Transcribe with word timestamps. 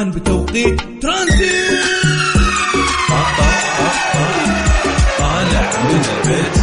الآن 0.00 0.10
بتوقيت 0.10 0.80
ترانزيت. 1.02 1.80
طالع 5.18 5.72
من 5.84 6.02
البيت 6.10 6.54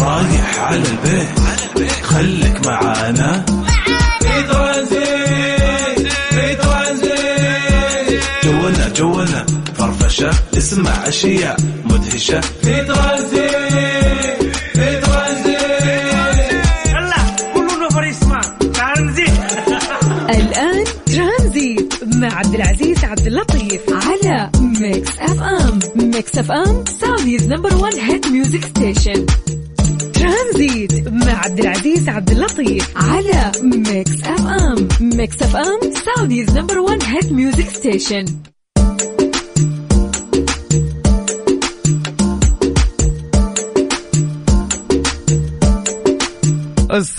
رايح 0.00 0.58
على 0.58 0.76
البيت. 0.76 1.92
خليك 2.02 2.66
معانا. 2.66 3.44
في 4.20 4.42
ترانزيت 4.42 6.12
في 6.30 6.54
ترانزيت. 6.54 8.22
جولنا 8.44 8.88
جولنا 8.88 9.46
فرفشة 9.78 10.30
اسمع 10.56 11.08
أشياء 11.08 11.56
مدهشة. 11.84 12.40
في 12.40 12.84
ترانزيت. 12.84 13.19
FM 26.40 26.84
Saudi's 27.00 27.46
number 27.48 27.76
1 27.76 27.94
hit 27.94 28.26
music 28.26 28.64
station 28.64 29.26
ترانزيت 30.14 31.08
مع 31.08 31.32
عبد 31.44 31.58
العزيز 31.58 32.08
عبد 32.08 32.30
اللطيف 32.30 32.96
على 32.96 33.52
Mix 33.62 34.22
FM 34.24 34.88
Mix 35.00 35.42
FM 35.42 35.78
Saudi's 35.92 36.50
number 36.58 36.78
1 36.78 37.02
hit 37.02 37.32
music 37.32 37.68
station 37.68 38.24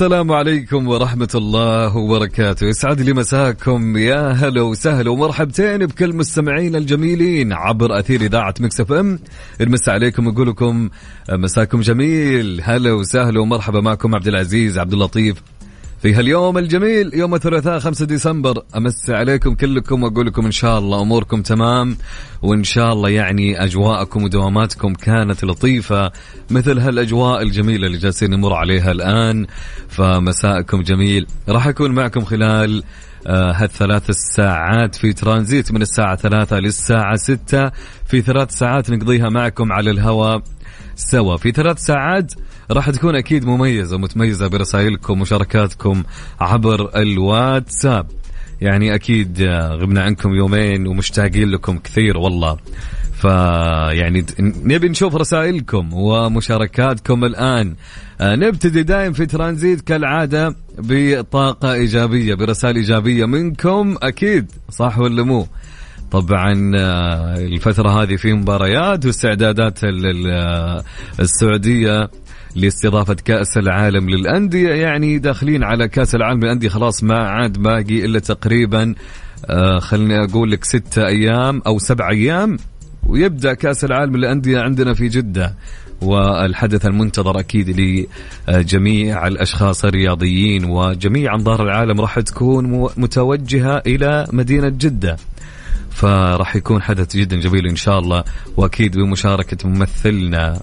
السلام 0.01 0.31
عليكم 0.31 0.87
ورحمة 0.87 1.29
الله 1.35 1.97
وبركاته. 1.97 2.67
يسعد 2.67 3.01
لي 3.01 3.13
مساكم. 3.13 3.97
يا 3.97 4.31
هلا 4.31 4.61
وسهلا 4.61 5.09
ومرحبتين 5.09 5.85
بكل 5.85 6.15
مستمعين 6.15 6.75
الجميلين 6.75 7.53
عبر 7.53 7.99
أثير 7.99 8.21
إذاعة 8.21 8.53
Mix 8.59 8.81
FM. 8.81 9.19
المسا 9.61 9.91
عليكم 9.91 10.27
أقول 10.27 10.47
لكم 10.47 10.89
مساكم 11.29 11.81
جميل. 11.81 12.61
هلا 12.63 12.91
وسهلا 12.93 13.39
ومرحبا 13.39 13.81
معكم 13.81 14.15
عبد 14.15 14.27
العزيز 14.27 14.79
عبد 14.79 14.93
اللطيف. 14.93 15.41
في 16.01 16.13
هاليوم 16.13 16.57
الجميل 16.57 17.11
يوم 17.13 17.35
الثلاثاء 17.35 17.79
5 17.79 18.05
ديسمبر 18.05 18.63
أمس 18.75 19.09
عليكم 19.09 19.55
كلكم 19.55 20.03
وأقول 20.03 20.27
لكم 20.27 20.45
إن 20.45 20.51
شاء 20.51 20.79
الله 20.79 21.01
أموركم 21.01 21.41
تمام 21.41 21.97
وإن 22.41 22.63
شاء 22.63 22.93
الله 22.93 23.09
يعني 23.09 23.63
أجواءكم 23.63 24.23
ودواماتكم 24.23 24.93
كانت 24.93 25.43
لطيفة 25.43 26.11
مثل 26.49 26.79
هالأجواء 26.79 27.41
الجميلة 27.41 27.87
اللي 27.87 27.97
جالسين 27.97 28.31
نمر 28.31 28.53
عليها 28.53 28.91
الآن 28.91 29.47
فمساءكم 29.87 30.81
جميل. 30.81 31.27
راح 31.49 31.67
أكون 31.67 31.91
معكم 31.91 32.21
خلال 32.21 32.83
آه 33.27 33.51
هالثلاث 33.51 34.09
الساعات 34.09 34.95
في 34.95 35.13
ترانزيت 35.13 35.71
من 35.71 35.81
الساعة 35.81 36.15
ثلاثة 36.15 36.59
للساعة 36.59 37.15
ستة. 37.15 37.71
في 38.05 38.21
ثلاث 38.21 38.51
ساعات 38.51 38.89
نقضيها 38.89 39.29
معكم 39.29 39.71
على 39.71 39.91
الهواء 39.91 40.43
سوا. 40.95 41.37
في 41.37 41.51
ثلاث 41.51 41.79
ساعات 41.79 42.33
راح 42.71 42.89
تكون 42.89 43.15
أكيد 43.15 43.45
مميزة 43.45 43.95
ومتميزة 43.95 44.47
برسائلكم 44.47 45.13
ومشاركاتكم 45.13 46.03
عبر 46.39 46.91
الواتساب. 46.95 48.07
يعني 48.61 48.95
أكيد 48.95 49.41
غبنا 49.71 50.01
عنكم 50.03 50.33
يومين 50.33 50.87
ومشتاقين 50.87 51.49
لكم 51.49 51.77
كثير 51.77 52.17
والله. 52.17 52.57
فيعني 53.13 54.25
نبي 54.39 54.89
نشوف 54.89 55.15
رسائلكم 55.15 55.93
ومشاركاتكم 55.93 57.25
الآن. 57.25 57.75
نبتدي 58.21 58.83
دايم 58.83 59.13
في 59.13 59.25
ترانزيت 59.25 59.81
كالعادة 59.81 60.55
بطاقة 60.79 61.73
إيجابية 61.73 62.33
برسائل 62.33 62.75
إيجابية 62.75 63.25
منكم 63.25 63.97
أكيد 64.03 64.51
صح 64.69 64.99
ولا 64.99 65.23
مو؟ 65.23 65.47
طبعا 66.11 66.53
الفترة 67.37 68.03
هذه 68.03 68.15
في 68.15 68.33
مباريات 68.33 69.05
واستعدادات 69.05 69.79
السعودية 71.19 72.09
لاستضافة 72.55 73.13
كأس 73.13 73.57
العالم 73.57 74.09
للأندية. 74.09 74.69
يعني 74.69 75.17
داخلين 75.17 75.63
على 75.63 75.87
كأس 75.87 76.15
العالم 76.15 76.39
للأندية. 76.39 76.69
خلاص 76.69 77.03
ما 77.03 77.17
عاد 77.17 77.57
باقي 77.57 78.05
إلا 78.05 78.19
تقريبا 78.19 78.95
آه 79.45 79.79
خلني 79.79 80.23
أقول 80.23 80.51
لك 80.51 80.63
ستة 80.63 81.07
أيام 81.07 81.61
أو 81.67 81.79
سبع 81.79 82.09
أيام 82.09 82.57
ويبدأ 83.07 83.53
كأس 83.53 83.83
العالم 83.83 84.15
للأندية 84.17 84.59
عندنا 84.59 84.93
في 84.93 85.07
جدة. 85.07 85.55
والحدث 86.01 86.85
المنتظر 86.85 87.39
أكيد 87.39 88.07
لجميع 88.47 89.27
الأشخاص 89.27 89.85
الرياضيين 89.85 90.65
وجميع 90.65 91.35
أنظار 91.35 91.63
العالم 91.63 92.01
راح 92.01 92.19
تكون 92.19 92.89
متوجهة 92.97 93.81
إلى 93.87 94.27
مدينة 94.33 94.69
جدة. 94.69 95.17
فراح 95.89 96.55
يكون 96.55 96.81
حدث 96.81 97.15
جدا 97.15 97.39
جميل 97.39 97.67
إن 97.67 97.75
شاء 97.75 97.99
الله 97.99 98.23
وأكيد 98.57 98.97
بمشاركة 98.97 99.69
ممثلنا 99.69 100.59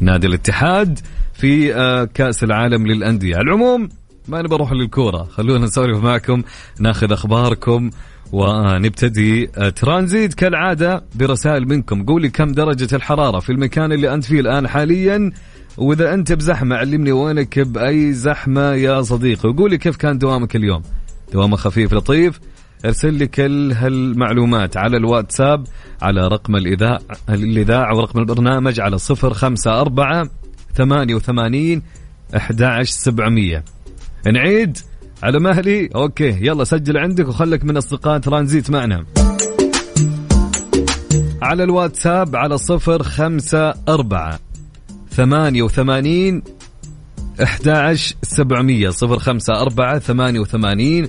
نادي 0.00 0.26
الاتحاد. 0.26 0.98
في 1.38 1.72
كأس 2.14 2.44
العالم 2.44 2.86
للأندية. 2.86 3.36
على 3.36 3.44
العموم 3.44 3.88
ما 4.28 4.42
نبى 4.42 4.54
نروح 4.54 4.72
للكورة. 4.72 5.24
خلونا 5.24 5.64
نسولف 5.64 6.04
معكم 6.04 6.42
ناخذ 6.80 7.12
أخباركم 7.12 7.90
ونبتدي 8.32 9.46
ترانزيت 9.46 10.34
كالعادة 10.34 11.04
برسائل 11.14 11.68
منكم. 11.68 12.04
قولي 12.04 12.28
كم 12.28 12.52
درجة 12.52 12.96
الحرارة 12.96 13.38
في 13.38 13.52
المكان 13.52 13.92
اللي 13.92 14.14
أنت 14.14 14.24
فيه 14.24 14.40
الآن 14.40 14.68
حاليا 14.68 15.32
وإذا 15.76 16.14
أنت 16.14 16.32
بزحمة 16.32 16.76
علمني 16.76 17.12
وينك 17.12 17.58
بأي 17.58 18.12
زحمة 18.12 18.72
يا 18.72 19.02
صديقي. 19.02 19.48
وقولي 19.48 19.78
كيف 19.78 19.96
كان 19.96 20.18
دوامك 20.18 20.56
اليوم؟ 20.56 20.82
دوامه 21.32 21.56
خفيف 21.56 21.92
لطيف. 21.92 22.40
ارسل 22.84 23.14
لي 23.14 23.26
كل 23.26 23.72
هالمعلومات 23.72 24.76
على 24.76 24.96
الواتساب 24.96 25.64
على 26.02 26.28
رقم 26.28 26.56
الإذاعة 26.56 27.00
الإذاعة 27.28 27.96
ورقم 27.96 28.18
البرنامج 28.18 28.80
على 28.80 28.98
صفر 28.98 29.34
خمسة 29.34 29.80
أربعة 29.80 30.30
ثمانية 30.78 31.14
وثمانين 31.14 31.82
أحد 32.36 32.82
سبعمية. 32.82 33.64
نعيد 34.26 34.78
على 35.22 35.40
مهلي. 35.40 35.90
أوكي 35.94 36.38
يلا 36.40 36.64
سجل 36.64 36.96
عندك 36.96 37.28
وخلك 37.28 37.64
من 37.64 37.76
أصدقاء 37.76 38.18
ترانزيت 38.18 38.70
معنا. 38.70 39.04
على 41.42 41.64
الواتساب 41.64 42.36
على 42.36 42.58
صفر 42.58 43.02
خمسة 43.02 43.74
أربعة 43.88 44.38
ثمانية 45.10 45.62
وثمانين 45.62 46.42
أحد 47.42 47.96
سبعمية. 48.22 48.90
صفر 48.90 49.18
خمسة 49.18 49.60
أربعة 49.60 49.98
ثمانية 49.98 50.40
وثمانين 50.40 51.08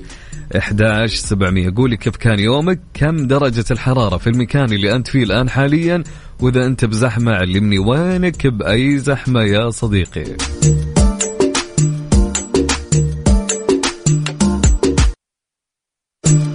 11700 0.56 1.74
قولي 1.76 1.98
كيف 1.98 2.16
كان 2.18 2.40
يومك؟ 2.40 2.80
كم 2.94 3.28
درجة 3.28 3.66
الحرارة 3.72 4.18
في 4.18 4.28
المكان 4.28 4.74
اللي 4.74 4.96
أنت 4.96 5.08
فيه 5.08 5.24
الآن 5.24 5.50
حاليا؟ 5.50 6.04
وإذا 6.42 6.66
أنت 6.66 6.86
بزحمة 6.86 7.32
علمني 7.32 7.80
وينك 7.80 8.48
بأي 8.48 8.98
زحمة 8.98 9.42
يا 9.44 9.70
صديقي. 9.70 10.24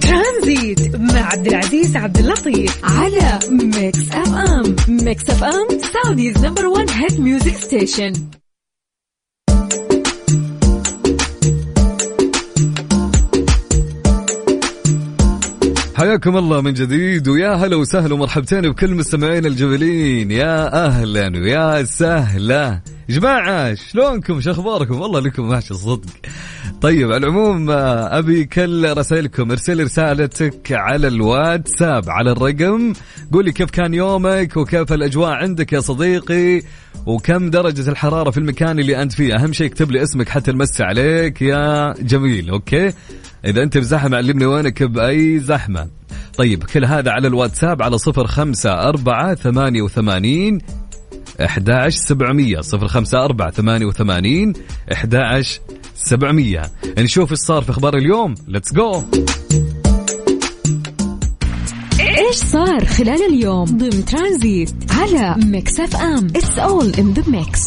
ترانزيت 0.01 0.95
مع 0.95 1.21
عبد 1.21 1.47
العزيز 1.47 1.95
عبد 1.95 2.17
اللطيف 2.17 2.79
على 2.83 3.39
Mix 3.51 4.11
FM. 4.11 4.75
Mix 4.89 5.29
FM 5.29 5.67
Saudi's 5.93 6.45
number 6.45 6.65
1 6.65 6.89
hit 6.89 7.19
music 7.19 7.55
station. 7.55 8.13
حياكم 15.95 16.37
الله 16.37 16.61
من 16.61 16.73
جديد 16.73 17.27
ويا 17.27 17.53
هلا 17.53 17.75
وسهلا 17.75 18.13
ومرحبتين 18.13 18.61
بكل 18.61 18.95
مستمعين 18.95 19.45
الجميلين 19.45 20.31
يا 20.31 20.85
أهلا 20.85 21.27
ويا 21.39 21.83
سهلا. 21.83 22.81
جماعة 23.09 23.75
شلونكم؟ 23.75 24.41
شو 24.41 24.51
أخباركم؟ 24.51 25.01
والله 25.01 25.19
لكم 25.19 25.49
وحش 25.49 25.71
الصدق 25.71 26.09
طيب 26.81 27.11
على 27.11 27.17
العموم 27.17 27.67
أبي 27.69 28.45
كل 28.45 28.97
رسائلكم 28.97 29.51
ارسل 29.51 29.83
رسالتك 29.83 30.71
على 30.71 31.07
الواتساب 31.07 32.09
على 32.09 32.31
الرقم. 32.31 32.93
قولي 33.33 33.51
كيف 33.51 33.69
كان 33.71 33.93
يومك 33.93 34.57
وكيف 34.57 34.93
الأجواء 34.93 35.29
عندك 35.31 35.73
يا 35.73 35.79
صديقي 35.79 36.61
وكم 37.05 37.49
درجة 37.49 37.89
الحرارة 37.89 38.31
في 38.31 38.37
المكان 38.37 38.79
اللي 38.79 39.01
أنت 39.01 39.11
فيه. 39.11 39.35
أهم 39.35 39.53
شيء 39.53 39.67
اكتب 39.67 39.91
لي 39.91 40.03
اسمك 40.03 40.29
حتى 40.29 40.51
نمسي 40.51 40.83
عليك. 40.83 41.41
يا 41.41 41.93
جميل 41.99 42.49
أوكي. 42.49 42.93
إذا 43.45 43.63
أنت 43.63 43.77
بزحمة 43.77 44.17
علمني 44.17 44.45
وينك 44.45 44.83
بأي 44.83 45.39
زحمة. 45.39 45.87
طيب 46.37 46.63
كل 46.63 46.85
هذا 46.85 47.11
على 47.11 47.27
الواتساب 47.27 47.81
على 47.81 47.97
صفر 47.97 48.27
خمسة 48.27 48.71
أربعة 48.89 49.35
ثمانية 49.35 49.81
وثمانين 49.81 50.59
أحداش 51.41 51.95
سبعمية. 51.95 52.61
صفر 52.61 52.87
خمسة 52.87 53.25
أربعة 53.25 53.51
ثمانية 53.51 53.85
وثمانين 53.85 54.53
أحداش 54.93 55.61
سبعمية. 55.95 56.61
نشوف 56.97 57.31
إيش 57.31 57.39
صار 57.39 57.61
في 57.61 57.69
أخبار 57.69 57.97
اليوم. 57.97 58.35
let's 58.47 58.73
go 58.73 59.03
إيش 61.99 62.35
صار 62.35 62.85
خلال 62.85 63.33
اليوم 63.33 63.65
ضمن 63.65 64.05
ترانزيت 64.05 64.75
على 64.91 65.35
Mix 65.45 65.79
FM 65.79 66.27
it's 66.27 66.59
all 66.59 66.93
in 66.99 67.13
the 67.13 67.23
mix 67.27 67.61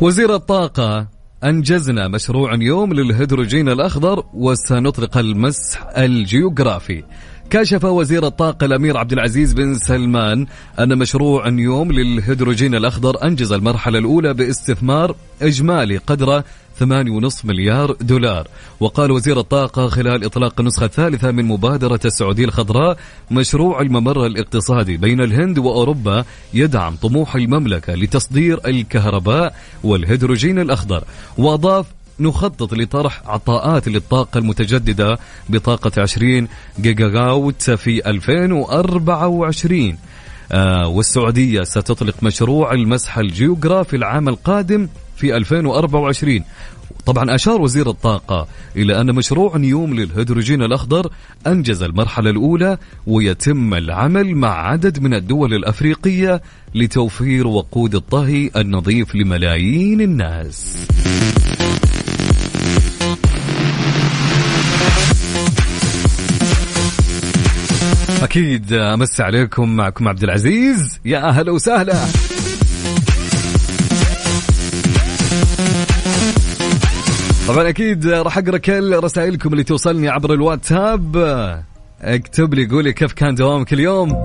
وزير 0.00 0.34
الطاقة 0.34 1.13
أنجزنا 1.44 2.08
مشروع 2.08 2.54
نيوم 2.54 2.92
للهيدروجين 2.92 3.68
الأخضر 3.68 4.24
وسنطلق 4.34 5.18
المسح 5.18 5.86
الجيوغرافي. 5.96 7.04
كشف 7.50 7.84
وزير 7.84 8.26
الطاقة 8.26 8.64
الأمير 8.64 8.96
عبد 8.96 9.12
العزيز 9.12 9.52
بن 9.52 9.74
سلمان 9.74 10.46
أن 10.78 10.98
مشروع 10.98 11.48
نيوم 11.48 11.92
للهيدروجين 11.92 12.74
الأخضر 12.74 13.24
أنجز 13.24 13.52
المرحلة 13.52 13.98
الأولى 13.98 14.34
باستثمار 14.34 15.16
إجمالي 15.42 15.96
قدره 15.96 16.44
8.5 16.80 17.44
مليار 17.44 17.96
دولار. 18.00 18.48
وقال 18.80 19.10
وزير 19.10 19.40
الطاقة 19.40 19.88
خلال 19.88 20.24
إطلاق 20.24 20.60
النسخة 20.60 20.84
الثالثة 20.84 21.30
من 21.30 21.44
مبادرة 21.44 22.00
السعودية 22.04 22.44
الخضراء 22.44 22.96
مشروع 23.30 23.80
الممر 23.80 24.26
الاقتصادي 24.26 24.96
بين 24.96 25.20
الهند 25.20 25.58
وأوروبا 25.58 26.24
يدعم 26.54 26.96
طموح 26.96 27.34
المملكة 27.34 27.94
لتصدير 27.94 28.60
الكهرباء 28.66 29.54
والهيدروجين 29.84 30.58
الأخضر. 30.58 31.04
وأضاف 31.38 31.86
نخطط 32.20 32.74
لطرح 32.74 33.22
عطاءات 33.26 33.88
للطاقة 33.88 34.38
المتجددة 34.38 35.18
بطاقة 35.48 36.02
20 36.02 36.48
جيجاوات 36.80 37.70
في 37.70 38.10
2024 38.10 39.98
آه 40.52 40.88
والسعودية 40.88 41.62
ستطلق 41.62 42.14
مشروع 42.22 42.72
المسح 42.72 43.18
الجيوغرافي 43.18 43.96
العام 43.96 44.28
القادم 44.28 44.88
في 45.16 45.36
2024 45.36 46.44
طبعا 47.06 47.34
أشار 47.34 47.60
وزير 47.60 47.90
الطاقة 47.90 48.48
إلى 48.76 49.00
أن 49.00 49.14
مشروع 49.14 49.56
نيوم 49.56 49.94
للهيدروجين 49.94 50.62
الأخضر 50.62 51.10
أنجز 51.46 51.82
المرحلة 51.82 52.30
الأولى 52.30 52.78
ويتم 53.06 53.74
العمل 53.74 54.34
مع 54.34 54.68
عدد 54.68 55.02
من 55.02 55.14
الدول 55.14 55.54
الأفريقية 55.54 56.42
لتوفير 56.74 57.46
وقود 57.46 57.94
الطهي 57.94 58.50
النظيف 58.56 59.14
لملايين 59.14 60.00
الناس. 60.00 60.86
أكيد 68.24 68.72
أمس 68.72 69.20
عليكم 69.20 69.76
معكم 69.76 70.08
عبد 70.08 70.22
العزيز. 70.22 71.00
يا 71.04 71.28
أهلا 71.28 71.52
وسهلا. 71.52 71.94
طبعا 77.48 77.68
أكيد 77.68 78.06
راح 78.06 78.38
أقرأ 78.38 78.58
كل 78.58 78.96
رسائلكم 79.04 79.52
اللي 79.52 79.64
توصلني 79.64 80.08
عبر 80.08 80.32
الواتساب. 80.34 81.16
اكتب 82.02 82.54
لي 82.54 82.66
قولي 82.66 82.92
كيف 82.92 83.12
كان 83.12 83.34
دوامك 83.34 83.72
اليوم. 83.72 84.16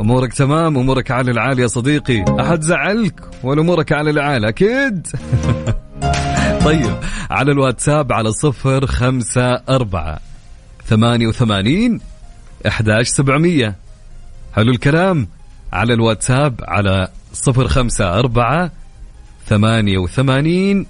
أمورك 0.00 0.32
تمام 0.32 0.78
أمورك 0.78 1.10
على 1.10 1.30
العال 1.30 1.58
يا 1.58 1.66
صديقي. 1.66 2.24
أحد 2.40 2.62
زعلك 2.62 3.20
ولا 3.42 3.60
امورك 3.60 3.92
على 3.92 4.10
العال 4.10 4.44
أكيد. 4.44 5.06
طيب 6.64 6.94
على 7.30 7.52
الواتساب 7.52 8.12
على 8.12 8.32
صفر 8.32 8.86
خمسة 8.86 9.54
أربعة 9.68 10.18
ثمانية 10.86 11.26
وثمانين 11.26 12.00
أحداش 12.66 13.08
سبعمية. 13.08 13.74
حلو 14.56 14.70
الكلام. 14.72 15.28
على 15.72 15.94
الواتساب 15.94 16.60
على 16.68 17.08
صفر 17.32 17.68
خمسة 17.68 18.18
أربعة 18.18 18.70
ثمانية 19.46 19.98
وثمانين 19.98 20.86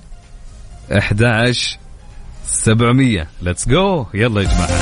أحداش 0.98 1.78
سبعمية. 2.46 3.28
ليتس 3.42 3.68
جو 3.68 4.06
يلا 4.14 4.40
يا 4.40 4.46
جماعة. 4.46 4.80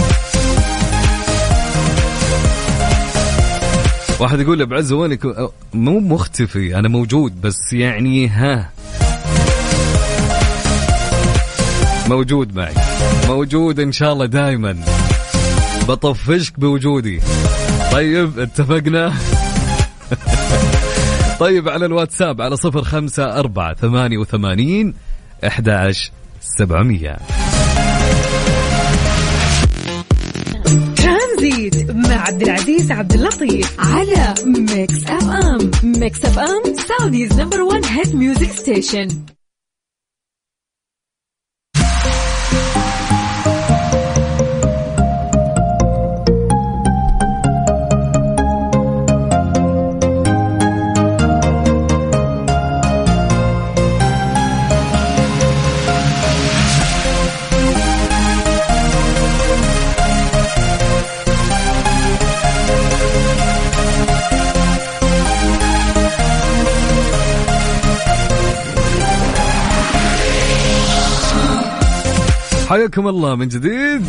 واحد 4.21 4.41
يقول 4.41 4.67
بعز 4.67 4.93
وينك؟ 4.93 5.27
مو 5.75 6.01
مختفي 6.01 6.79
أنا 6.79 6.89
موجود 6.89 7.41
بس 7.41 7.73
يعني 7.73 8.29
ها. 8.29 8.71
موجود 12.09 12.57
معي. 12.57 12.75
موجود 13.29 13.81
إن 13.81 13.93
شاء 13.93 14.13
الله 14.13 14.27
دائما 14.27 14.77
بطفشك 15.89 16.61
بوجودي. 16.61 17.21
طيب 17.93 18.39
اتفقنا؟ 18.39 19.13
طيب 21.41 21.69
على 21.69 21.87
الواتساب 21.87 22.41
على 22.41 22.57
صفر 22.57 22.83
خمسة 22.83 23.39
أربعة 23.39 23.75
ثمانية 23.75 24.19
وثمانين 24.19 24.95
أحداش 25.47 26.13
سبعمية. 26.41 27.17
ترانزيت 30.97 31.91
مع 31.91 32.17
عبد 32.17 32.43
العزيز 32.43 32.93
عبد 32.93 33.13
اللطيف 33.13 33.77
على 33.79 34.35
Mix 34.47 35.05
FM. 35.07 35.71
Mix 35.83 36.25
FM 36.25 36.63
Saudi's 36.89 37.41
number 37.41 37.63
1 37.63 37.85
hit 37.85 38.15
music 38.15 38.51
station. 38.51 39.09
حياكم 72.69 73.09
الله 73.09 73.35
من 73.35 73.49
جديد. 73.49 74.03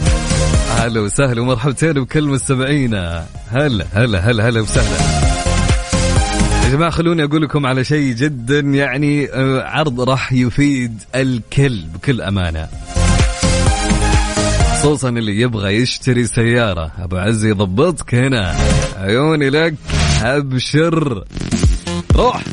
أهلا 0.77 0.99
وسهلا 0.99 1.41
ومرحبتين 1.41 1.93
بكل 1.93 2.23
مستمعينا. 2.23 3.25
هلا 3.49 3.85
هلا 3.93 4.19
هلا 4.19 4.49
هلا 4.49 4.61
وسهلا. 4.61 4.97
يا 6.65 6.69
جماعة 6.71 6.91
خلوني 6.91 7.23
أقول 7.23 7.41
لكم 7.41 7.65
على 7.65 7.83
شيء 7.83 8.13
جدا 8.13 8.59
يعني 8.59 9.29
آه، 9.33 9.63
عرض 9.63 10.01
راح 10.01 10.33
يفيد 10.33 11.03
الكل 11.15 11.81
بكل 11.93 12.21
أمانة. 12.21 12.67
خصوصا 14.73 15.09
اللي 15.09 15.41
يبغى 15.41 15.75
يشتري 15.75 16.25
سيارة. 16.25 16.91
أبو 16.99 17.17
عز 17.17 17.45
يضبطك 17.45 18.15
هنا. 18.15 18.55
عيوني 18.97 19.49
لك 19.49 19.75
أبشر. 20.23 21.23
روح. 22.15 22.43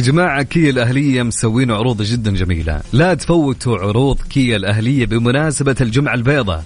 يا 0.00 0.04
جماعة 0.04 0.42
كيا 0.42 0.70
الأهلية 0.70 1.22
مسوين 1.22 1.70
عروض 1.70 2.02
جدا 2.02 2.30
جميلة. 2.30 2.80
لا 2.92 3.14
تفوتوا 3.14 3.78
عروض 3.78 4.20
كيا 4.20 4.56
الأهلية 4.56 5.06
بمناسبة 5.06 5.76
الجمعة 5.80 6.14
البيضاء. 6.14 6.64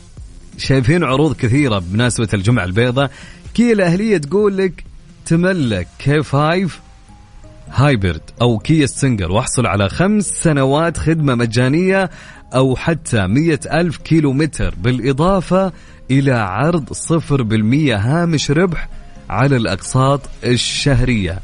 شايفين 0.58 1.04
عروض 1.04 1.36
كثيرة 1.36 1.78
بمناسبة 1.78 2.28
الجمعة 2.34 2.64
البيضاء. 2.64 3.10
كيا 3.54 3.72
الأهلية 3.72 4.18
تقول 4.18 4.56
لك 4.56 4.84
تملك 5.26 5.88
K 5.98 6.22
5 6.22 6.68
hybrid 7.70 8.20
أو 8.40 8.58
كيا 8.58 8.86
Stinger 8.86 9.32
واحصل 9.32 9.66
على 9.66 9.88
خمس 9.88 10.24
سنوات 10.24 10.98
خدمة 10.98 11.34
مجانية 11.34 12.10
أو 12.54 12.76
حتى 12.76 13.26
مية 13.26 13.60
ألف 13.72 13.96
كيلو 13.96 14.32
متر 14.32 14.74
بالإضافة 14.78 15.72
إلى 16.10 16.32
عرض 16.32 16.92
صفر 16.92 17.42
بالمية 17.42 17.96
هامش 17.96 18.50
ربح 18.50 18.88
على 19.30 19.56
الأقساط 19.56 20.20
الشهرية. 20.44 21.40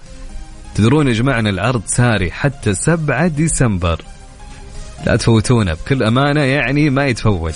تدرون 0.81 1.09
يا 1.09 1.13
جماعة 1.13 1.39
أن 1.39 1.47
العرض 1.47 1.83
ساري 1.87 2.31
حتى 2.31 2.75
7 2.75 3.27
ديسمبر. 3.27 4.03
لا 5.07 5.17
تفوتونه 5.17 5.75
بكل 5.75 6.03
أمانة 6.03 6.41
يعني 6.41 6.91
ما 6.91 7.07
يتفوت. 7.07 7.55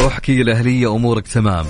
روح 0.00 0.18
كي 0.18 0.42
الأهلية 0.42 0.94
أمورك 0.94 1.28
تمام. 1.28 1.66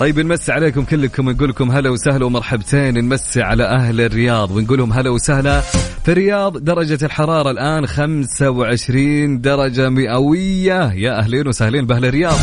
طيب 0.00 0.18
نمسي 0.20 0.52
عليكم 0.52 0.84
كلكم 0.84 1.30
نقول 1.30 1.48
لكم 1.48 1.70
هلا 1.70 1.90
وسهلا 1.90 2.24
ومرحبتين 2.24 2.94
نمسي 2.94 3.42
على 3.42 3.64
أهل 3.64 4.00
الرياض. 4.00 4.50
ونقول 4.50 4.78
لهم 4.78 4.92
هلا 4.92 5.10
وسهلا 5.10 5.60
في 6.04 6.12
الرياض 6.12 6.58
درجة 6.58 7.04
الحرارة 7.04 7.50
الآن 7.50 7.86
25 7.86 9.40
درجة 9.40 9.88
مئوية. 9.88 10.92
يا 10.92 11.18
أهلين 11.18 11.48
وسهلين 11.48 11.86
بأهل 11.86 12.04
الرياض. 12.04 12.38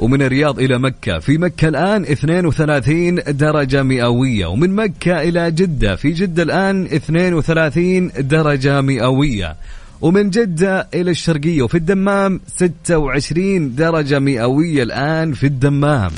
ومن 0.00 0.22
الرياض 0.22 0.58
إلى 0.58 0.78
مكة. 0.78 1.18
في 1.18 1.38
مكة 1.38 1.68
الآن 1.68 2.02
32 2.02 3.14
درجة 3.28 3.82
مئوية 3.82 4.46
ومن 4.46 4.74
مكة 4.74 5.22
إلى 5.22 5.50
جدة 5.50 5.96
في 5.96 6.10
جدة 6.10 6.42
الآن 6.42 6.86
32 6.86 8.10
درجة 8.18 8.80
مئوية 8.80 9.56
ومن 10.00 10.30
جدة 10.30 10.88
إلى 10.94 11.10
الشرقية 11.10 11.62
وفي 11.62 11.74
الدمام 11.74 12.40
26 12.46 13.74
درجة 13.74 14.18
مئوية 14.18 14.82
الآن 14.82 15.32
في 15.32 15.46
الدمام. 15.46 16.10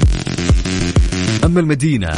أما 1.44 1.60
المدينة 1.60 2.10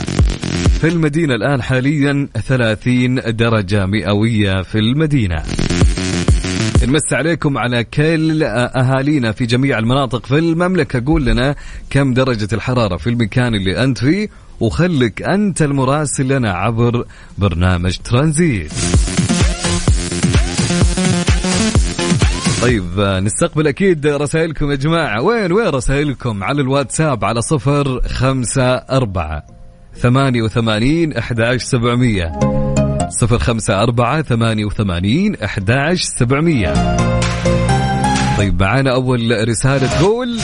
في 0.80 0.88
المدينة 0.88 1.34
الآن 1.34 1.62
حاليا 1.62 2.28
30 2.48 3.14
درجة 3.14 3.86
مئوية 3.86 4.62
في 4.62 4.78
المدينة. 4.78 5.42
نمس 6.86 7.12
عليكم 7.12 7.58
على 7.58 7.84
كل 7.84 8.42
أهالينا 8.42 9.32
في 9.32 9.46
جميع 9.46 9.78
المناطق 9.78 10.26
في 10.26 10.38
المملكة. 10.38 11.02
قول 11.06 11.24
لنا 11.24 11.54
كم 11.90 12.14
درجة 12.14 12.48
الحرارة 12.52 12.96
في 12.96 13.10
المكان 13.10 13.54
اللي 13.54 13.84
أنت 13.84 13.98
فيه 13.98 14.28
وخلك 14.60 15.22
أنت 15.22 15.62
المراسل 15.62 16.28
لنا 16.28 16.52
عبر 16.52 17.04
برنامج 17.38 17.98
ترانزيت. 17.98 18.72
طيب 22.62 23.00
نستقبل 23.00 23.66
أكيد 23.66 24.06
رسائلكم 24.06 24.70
يا 24.70 24.76
جماعة. 24.76 25.22
وين 25.22 25.52
وين 25.52 25.66
رسائلكم؟ 25.66 26.44
على 26.44 26.62
الواتساب 26.62 27.24
على 27.24 27.42
صفر 27.42 28.00
خمسة 28.08 28.74
أربعة 28.74 29.46
ثمانية 29.96 30.42
وثمانين 30.42 31.12
أحد 31.12 31.56
سبعمية. 31.56 32.32
صفر 33.08 33.38
خمسة 33.38 33.82
أربعة 33.82 34.22
ثمانية 34.22 34.64
وثمانين 34.64 35.34
أحد 35.34 35.94
سبعمية. 35.94 36.96
طيب 38.38 38.62
معانا 38.62 38.94
أول 38.94 39.48
رسالة 39.48 39.86
تقول 39.86 40.38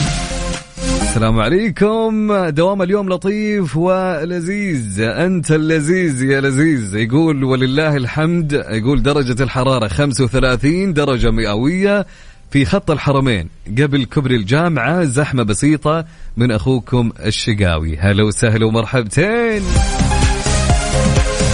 السلام 1.01 1.39
عليكم. 1.39 2.33
دوام 2.49 2.81
اليوم 2.81 3.09
لطيف 3.09 3.77
ولذيذ. 3.77 5.01
أنت 5.01 5.51
اللذيذ 5.51 6.23
يا 6.23 6.41
لذيذ. 6.41 6.95
يقول 6.95 7.43
ولله 7.43 7.95
الحمد. 7.97 8.53
يقول 8.53 9.03
درجة 9.03 9.43
الحرارة 9.43 9.87
35 9.87 10.93
درجة 10.93 11.31
مئوية 11.31 12.05
في 12.51 12.65
خط 12.65 12.91
الحرمين. 12.91 13.49
قبل 13.77 14.05
كبر 14.05 14.31
الجامعة 14.31 15.03
زحمة 15.03 15.43
بسيطة 15.43 16.05
من 16.37 16.51
أخوكم 16.51 17.11
الشقاوي. 17.25 17.97
هلا 17.97 18.23
وسهلا 18.23 18.65
ومرحبتين. 18.65 19.61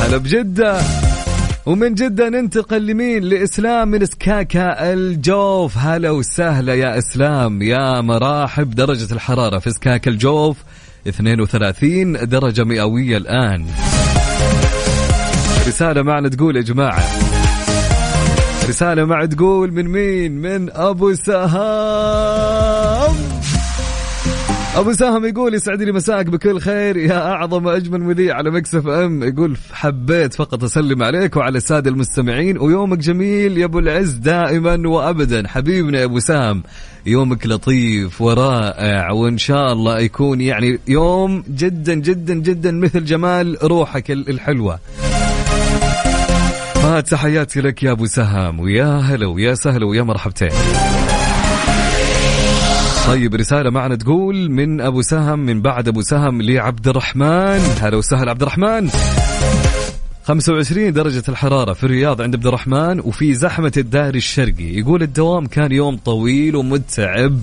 هلا 0.01 0.17
بجدة. 0.17 0.77
ومن 1.65 1.93
جدة 1.93 2.29
ننتقل 2.29 2.85
لمين؟ 2.85 3.23
لإسلام 3.23 3.87
من 3.87 4.05
سكاكا 4.05 4.93
الجوف. 4.93 5.77
هلا 5.77 6.11
وسهلا 6.11 6.73
يا 6.73 6.97
إسلام. 6.97 7.61
يا 7.61 8.01
مراحب. 8.01 8.75
درجة 8.75 9.13
الحرارة 9.13 9.59
في 9.59 9.71
سكاكا 9.71 10.11
الجوف 10.11 10.57
32 11.07 12.29
درجة 12.29 12.63
مئوية 12.63 13.17
الآن. 13.17 13.65
رسالة 15.67 16.01
معنا 16.01 16.29
تقول 16.29 16.55
يا 16.55 16.61
جماعة. 16.61 17.03
رسالة 18.69 19.05
مع 19.05 19.25
تقول 19.25 19.71
من 19.71 19.87
مين؟ 19.87 20.31
من 20.31 20.69
أبو 20.71 21.13
سهام. 21.13 23.15
أبو 24.77 24.93
سهم 24.93 25.25
يقول 25.25 25.53
يسعد 25.53 25.81
لي 25.81 25.91
مساك 25.91 26.25
بكل 26.25 26.59
خير 26.59 26.97
يا 26.97 27.31
أعظم 27.31 27.65
وأجمل 27.65 27.99
مذيع 28.01 28.35
على 28.35 28.51
Mix 28.51 28.87
FM. 28.87 29.23
يقول 29.23 29.57
حبيت 29.73 30.33
فقط 30.33 30.63
أسلم 30.63 31.03
عليك 31.03 31.37
وعلى 31.37 31.57
السادة 31.57 31.89
المستمعين 31.89 32.57
ويومك 32.57 32.97
جميل 32.97 33.57
يا 33.57 33.65
أبو 33.65 33.79
العز 33.79 34.11
دائما 34.11 34.89
وابدا. 34.89 35.47
حبيبنا 35.47 35.99
يا 35.99 36.05
أبو 36.05 36.19
سام 36.19 36.63
يومك 37.05 37.47
لطيف 37.47 38.21
ورائع 38.21 39.11
وإن 39.11 39.37
شاء 39.37 39.73
الله 39.73 39.99
يكون 39.99 40.41
يعني 40.41 40.79
يوم 40.87 41.43
جدا 41.49 41.93
جدا 41.93 42.33
جدا 42.33 42.71
مثل 42.71 43.05
جمال 43.05 43.57
روحك 43.63 44.11
الحلوة. 44.11 44.79
فتحياتي 46.73 47.61
لك 47.61 47.83
يا 47.83 47.91
أبو 47.91 48.05
سهام 48.05 48.59
ويا 48.59 48.97
هلا 48.97 49.27
ويا 49.27 49.53
سهلا 49.53 49.85
ويا 49.85 50.01
مرحبتين. 50.01 50.49
طيب 53.07 53.35
رسالة 53.35 53.69
معنا 53.69 53.95
تقول 53.95 54.51
من 54.51 54.81
أبو 54.81 55.01
سهم 55.01 55.39
من 55.39 55.61
بعد 55.61 55.87
أبو 55.87 56.01
سهم 56.01 56.41
لعبد 56.41 56.87
الرحمن 56.87 57.59
هلا 57.81 57.97
وسهلا 57.97 58.31
عبد 58.31 58.41
الرحمن 58.41 58.89
25 60.23 60.93
درجة 60.93 61.23
الحرارة 61.29 61.73
في 61.73 61.83
الرياض 61.83 62.21
عند 62.21 62.35
عبد 62.35 62.47
الرحمن 62.47 62.99
وفي 62.99 63.33
زحمة 63.33 63.71
الدائري 63.77 64.17
الشرقي. 64.17 64.77
يقول 64.79 65.03
الدوام 65.03 65.45
كان 65.45 65.71
يوم 65.71 65.97
طويل 65.97 66.55
ومتعب. 66.55 67.39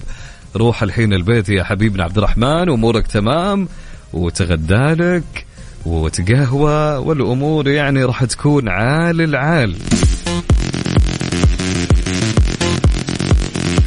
روح 0.56 0.82
الحين 0.82 1.12
البيت 1.12 1.48
يا 1.48 1.64
حبيبنا 1.64 2.04
عبد 2.04 2.18
الرحمن 2.18 2.68
أمورك 2.68 3.06
تمام. 3.06 3.68
وتغدالك 4.12 5.46
وتقهوى 5.86 6.96
والأمور 6.96 7.68
يعني 7.68 8.04
راح 8.04 8.24
تكون 8.24 8.68
عال 8.68 9.20
العال. 9.20 9.74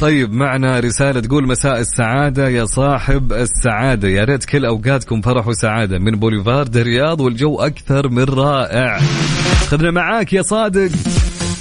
طيب 0.00 0.32
معنا 0.32 0.80
رسالة 0.80 1.20
تقول 1.20 1.46
مساء 1.46 1.80
السعادة 1.80 2.48
يا 2.48 2.64
صاحب 2.64 3.32
السعادة. 3.32 4.08
يا 4.08 4.24
ريت 4.24 4.44
كل 4.44 4.64
أوقاتكم 4.64 5.20
فرح 5.20 5.48
وسعادة. 5.48 5.98
من 5.98 6.18
بوليفارد 6.18 6.76
الرياض 6.76 7.20
والجو 7.20 7.60
أكثر 7.60 8.08
من 8.08 8.24
رائع. 8.24 9.00
خذنا 9.68 9.90
معاك 9.90 10.32
يا 10.32 10.42
صادق. 10.42 10.90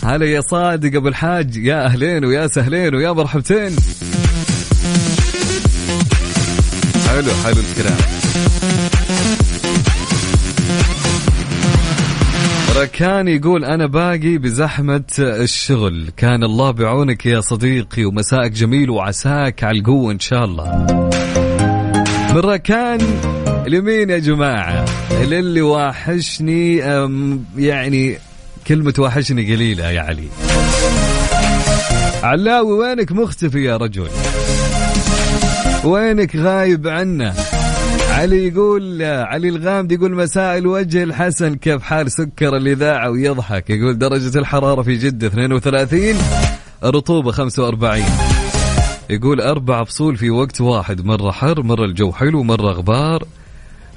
هلا 0.04 0.26
يا 0.26 0.42
صادق 0.42 0.96
أبو 0.96 1.08
الحاج. 1.08 1.56
يا 1.58 1.86
أهلين 1.86 2.26
ويا 2.26 2.48
سهلين 2.48 2.96
ويا 2.96 3.12
مرحبتين. 3.12 3.76
حلو 7.08 7.32
حلو 7.44 7.62
الكلام. 7.70 7.98
ركان 12.78 13.28
يقول 13.28 13.66
أنا 13.66 13.86
باقي 13.86 14.38
بزحمة 14.38 15.04
الشغل. 15.20 16.12
كان 16.18 16.44
الله 16.44 16.72
بعونك 16.72 17.26
يا 17.26 17.42
صديقي 17.42 18.06
ومساءك 18.06 18.52
جميل 18.52 18.90
وعساك 18.90 19.64
على 19.64 19.80
القوة 19.80 20.12
إن 20.12 20.20
شاء 20.20 20.46
الله. 20.46 20.86
من 22.34 22.38
ركان 22.38 23.00
لمين 23.68 24.10
يا 24.10 24.18
جماعة 24.18 24.86
للي 25.22 25.62
واحشني 25.62 26.78
يعني 27.58 28.18
كلمة 28.68 28.94
واحشني 28.98 29.54
قليلة 29.56 29.92
يا 29.92 30.02
علي. 30.02 30.28
علاوي 32.24 32.74
وينك 32.74 33.12
مختفي 33.12 33.64
يا 33.64 33.78
رجل؟ 33.78 34.10
وينك 35.84 36.36
غايب 36.36 36.88
عنا؟ 36.88 37.34
علي 38.18 38.48
يقول 38.48 39.04
علي 39.04 39.50
الغامدي 39.50 39.96
يقول 39.96 40.16
مساء 40.16 40.58
الوجه 40.58 41.04
الحسن 41.04 41.56
كيف 41.56 41.84
حال 41.84 42.12
سكر 42.12 42.58
الإذاعة 42.58 43.10
ويضحك؟ 43.10 43.70
يقول 43.70 43.98
درجة 43.98 44.40
الحرارة 44.40 44.82
في 44.82 44.96
جدة 44.98 45.28
32 45.28 46.16
الرطوبة 46.84 47.32
45 47.32 48.04
يقول 49.10 49.42
أربع 49.42 49.84
فصول 49.84 50.18
في 50.18 50.30
وقت 50.30 50.62
واحد 50.62 51.06
مرة 51.06 51.32
حر 51.32 51.64
مرة 51.64 51.86
الجو 51.86 52.12
حلو 52.12 52.44
مرة 52.44 52.72
غبار 52.72 53.24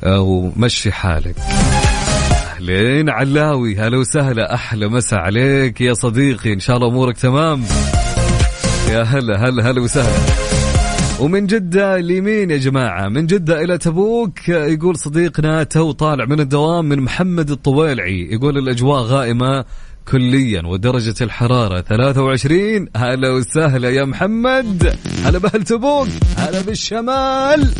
ومشي 0.06 0.92
حالك. 0.92 1.36
أهلين 2.56 3.10
علاوي 3.10 3.76
هلا 3.76 3.98
وسهلا 3.98 4.54
أحلى 4.54 4.88
مسا 4.88 5.14
عليك 5.14 5.80
يا 5.80 5.94
صديقي 5.94 6.52
إن 6.52 6.60
شاء 6.60 6.76
الله 6.76 6.88
أمورك 6.88 7.18
تمام. 7.18 7.64
يا 8.90 9.02
هلا 9.02 9.48
هلا 9.48 9.70
هلا 9.70 9.80
وسهلا. 9.80 10.49
ومن 11.20 11.46
جدة 11.46 11.98
لمين 11.98 12.50
يا 12.50 12.56
جماعة 12.56 13.08
من 13.08 13.26
جدة 13.26 13.62
إلى 13.62 13.78
تبوك 13.78 14.48
يقول 14.48 14.96
صديقنا 14.96 15.62
تو 15.62 15.92
طالع 15.92 16.24
من 16.24 16.40
الدوام 16.40 16.84
من 16.84 17.00
محمد 17.00 17.50
الطويلعي 17.50 18.28
يقول 18.30 18.58
الأجواء 18.58 19.02
غائمة 19.02 19.64
كليا 20.08 20.62
ودرجة 20.66 21.14
الحرارة 21.20 21.80
23 21.80 22.88
هلا 22.96 23.30
وسهلا 23.30 23.90
يا 23.90 24.04
محمد. 24.04 24.96
هلا 25.24 25.38
بأهل 25.38 25.62
تبوك 25.64 26.08
هلا 26.36 26.60
بالشمال. 26.60 27.74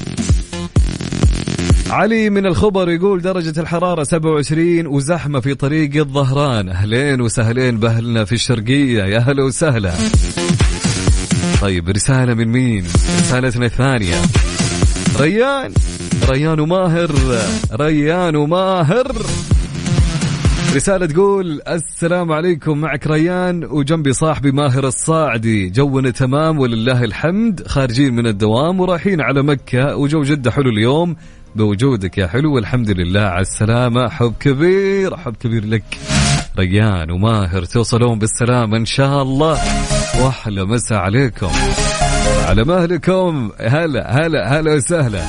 علي 1.90 2.30
من 2.30 2.46
الخبر 2.46 2.90
يقول 2.90 3.22
درجة 3.22 3.60
الحرارة 3.60 4.02
27 4.02 4.86
وزحمة 4.86 5.40
في 5.40 5.54
طريق 5.54 5.96
الظهران. 5.96 6.68
أهلين 6.68 7.20
وسهلين 7.20 7.78
بأهلنا 7.78 8.24
في 8.24 8.32
الشرقية 8.32 9.04
يا 9.04 9.18
هلا 9.18 9.44
وسهلا. 9.44 9.92
طيب 11.60 11.88
رسالة 11.88 12.34
من 12.34 12.48
مين؟ 12.48 12.84
رسالتنا 13.18 13.66
الثانية 13.66 14.14
ريان 15.20 15.72
ريان 16.30 16.60
وماهر 16.60 17.10
ريان 17.72 18.36
وماهر 18.36 19.12
رسالة 20.74 21.06
تقول 21.06 21.60
السلام 21.68 22.32
عليكم 22.32 22.78
معك 22.78 23.06
ريان 23.06 23.64
وجنبي 23.64 24.12
صاحبي 24.12 24.52
ماهر 24.52 24.86
الصاعدي. 24.86 25.70
جونا 25.70 26.10
تمام 26.10 26.58
ولله 26.58 27.04
الحمد 27.04 27.66
خارجين 27.66 28.14
من 28.14 28.26
الدوام 28.26 28.80
ورايحين 28.80 29.20
على 29.20 29.42
مكة. 29.42 29.96
وجو 29.96 30.22
جدة 30.22 30.50
حلو 30.50 30.70
اليوم. 30.70 31.16
بوجودك 31.56 32.18
يا 32.18 32.26
حلو 32.26 32.54
والحمد 32.54 32.90
لله 32.90 33.20
على 33.20 33.42
السلامة. 33.42 34.08
حب 34.08 34.34
كبير 34.40 35.16
حب 35.16 35.36
كبير 35.36 35.64
لك. 35.66 35.98
ريان 36.58 37.10
وماهر 37.10 37.64
توصلون 37.64 38.18
بالسلامة 38.18 38.76
إن 38.76 38.86
شاء 38.86 39.22
الله. 39.22 39.58
واحلى 40.18 40.64
مسا 40.64 40.94
عليكم. 40.94 41.50
على 42.46 42.64
مهلكم 42.64 43.50
هلا 43.60 44.26
هلا 44.26 44.60
هلا 44.60 44.74
وسهلا. 44.74 45.22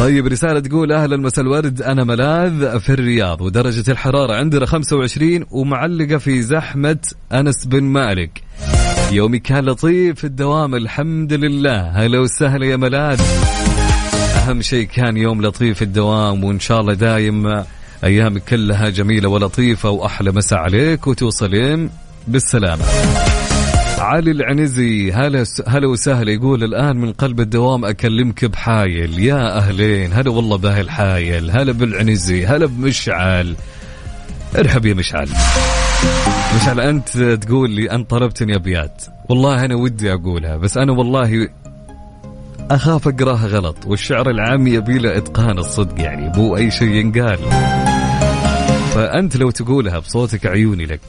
طيب 0.00 0.26
رسالة 0.26 0.60
تقول 0.60 0.92
أهلا 0.92 1.16
مساء 1.16 1.44
الورد. 1.44 1.82
أنا 1.82 2.04
ملاذ 2.04 2.80
في 2.80 2.92
الرياض 2.92 3.40
ودرجة 3.40 3.90
الحرارة 3.90 4.34
عندنا 4.34 4.66
25 4.66 5.46
ومعلقة 5.50 6.18
في 6.18 6.42
زحمة 6.42 6.98
أنس 7.32 7.66
بن 7.66 7.82
مالك. 7.82 8.42
يومي 9.12 9.38
كان 9.38 9.64
لطيف 9.64 10.18
في 10.18 10.24
الدوام 10.24 10.74
الحمد 10.74 11.32
لله. 11.32 11.80
هلا 11.80 12.18
وسهلا 12.18 12.66
يا 12.66 12.76
ملاذ. 12.76 13.20
أهم 14.36 14.62
شيء 14.62 14.86
كان 14.86 15.16
يوم 15.16 15.42
لطيف 15.42 15.76
في 15.76 15.82
الدوام 15.82 16.44
وإن 16.44 16.60
شاء 16.60 16.80
الله 16.80 16.94
دايم 16.94 17.64
أيامك 18.04 18.44
كلها 18.44 18.88
جميلة 18.88 19.28
ولطيفة 19.28 19.90
وأحلى 19.90 20.32
مساء 20.32 20.58
عليك 20.58 21.06
وتوصلين 21.06 21.90
بالسلامة. 22.28 22.84
علي 24.00 24.30
العنزي 24.30 25.12
هلا 25.12 25.44
هلا 25.68 25.88
وسهلا. 25.88 26.32
يقول 26.32 26.64
الآن 26.64 26.96
من 26.96 27.12
قلب 27.12 27.40
الدوام 27.40 27.84
أكلمك 27.84 28.44
بحايل. 28.44 29.18
يا 29.18 29.58
أهلين 29.58 30.12
هلا 30.12 30.30
والله 30.30 30.56
باهي 30.56 30.80
الحايل 30.80 31.50
هلا 31.50 31.72
بالعنزي 31.72 32.46
هلا 32.46 32.66
بمشعل. 32.66 33.56
ارحب 34.58 34.86
يا 34.86 34.94
مشعل. 34.94 35.28
مشعل 36.56 36.80
أنت 36.80 37.18
تقول 37.18 37.70
لي 37.70 37.90
انت 37.90 38.10
طلبتني 38.10 38.56
أبيات. 38.56 39.02
والله 39.28 39.64
أنا 39.64 39.74
ودي 39.74 40.12
أقولها 40.12 40.56
بس 40.56 40.76
أنا 40.76 40.92
والله 40.92 41.48
أخاف 42.70 43.08
أقراها 43.08 43.46
غلط 43.46 43.76
والشعر 43.86 44.30
العام 44.30 44.66
يبي 44.66 44.98
له 44.98 45.16
إتقان 45.16 45.58
الصدق 45.58 46.00
يعني 46.00 46.32
مو 46.36 46.56
أي 46.56 46.70
شيء 46.70 46.88
ينقال. 46.88 47.38
فأنت 48.94 49.36
لو 49.36 49.50
تقولها 49.50 49.98
بصوتك 49.98 50.46
عيوني 50.46 50.86
لك. 50.86 51.00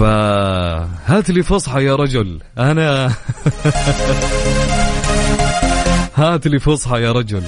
فهات 0.00 1.30
لي 1.30 1.42
فصحى 1.42 1.84
يا 1.84 1.96
رجل. 1.96 2.40
أنا 2.58 3.06
هات 6.16 6.46
لي 6.46 6.58
فصحى 6.58 7.02
يا 7.02 7.12
رجل. 7.12 7.42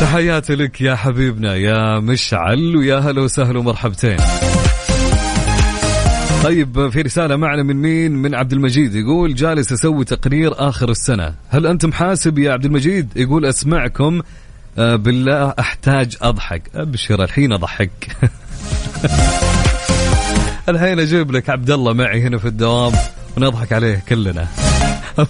تحياتي 0.00 0.54
لك 0.54 0.80
يا 0.80 0.94
حبيبنا 0.94 1.54
يا 1.54 2.00
مشعل 2.00 2.76
ويا 2.76 2.98
هلا 2.98 3.20
وسهلا 3.20 3.58
ومرحبتين. 3.58 4.16
طيب 6.44 6.88
في 6.88 7.02
رسالة 7.02 7.36
معنا 7.36 7.62
من 7.62 7.76
مين؟ 7.76 8.12
من 8.12 8.34
عبد 8.34 8.52
المجيد 8.52 8.94
يقول 8.94 9.34
جالس 9.34 9.72
أسوي 9.72 10.04
تقرير 10.04 10.68
آخر 10.68 10.90
السنة. 10.90 11.34
هل 11.48 11.66
أنت 11.66 11.86
محاسب 11.86 12.38
يا 12.38 12.52
عبد 12.52 12.64
المجيد؟ 12.64 13.08
يقول 13.16 13.46
أسمعكم 13.46 14.22
آه، 14.78 14.96
بالله 14.96 15.54
أحتاج 15.58 16.16
أضحك. 16.22 16.62
أبشر 16.74 17.24
الحين 17.24 17.52
أضحك. 17.52 17.90
الحين 20.68 21.00
أجيب 21.00 21.32
لك 21.32 21.50
عبد 21.50 21.70
الله 21.70 21.92
معي 21.92 22.22
هنا 22.22 22.38
في 22.38 22.48
الدوام 22.48 22.92
ونضحك 23.36 23.72
عليه 23.72 24.02
كلنا. 24.08 24.48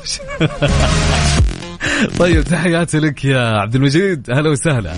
طيب 2.18 2.44
تحياتي 2.44 2.98
لك 2.98 3.24
يا 3.24 3.40
عبد 3.40 3.74
المجيد. 3.74 4.30
هلا 4.30 4.50
وسهلا. 4.50 4.92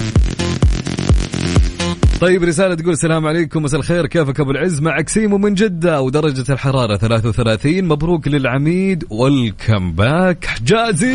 طيب 2.21 2.45
رسالة 2.45 2.75
تقول 2.75 2.93
السلام 2.93 3.27
عليكم 3.27 3.63
مساء 3.63 3.81
الخير. 3.81 4.07
كيفك 4.07 4.41
أبو 4.41 4.51
العز؟ 4.51 4.81
معك 4.81 5.09
سيمو 5.09 5.39
من 5.39 5.55
جدة 5.55 6.01
ودرجة 6.01 6.53
الحرارة 6.53 6.97
33 6.97 7.85
مبروك 7.85 8.29
للعميد. 8.29 9.05
والكم 9.11 9.93
باك 9.93 10.45
حجازي 10.45 11.15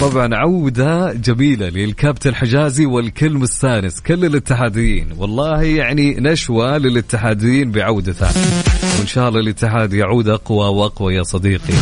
طبعا 0.00 0.34
عودة 0.34 1.12
جميلة 1.12 1.68
للكابتن 1.68 2.34
حجازي 2.34 2.86
والكل 2.86 3.32
مستانس 3.32 4.00
كل 4.00 4.24
الاتحاديين. 4.24 5.08
والله 5.18 5.62
يعني 5.62 6.14
نشوة 6.20 6.78
للاتحاديين 6.78 7.70
بعودته 7.70 8.26
وإن 8.98 9.06
شاء 9.06 9.28
الله 9.28 9.40
الاتحاد 9.40 9.92
يعود 9.92 10.28
أقوى 10.28 10.68
وأقوى 10.68 11.14
يا 11.14 11.22
صديقي. 11.22 11.74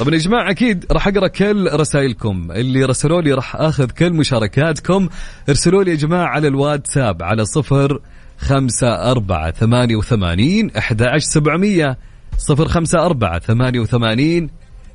طبعا 0.00 0.14
يا 0.14 0.18
جماعة 0.18 0.50
أكيد 0.50 0.86
راح 0.90 1.08
أقرأ 1.08 1.28
كل 1.28 1.68
رسائلكم. 1.72 2.48
اللي 2.52 2.84
رسلوا 2.84 3.22
لي 3.22 3.32
راح 3.32 3.56
أخذ 3.56 3.90
كل 3.90 4.12
مشاركاتكم. 4.12 5.08
ارسلوا 5.48 5.84
لي 5.84 5.90
يا 5.90 5.96
جماعة 5.96 6.26
على 6.26 6.48
الواتساب 6.48 7.22
على 7.22 7.44
صفر 7.44 8.00
خمسة 8.38 9.10
أربعة 9.10 9.50
ثمانية 9.50 9.96
وثمانين 9.96 10.70
أحد 10.78 11.02
سبعمية. 11.18 11.98
صفر 12.38 12.68
خمسة 12.68 13.06
أربعة 13.06 13.38
ثمانية 13.38 13.80
وثمانين 13.80 14.50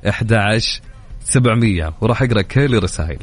أحد 0.08 0.32
سبعمية. 1.28 1.94
وراح 2.00 2.22
أقرأ 2.22 2.42
كل 2.42 2.74
الرسائل 2.74 3.18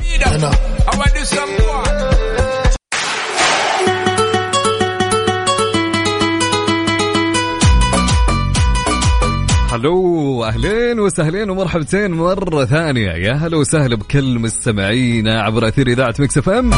هلو 9.71 10.43
أهلين 10.45 10.99
وسهلين 10.99 11.49
ومرحبتين 11.49 12.11
مرة 12.11 12.65
ثانية. 12.65 13.11
يا 13.11 13.33
هلا 13.33 13.57
وسهلا 13.57 13.95
بكل 13.95 14.39
مستمعينا 14.39 15.41
عبر 15.41 15.67
أثير 15.67 15.87
إذاعة 15.87 16.15
Mix 16.19 16.37
FM. 16.37 16.71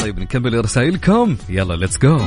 طيب 0.00 0.18
نكمل 0.18 0.64
رسائلكم. 0.64 1.36
يلا 1.48 1.74
let's 1.74 1.98
go 1.98 2.18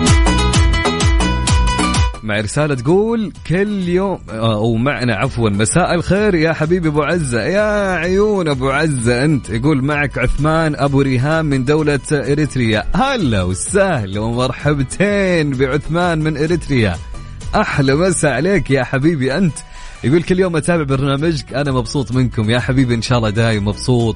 مع 2.23 2.39
رسالة 2.39 2.75
تقول 2.75 3.33
كل 3.47 3.89
يوم 3.89 4.19
أو 4.29 4.75
معنا 4.75 5.15
عفوا 5.15 5.49
مساء 5.49 5.95
الخير 5.95 6.35
يا 6.35 6.53
حبيبي 6.53 6.87
أبو 6.87 7.01
عزة. 7.01 7.41
يا 7.41 7.95
عيون 7.95 8.47
أبو 8.47 8.69
عزة 8.69 9.25
أنت 9.25 9.49
يقول 9.49 9.83
معك 9.83 10.17
عثمان 10.17 10.75
أبو 10.75 11.01
ريهام 11.01 11.45
من 11.45 11.65
دولة 11.65 11.99
إريتريا. 12.11 12.83
هلا 12.95 13.43
وسهلا 13.43 14.19
ومرحبتين 14.19 15.49
بعثمان 15.49 16.19
من 16.19 16.37
إريتريا. 16.37 16.95
أحلى 17.55 17.95
مسا 17.95 18.27
عليك 18.27 18.71
يا 18.71 18.83
حبيبي. 18.83 19.37
أنت 19.37 19.57
يقول 20.03 20.23
كل 20.23 20.39
يوم 20.39 20.55
أتابع 20.55 20.83
برنامجك 20.83 21.53
أنا 21.53 21.71
مبسوط 21.71 22.11
منكم 22.11 22.49
يا 22.49 22.59
حبيبي. 22.59 22.95
إن 22.95 23.01
شاء 23.01 23.17
الله 23.17 23.29
دايم 23.29 23.67
مبسوط 23.67 24.15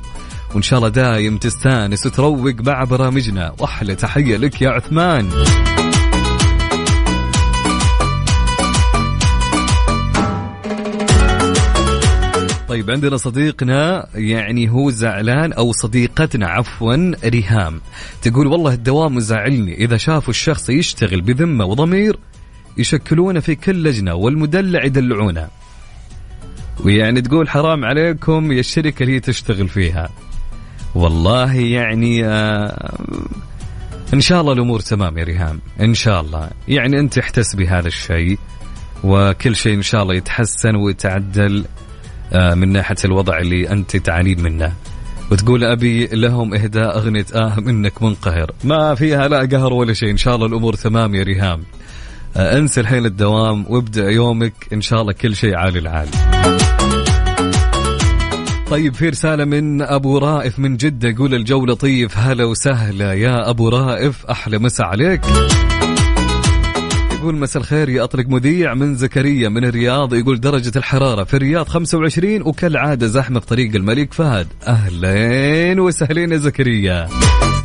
وإن 0.53 0.61
شاء 0.61 0.79
الله 0.79 0.89
دايم 0.89 1.37
تستانس 1.37 2.05
وتروق 2.05 2.61
مع 2.65 2.83
برامجنا. 2.83 3.55
وأحلى 3.59 3.95
تحية 3.95 4.37
لك 4.37 4.61
يا 4.61 4.69
عثمان. 4.69 5.29
طيب 12.73 12.91
عندنا 12.91 13.17
صديقنا 13.17 14.07
يعني 14.15 14.69
هو 14.69 14.89
زعلان 14.89 15.53
أو 15.53 15.71
صديقتنا 15.71 16.47
عفوا 16.47 17.11
ريهام. 17.25 17.81
تقول 18.21 18.47
والله 18.47 18.73
الدوام 18.73 19.15
مزعلني 19.15 19.75
إذا 19.75 19.97
شافوا 19.97 20.29
الشخص 20.29 20.69
يشتغل 20.69 21.21
بذمة 21.21 21.65
وضمير 21.65 22.19
يشكلونه 22.77 23.39
في 23.39 23.55
كل 23.55 23.83
لجنة 23.83 24.13
والمدلع 24.13 24.83
يدلعونه. 24.85 25.47
ويعني 26.85 27.21
تقول 27.21 27.49
حرام 27.49 27.85
عليكم 27.85 28.51
يا 28.51 28.59
الشركة 28.59 29.03
اللي 29.03 29.19
تشتغل 29.19 29.67
فيها. 29.67 30.09
والله 30.95 31.53
يعني 31.53 32.25
آه 32.25 32.97
إن 34.13 34.21
شاء 34.21 34.41
الله 34.41 34.53
الأمور 34.53 34.79
تمام 34.79 35.17
يا 35.17 35.23
ريهام. 35.23 35.59
إن 35.81 35.93
شاء 35.93 36.21
الله. 36.21 36.49
يعني 36.67 36.99
أنت 36.99 37.17
احتسبي 37.17 37.67
هذا 37.67 37.87
الشيء 37.87 38.39
وكل 39.03 39.55
شيء 39.55 39.73
إن 39.73 39.81
شاء 39.81 40.03
الله 40.03 40.15
يتحسن 40.15 40.75
ويتعدل. 40.75 41.65
من 42.35 42.71
ناحية 42.71 42.95
الوضع 43.05 43.37
اللي 43.37 43.69
أنت 43.71 43.97
تعانين 43.97 44.41
منه. 44.41 44.73
وتقول 45.31 45.63
أبي 45.63 46.05
لهم 46.05 46.53
اهداء 46.53 46.97
أغنية 46.97 47.25
آه 47.35 47.59
منك 47.59 48.03
منقهر. 48.03 48.51
ما 48.63 48.95
فيها 48.95 49.27
لا 49.27 49.39
قهر 49.51 49.73
ولا 49.73 49.93
شيء 49.93 50.11
إن 50.11 50.17
شاء 50.17 50.35
الله 50.35 50.47
الأمور 50.47 50.73
تمام 50.73 51.15
يا 51.15 51.23
ريهام. 51.23 51.63
آه، 52.37 52.57
أنسى 52.57 52.81
الحين 52.81 53.05
الدوام 53.05 53.65
وابدأ 53.69 54.09
يومك 54.09 54.53
إن 54.73 54.81
شاء 54.81 55.01
الله 55.01 55.13
كل 55.13 55.35
شيء 55.35 55.55
عالي 55.55 55.79
العال. 55.79 56.07
طيب 58.69 58.93
في 58.93 59.09
رسالة 59.09 59.45
من 59.45 59.81
أبو 59.81 60.17
رائف 60.17 60.59
من 60.59 60.77
جدة 60.77 61.09
يقول 61.09 61.33
الجو 61.33 61.65
لطيف 61.65 62.17
هلا 62.17 62.45
وسهلا 62.45 63.13
يا 63.13 63.49
أبو 63.49 63.69
رائف 63.69 64.25
أحلى 64.25 64.57
مسا 64.57 64.83
عليك. 64.83 65.21
يقول 67.23 67.35
مساء 67.35 67.61
الخير 67.61 67.89
يا 67.89 68.03
أطلق 68.03 68.27
مذيع 68.27 68.73
من 68.73 68.95
زكريا 68.95 69.49
من 69.49 69.65
الرياض 69.65 70.13
يقول 70.13 70.39
درجة 70.39 70.71
الحرارة 70.75 71.23
في 71.23 71.33
الرياض 71.33 71.67
25 71.67 72.41
وكالعادة 72.41 73.07
زحمة 73.07 73.39
في 73.39 73.45
طريق 73.45 73.75
الملك 73.75 74.13
فهد. 74.13 74.47
أهلين 74.67 75.79
وسهلين 75.79 76.31
يا 76.31 76.37
زكريا. 76.37 77.09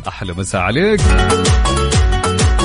أحلى 0.07 0.33
مسا 0.33 0.57
عليك. 0.57 1.01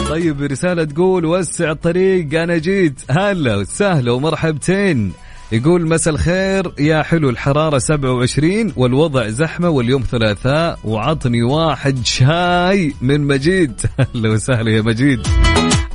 طيب 0.09 0.43
رسالة 0.43 0.85
تقول 0.85 1.25
وسع 1.25 1.71
الطريق 1.71 2.41
أنا 2.41 2.59
جيت. 2.59 3.01
هلا 3.11 3.57
وسهلا 3.57 4.13
ومرحبتين. 4.13 5.13
يقول 5.53 5.89
مساء 5.89 6.15
الخير 6.15 6.73
يا 6.79 7.03
حلو 7.03 7.31
الحرارة 7.31 7.79
27 7.79 8.73
والوضع 8.77 9.29
زحمة 9.29 9.69
واليوم 9.69 10.03
ثلاثاء 10.03 10.79
وعطني 10.85 11.43
واحد 11.43 12.07
شاي 12.07 12.95
من 13.01 13.21
مجيد. 13.21 13.81
أهلا 14.15 14.31
وسهلا 14.31 14.71
يا 14.71 14.83
مجيد. 14.83 15.27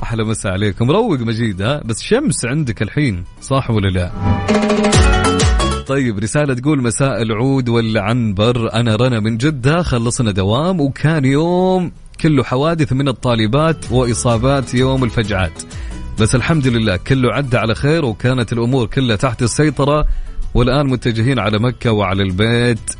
أحلى 0.02 0.24
مساء 0.24 0.52
عليكم. 0.52 0.90
روق 0.90 1.20
مجيد 1.20 1.62
ها؟ 1.62 1.82
بس 1.84 2.02
شمس 2.02 2.44
عندك 2.44 2.82
الحين 2.82 3.24
صح 3.42 3.70
ولا 3.70 3.88
لا؟ 3.88 4.10
طيب 5.86 6.18
رسالة 6.18 6.54
تقول 6.54 6.82
مساء 6.82 7.22
العود 7.22 7.68
والعنبر. 7.68 8.72
أنا 8.72 8.96
رنا 8.96 9.20
من 9.20 9.36
جدة 9.36 9.82
خلصنا 9.82 10.30
دوام 10.30 10.80
وكان 10.80 11.24
يوم 11.24 11.92
كله 12.20 12.44
حوادث 12.44 12.92
من 12.92 13.08
الطالبات 13.08 13.92
وإصابات 13.92 14.74
يوم 14.74 15.04
الفجعات. 15.04 15.62
بس 16.20 16.34
الحمد 16.34 16.66
لله 16.66 16.96
كله 16.96 17.32
عدى 17.32 17.56
على 17.56 17.74
خير 17.74 18.04
وكانت 18.04 18.52
الأمور 18.52 18.86
كلها 18.86 19.16
تحت 19.16 19.42
السيطرة 19.42 20.06
والآن 20.54 20.86
متجهين 20.86 21.38
على 21.38 21.58
مكة 21.58 21.92
وعلى 21.92 22.22
البيت 22.22 22.92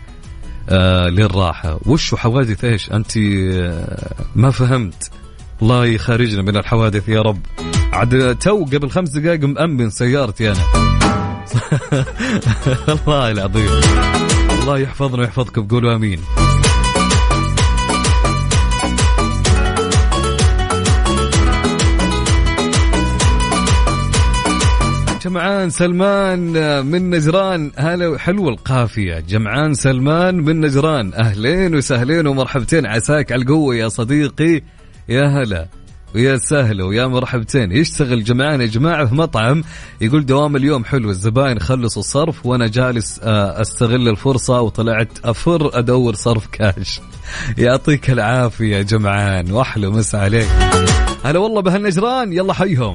آه 0.69 1.09
للراحة. 1.09 1.81
وش 1.87 2.15
حوادث؟ 2.15 2.65
إيش؟ 2.65 2.93
أنت 2.93 3.17
آه 3.17 4.13
ما 4.37 4.51
فهمت. 4.51 5.11
الله 5.63 5.87
يخرجنا 5.87 6.43
من 6.43 6.57
الحوادث 6.57 7.09
يا 7.09 7.23
رب. 7.23 7.39
عاد 7.93 8.39
تو 8.39 8.65
قبل 8.65 8.91
خمس 8.91 9.09
دقائق 9.09 9.45
مأمن 9.45 9.91
سيارتي 9.91 10.51
أنا. 10.51 10.61
الله 12.95 13.31
العظيم. 13.31 13.69
الله 14.63 14.79
يحفظنا 14.79 15.21
ويحفظكم. 15.21 15.69
قولوا 15.69 15.95
آمين. 15.95 16.21
جمعان 25.25 25.71
سلمان 25.71 26.41
من 26.87 27.11
نجران. 27.11 27.71
هلا 27.77 28.19
حلوة 28.19 28.49
القافية. 28.49 29.21
جمعان 29.21 29.75
سلمان 29.75 30.35
من 30.35 30.61
نجران. 30.61 31.15
أهلين 31.15 31.75
وسهلين 31.75 32.27
ومرحبتين. 32.27 32.87
عساك 32.87 33.33
على 33.33 33.43
القوة 33.43 33.77
يا 33.77 33.89
صديقي. 33.89 34.63
يا 35.11 35.27
هلا 35.27 35.69
ويا 36.15 36.37
سهلا 36.37 36.85
ويا 36.85 37.07
مرحبتين. 37.07 37.73
يشتغل 37.73 38.25
جمعان 38.25 38.61
يا 38.61 38.67
جماعة 38.67 39.07
في 39.07 39.15
مطعم 39.15 39.65
يقول 40.01 40.27
دوام 40.27 40.57
اليوم 40.57 40.85
حلو 40.85 41.11
الزباين 41.11 41.59
خلصوا 41.61 42.03
الصرف 42.03 42.47
وأنا 42.47 42.67
جالس 42.67 43.21
آه، 43.23 43.61
أستغل 43.61 44.09
الفرصة 44.09 44.61
وطلعت 44.61 45.09
أفر 45.25 45.79
أدور 45.79 46.15
صرف 46.15 46.47
كاش. 46.47 47.01
يعطيك 47.59 48.11
العافية 48.11 48.77
يا 48.77 48.83
جمعان 48.83 49.53
وأحلى 49.53 49.91
مسا 49.91 50.17
عليك. 50.17 50.49
هلا 51.25 51.39
والله 51.39 51.63
بهالنجران 51.63 52.33
يلا 52.33 52.53
حيهم. 52.53 52.95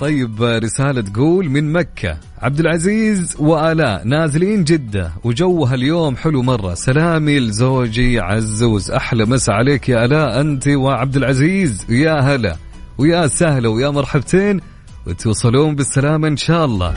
طيب 0.00 0.42
رسالة 0.42 1.00
تقول 1.00 1.48
من 1.48 1.72
مكة. 1.72 2.16
عبد 2.38 2.60
العزيز 2.60 3.36
وآلاء 3.38 4.04
نازلين 4.04 4.64
جدة 4.64 5.12
وجوها 5.24 5.74
اليوم 5.74 6.16
حلو 6.16 6.42
مرة. 6.42 6.74
سلامي 6.74 7.38
لزوجي 7.38 8.20
عزوز 8.20 8.90
أحلى 8.90 9.24
مسا 9.24 9.50
عليك 9.50 9.88
يا 9.88 10.04
آلاء 10.04 10.40
أنت 10.40 10.68
وعبد 10.68 11.16
العزيز 11.16 11.86
يا 11.90 12.20
هلا 12.20 12.56
ويا 12.98 13.26
سهلة 13.26 13.68
ويا 13.68 13.90
مرحبتين 13.90 14.60
وتوصلون 15.06 15.74
بالسلامة 15.74 16.28
إن 16.28 16.36
شاء 16.36 16.64
الله. 16.64 16.94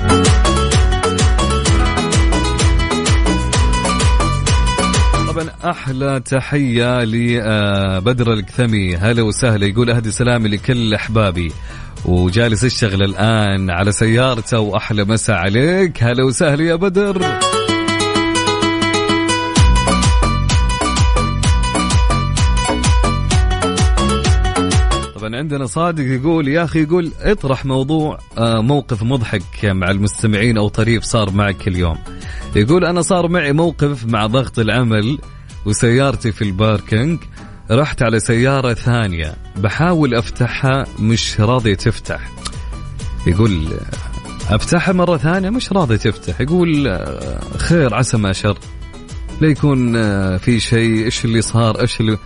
طبعا 5.27 5.49
أحلى 5.65 6.19
تحية 6.19 7.03
لبدر 7.03 8.33
الكثمي. 8.33 8.95
هلا 8.95 9.21
وسهلا 9.21 9.65
يقول 9.65 9.89
أهدي 9.89 10.11
سلامي 10.11 10.49
لكل 10.49 10.93
أحبابي. 10.93 11.51
وجالس 12.05 12.63
يشتغل 12.63 13.03
الآن 13.03 13.69
على 13.69 13.91
سيارته 13.91 14.59
وأحلى 14.59 15.05
مسا 15.05 15.31
عليك. 15.31 16.03
هلا 16.03 16.23
وسهلا 16.23 16.63
يا 16.63 16.75
بدر. 16.75 17.39
طبعا 25.15 25.35
عندنا 25.35 25.65
صادق 25.65 26.03
يقول 26.03 26.47
يا 26.47 26.63
أخي 26.63 26.83
يقول 26.83 27.11
اطرح 27.21 27.65
موضوع 27.65 28.17
آه، 28.37 28.61
موقف 28.61 29.03
مضحك 29.03 29.65
مع 29.65 29.91
المستمعين 29.91 30.57
أو 30.57 30.67
طريف 30.67 31.03
صار 31.03 31.31
معك 31.31 31.67
اليوم. 31.67 31.97
يقول 32.55 32.85
أنا 32.85 33.01
صار 33.01 33.27
معي 33.27 33.53
موقف 33.53 34.05
مع 34.05 34.25
ضغط 34.25 34.59
العمل 34.59 35.17
وسيارتي 35.65 36.31
في 36.31 36.41
الباركينج. 36.41 37.19
رحت 37.71 38.01
على 38.01 38.19
سيارة 38.19 38.73
ثانية. 38.73 39.35
بحاول 39.57 40.15
أفتحها 40.15 40.85
مش 40.99 41.39
راضية 41.39 41.75
تفتح. 41.75 42.31
يقول 43.27 43.67
أفتحها 44.49 44.93
مرة 44.93 45.17
ثانية 45.17 45.49
مش 45.49 45.71
راضية 45.71 45.95
تفتح. 45.95 46.41
يقول 46.41 46.99
خير 47.57 47.95
عسى 47.95 48.17
ما 48.17 48.33
شر. 48.33 48.57
لا 49.41 49.47
يكون 49.47 49.93
في 50.37 50.59
شيء. 50.59 51.05
إيش 51.05 51.25
اللي 51.25 51.41
صار؟ 51.41 51.81
إيش 51.81 51.99
اللي؟ 51.99 52.17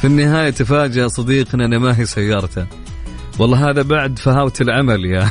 في 0.00 0.06
النهاية 0.06 0.50
تفاجأ 0.50 1.08
صديقنا 1.08 1.64
أنا 1.64 1.78
ما 1.78 1.98
هي 1.98 2.04
سيارته. 2.04 2.66
والله 3.38 3.70
هذا 3.70 3.82
بعد 3.82 4.18
فهاوة 4.18 4.52
العمل 4.60 5.04
يا 5.04 5.30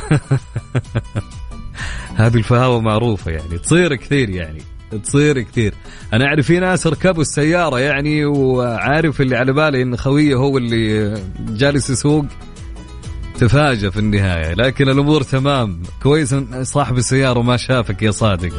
هذه 2.16 2.36
الفهاوة 2.36 2.80
معروفة 2.80 3.30
يعني 3.30 3.58
تصير 3.58 3.94
كثير 3.94 4.30
يعني. 4.30 4.62
تصير 5.04 5.40
كثير. 5.40 5.74
أنا 6.12 6.26
أعرف 6.26 6.46
في 6.46 6.58
ناس 6.58 6.86
ركبوا 6.86 7.22
السيارة 7.22 7.80
يعني 7.80 8.24
وعارف 8.24 9.20
اللي 9.20 9.36
على 9.36 9.52
بالي 9.52 9.82
إن 9.82 9.96
خويه 9.96 10.34
هو 10.34 10.58
اللي 10.58 11.14
جالس 11.38 11.90
يسوق 11.90 12.24
تفاجأ 13.38 13.90
في 13.90 13.98
النهاية. 13.98 14.54
لكن 14.54 14.88
الأمور 14.88 15.22
تمام. 15.22 15.82
كويس 16.02 16.34
صاحب 16.62 16.98
السيارة 16.98 17.42
ما 17.42 17.56
شافك 17.56 18.02
يا 18.02 18.10
صادق. 18.10 18.52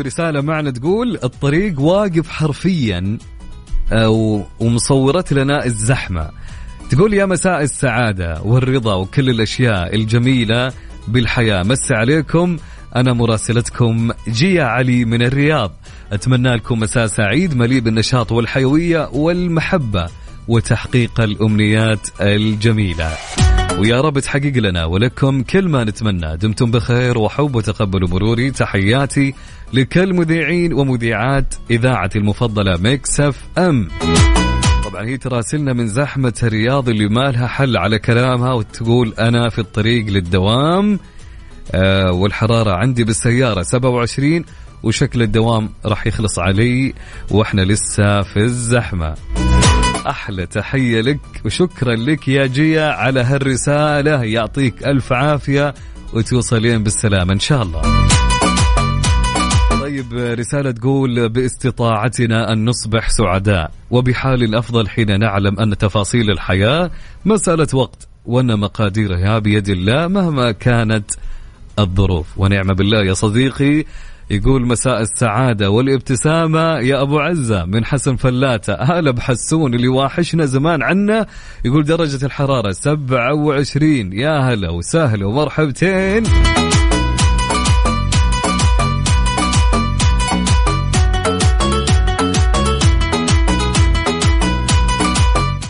طيب 0.00 0.06
رسالة 0.06 0.40
معنا 0.40 0.70
تقول 0.70 1.18
الطريق 1.24 1.80
واقف 1.80 2.28
حرفيا 2.28 3.18
ومصورت 4.60 5.32
لنا 5.32 5.64
الزحمة. 5.64 6.30
تقول 6.90 7.14
يا 7.14 7.26
مساء 7.26 7.62
السعادة 7.62 8.42
والرضا 8.42 8.94
وكل 8.94 9.30
الأشياء 9.30 9.94
الجميلة 9.94 10.72
بالحياة. 11.08 11.62
مس 11.62 11.92
عليكم 11.92 12.56
أنا 12.96 13.12
مراسلتكم 13.12 14.10
جيا 14.28 14.64
علي 14.64 15.04
من 15.04 15.22
الرياض. 15.22 15.72
أتمنى 16.12 16.56
لكم 16.56 16.80
مساء 16.80 17.06
سعيد 17.06 17.56
مليء 17.56 17.80
بالنشاط 17.80 18.32
والحيوية 18.32 19.08
والمحبة 19.12 20.06
وتحقيق 20.48 21.20
الأمنيات 21.20 22.08
الجميلة. 22.20 23.12
ويا 23.78 24.00
رب 24.00 24.18
تحقق 24.18 24.56
لنا 24.56 24.84
ولكم 24.84 25.42
كل 25.42 25.68
ما 25.68 25.84
نتمنى. 25.84 26.36
دمتم 26.36 26.70
بخير 26.70 27.18
وحب 27.18 27.54
وتقبلوا 27.54 28.08
مروري. 28.08 28.50
تحياتي 28.50 29.34
لكل 29.72 30.14
مذيعين 30.14 30.72
ومذيعات 30.72 31.54
إذاعتي 31.70 32.18
المفضلة 32.18 32.76
ميكسف 32.76 33.36
أم. 33.58 33.88
طبعا 34.84 35.06
هي 35.06 35.16
تراسلنا 35.16 35.72
من 35.72 35.88
زحمة 35.88 36.34
الرياض 36.42 36.88
اللي 36.88 37.08
ما 37.08 37.30
لها 37.30 37.46
حل 37.46 37.76
على 37.76 37.98
كلامها 37.98 38.52
وتقول 38.52 39.14
أنا 39.18 39.48
في 39.48 39.58
الطريق 39.58 40.06
للدوام 40.06 40.98
آه 41.74 42.12
والحرارة 42.12 42.72
عندي 42.72 43.04
بالسيارة 43.04 43.62
27 43.62 44.44
وشكل 44.82 45.22
الدوام 45.22 45.70
راح 45.84 46.06
يخلص 46.06 46.38
علي 46.38 46.94
وإحنا 47.30 47.62
لسه 47.62 48.22
في 48.22 48.36
الزحمة. 48.36 49.14
أحلى 50.06 50.46
تحية 50.46 51.00
لك 51.00 51.18
وشكرا 51.44 51.94
لك 51.94 52.28
يا 52.28 52.46
جيا 52.46 52.84
على 52.92 53.20
هالرسالة 53.20 54.22
يعطيك 54.24 54.86
ألف 54.86 55.12
عافية 55.12 55.74
وتوصلين 56.14 56.82
بالسلامة 56.82 57.32
إن 57.32 57.40
شاء 57.40 57.62
الله. 57.62 58.09
طيب 60.00 60.38
رسالة 60.38 60.70
تقول 60.70 61.28
باستطاعتنا 61.28 62.52
أن 62.52 62.64
نصبح 62.64 63.08
سعداء 63.08 63.70
وبحال 63.90 64.42
الأفضل 64.42 64.88
حين 64.88 65.20
نعلم 65.20 65.60
أن 65.60 65.78
تفاصيل 65.78 66.30
الحياة 66.30 66.90
مسألة 67.24 67.66
وقت 67.74 68.08
وأن 68.26 68.58
مقاديرها 68.58 69.38
بيد 69.38 69.68
الله 69.68 70.08
مهما 70.08 70.52
كانت 70.52 71.10
الظروف. 71.78 72.26
ونعم 72.36 72.66
بالله 72.66 73.04
يا 73.04 73.12
صديقي 73.14 73.84
يقول 74.30 74.66
مساء 74.66 75.00
السعادة 75.00 75.70
والابتسامة 75.70 76.78
يا 76.78 77.02
أبو 77.02 77.18
عزة 77.18 77.64
من 77.64 77.84
حسن 77.84 78.16
فلاتة. 78.16 78.74
هلا 78.74 79.10
بحسون 79.10 79.74
اللي 79.74 79.88
واحشنا 79.88 80.46
زمان 80.46 80.82
عنا 80.82 81.26
يقول 81.64 81.84
درجة 81.84 82.26
الحرارة 82.26 82.70
27 82.70 84.12
يا 84.12 84.38
هلا 84.38 84.70
وسهلا 84.70 85.26
ومرحبتين. 85.26 86.22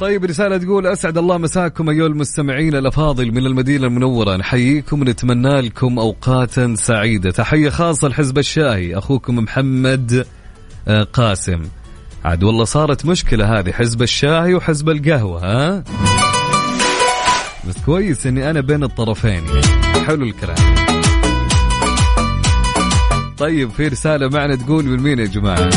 طيب 0.00 0.24
رسالة 0.24 0.56
تقول 0.56 0.86
أسعد 0.86 1.18
الله 1.18 1.38
مساكم 1.38 1.90
أيها 1.90 2.06
المستمعين 2.06 2.74
الأفاضل 2.74 3.32
من 3.32 3.46
المدينة 3.46 3.86
المنورة. 3.86 4.36
نحييكم 4.36 5.00
ونتمنى 5.00 5.60
لكم 5.60 5.98
أوقاتا 5.98 6.74
سعيدة. 6.74 7.30
تحية 7.30 7.70
خاصة 7.70 8.08
لحزب 8.08 8.38
الشاهي 8.38 8.98
أخوكم 8.98 9.36
محمد 9.36 10.26
آه، 10.88 11.02
قاسم. 11.02 11.62
عاد 12.24 12.44
والله 12.44 12.64
صارت 12.64 13.06
مشكلة 13.06 13.58
هذه 13.58 13.72
حزب 13.72 14.02
الشاهي 14.02 14.54
وحزب 14.54 14.88
القهوة 14.88 15.40
ها؟ 15.44 15.84
بس 17.68 17.74
كويس 17.86 18.26
إني 18.26 18.50
أنا 18.50 18.60
بين 18.60 18.84
الطرفين. 18.84 19.42
حلو 20.06 20.24
الكلام. 20.24 20.74
طيب 23.38 23.70
في 23.70 23.88
رسالة 23.88 24.28
معنا 24.28 24.56
تقول 24.56 24.84
من 24.84 25.00
مين 25.00 25.18
يا 25.18 25.26
جماعة؟ 25.26 25.70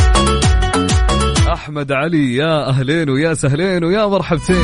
أحمد 1.54 1.92
علي 1.92 2.36
يا 2.36 2.70
أهلين 2.70 3.10
ويا 3.10 3.34
سهلين 3.34 3.84
ويا 3.84 4.06
مرحبتين. 4.06 4.64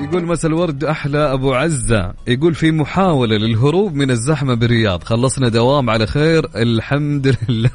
يقول 0.00 0.26
مساء 0.26 0.50
الورد 0.50 0.84
أحلى 0.84 1.32
أبو 1.32 1.54
عزة. 1.54 2.14
يقول 2.26 2.54
في 2.54 2.70
محاولة 2.70 3.36
للهروب 3.36 3.94
من 3.94 4.10
الزحمة 4.10 4.54
بالرياض 4.54 5.04
خلصنا 5.04 5.48
دوام 5.48 5.90
على 5.90 6.06
خير 6.06 6.48
الحمد 6.56 7.36
لله. 7.48 7.70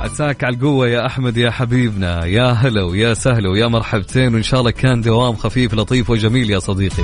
عساك 0.00 0.44
على 0.44 0.56
القوة 0.56 0.88
يا 0.88 1.06
أحمد 1.06 1.36
يا 1.36 1.50
حبيبنا. 1.50 2.24
يا 2.24 2.52
هلا 2.52 2.82
ويا 2.82 3.14
سهلا 3.14 3.50
ويا 3.50 3.66
مرحبتين. 3.66 4.34
وإن 4.34 4.42
شاء 4.42 4.60
الله 4.60 4.70
كان 4.70 5.00
دوام 5.00 5.36
خفيف 5.36 5.74
لطيف 5.74 6.10
وجميل 6.10 6.50
يا 6.50 6.58
صديقي. 6.58 7.02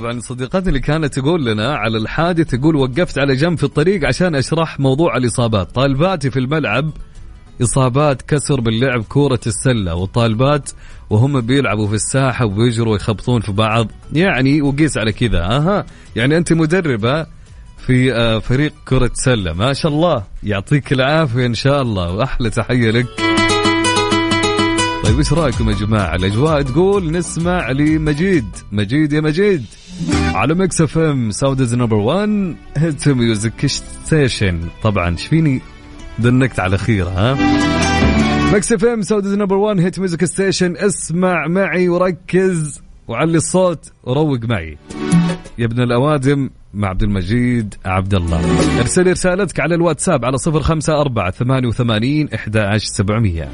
طبعا 0.00 0.20
صديقتي 0.20 0.68
اللي 0.68 0.80
كانت 0.80 1.18
تقول 1.18 1.44
لنا 1.44 1.74
على 1.74 1.98
الحادث 1.98 2.50
تقول 2.50 2.76
وقفت 2.76 3.18
على 3.18 3.36
جنب 3.36 3.58
في 3.58 3.64
الطريق 3.64 4.06
عشان 4.06 4.34
أشرح 4.34 4.80
موضوع 4.80 5.16
الإصابات. 5.16 5.74
طالباتي 5.74 6.30
في 6.30 6.38
الملعب 6.38 6.90
إصابات 7.62 8.22
كسر 8.22 8.60
باللعب 8.60 9.02
كورة 9.02 9.40
السلة 9.46 9.94
والطالبات 9.94 10.70
وهم 11.10 11.40
بيلعبوا 11.40 11.88
في 11.88 11.94
الساحة 11.94 12.44
وبيجروا 12.44 12.96
يخبطون 12.96 13.40
في 13.40 13.52
بعض. 13.52 13.88
يعني 14.12 14.62
وقيس 14.62 14.98
على 14.98 15.12
كذا. 15.12 15.44
أها. 15.44 15.86
يعني 16.16 16.36
أنت 16.36 16.52
مدربة 16.52 17.26
في 17.86 18.14
آه، 18.14 18.38
فريق 18.38 18.72
كرة 18.88 19.10
سلة. 19.14 19.52
ما 19.52 19.72
شاء 19.72 19.92
الله. 19.92 20.24
يعطيك 20.42 20.92
العافية 20.92 21.46
إن 21.46 21.54
شاء 21.54 21.82
الله. 21.82 22.12
وأحلى 22.12 22.50
تحية 22.50 22.90
لك. 22.90 23.06
طيب 25.04 25.18
إيش 25.18 25.32
رأيكم 25.32 25.70
يا 25.70 25.74
جماعة؟ 25.74 26.14
الأجواء 26.14 26.62
تقول 26.62 27.12
نسمع 27.12 27.70
لمجيد. 27.70 28.46
مجيد 28.72 29.12
يا 29.12 29.20
مجيد. 29.20 29.64
على 30.34 30.54
Mix 30.54 30.80
FM 30.80 31.30
Saudi's 31.30 31.74
number 31.74 31.96
1 31.96 32.56
hit 32.76 33.08
music 33.08 33.66
station 33.66 34.60
طبعا 34.82 35.16
شفيني 35.16 35.60
دنكت 36.18 36.60
على 36.60 36.78
خير 36.78 37.08
ها؟ 37.08 37.34
Mix 38.52 38.72
FM 38.72 39.02
Saudi's 39.02 39.34
number 39.34 39.56
1 39.56 39.80
hit 39.80 39.98
music 39.98 40.24
station 40.24 40.76
اسمع 40.76 41.46
معي 41.48 41.88
وركز 41.88 42.82
وعلي 43.08 43.36
الصوت 43.36 43.92
وروق 44.04 44.44
معي. 44.44 44.78
يا 45.58 45.64
ابن 45.64 45.82
الأوادم 45.82 46.50
مع 46.74 46.88
عبد 46.88 47.02
المجيد 47.02 47.74
عبد 47.84 48.14
الله. 48.14 48.40
ارسل 48.80 49.10
رسالتك 49.10 49.60
على 49.60 49.74
الواتساب 49.74 50.24
على 50.24 50.36
054 50.46 51.30
88 51.30 52.28
11700 52.34 53.48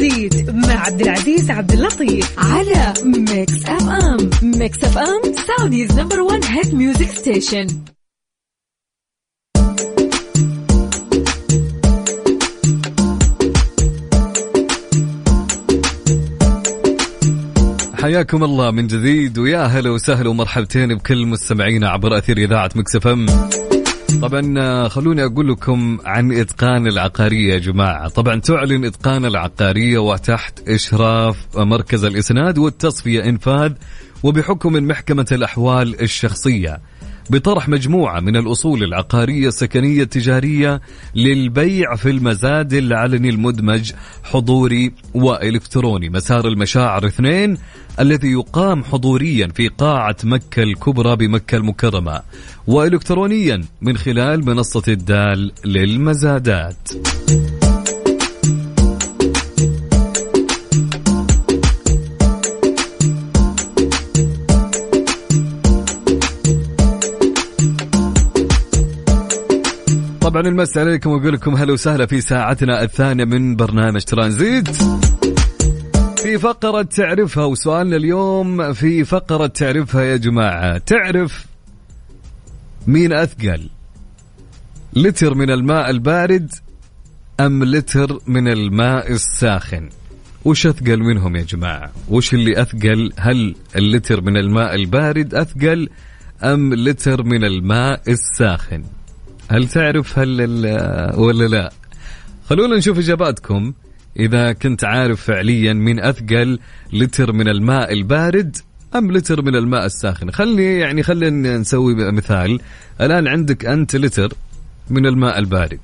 ترانزيت 0.00 0.50
مع 0.50 0.86
عبد 0.86 1.00
العزيز 1.00 1.50
عبد 1.50 1.72
اللطيف. 1.72 2.38
على 2.38 2.94
Mix 3.04 3.64
FM 3.64 4.30
Mix 4.42 4.84
FM 4.84 5.34
Saudi's 5.46 5.98
number 5.98 6.20
1 6.20 6.44
hit 6.44 6.74
music 6.74 7.10
station 7.10 7.66
حياكم 17.94 18.44
الله 18.44 18.70
من 18.70 18.86
جديد. 18.86 19.38
ويا 19.38 19.66
هلا 19.66 19.90
وسهلا 19.90 20.28
ومرحبتين 20.28 20.94
بكل 20.94 21.26
مستمعينا 21.26 21.88
عبر 21.88 22.18
أثير 22.18 22.38
إذاعة 22.38 22.70
مكسفم 22.74 23.26
طبعا 24.18 24.54
آه، 24.58 24.88
خلوني 24.88 25.24
أقول 25.24 25.48
لكم 25.48 25.98
عن 26.04 26.32
إتقان 26.32 26.86
العقارية 26.86 27.54
يا 27.54 27.58
جماعة. 27.58 28.08
طبعا 28.08 28.40
تعلن 28.40 28.84
إتقان 28.84 29.24
العقارية 29.24 29.98
وتحت 29.98 30.68
إشراف 30.68 31.36
مركز 31.56 32.04
الإسناد 32.04 32.58
والتصفية 32.58 33.24
إنفاذ 33.24 33.72
وبحكم 34.22 34.72
من 34.72 34.86
محكمة 34.86 35.26
الأحوال 35.32 36.02
الشخصية. 36.02 36.80
بطرح 37.30 37.68
مجموعة 37.68 38.20
من 38.20 38.36
الأصول 38.36 38.82
العقارية 38.82 39.48
السكنية 39.48 40.02
التجارية 40.02 40.80
للبيع 41.14 41.96
في 41.96 42.10
المزاد 42.10 42.72
العلني 42.72 43.28
المدمج 43.28 43.92
حضوري 44.24 44.92
وإلكتروني. 45.14 46.08
مسار 46.08 46.48
المشاعر 46.48 47.06
اثنين 47.06 47.58
الذي 48.00 48.28
يقام 48.28 48.84
حضوريا 48.84 49.48
في 49.54 49.68
قاعة 49.68 50.16
مكة 50.24 50.62
الكبرى 50.62 51.16
بمكة 51.16 51.56
المكرمة 51.56 52.20
وإلكترونيا 52.66 53.64
من 53.82 53.96
خلال 53.96 54.46
منصة 54.46 54.82
الدال 54.88 55.52
للمزادات. 55.64 56.88
طبعا 70.30 70.42
المساء 70.42 70.84
عليكم 70.84 71.10
وأقول 71.10 71.32
لكم 71.32 71.54
هلا 71.54 71.72
وسهلا 71.72 72.06
في 72.06 72.20
ساعتنا 72.20 72.82
الثانية 72.82 73.24
من 73.24 73.56
برنامج 73.56 74.02
ترانزيت. 74.02 74.68
في 76.22 76.38
فقرة 76.38 76.82
تعرفها 76.82 77.44
وسؤالنا 77.44 77.96
اليوم 77.96 78.72
في 78.72 79.04
فقرة 79.04 79.46
تعرفها 79.46 80.02
يا 80.02 80.16
جماعة. 80.16 80.78
تعرف 80.78 81.46
مين 82.86 83.12
أثقل؟ 83.12 83.68
لتر 84.92 85.34
من 85.34 85.50
الماء 85.50 85.90
البارد 85.90 86.52
أم 87.40 87.64
لتر 87.64 88.18
من 88.26 88.48
الماء 88.48 89.12
الساخن؟ 89.12 89.88
وش 90.44 90.66
أثقل 90.66 90.98
منهم 90.98 91.36
يا 91.36 91.42
جماعة؟ 91.42 91.92
وش 92.08 92.34
اللي 92.34 92.62
أثقل؟ 92.62 93.12
هل 93.16 93.54
اللتر 93.76 94.20
من 94.20 94.36
الماء 94.36 94.74
البارد 94.74 95.34
أثقل 95.34 95.88
أم 96.42 96.74
لتر 96.74 97.22
من 97.22 97.44
الماء 97.44 98.02
الساخن؟ 98.08 98.84
هل 99.50 99.68
تعرف 99.68 100.18
هل 100.18 100.40
ولا 101.14 101.44
لا؟ 101.44 101.72
خلونا 102.46 102.76
نشوف 102.76 102.98
إجاباتكم. 102.98 103.72
إذا 104.18 104.52
كنت 104.52 104.84
عارف 104.84 105.22
فعليا 105.22 105.72
من 105.72 106.00
أثقل 106.00 106.58
لتر 106.92 107.32
من 107.32 107.48
الماء 107.48 107.92
البارد 107.92 108.56
أم 108.94 109.12
لتر 109.12 109.42
من 109.42 109.56
الماء 109.56 109.86
الساخن. 109.86 110.30
خلي 110.30 110.78
يعني 110.78 111.02
خلينا 111.02 111.58
نسوي 111.58 112.12
مثال. 112.12 112.60
الآن 113.00 113.28
عندك 113.28 113.66
أنت 113.66 113.96
لتر 113.96 114.32
من 114.90 115.06
الماء 115.06 115.38
البارد 115.38 115.80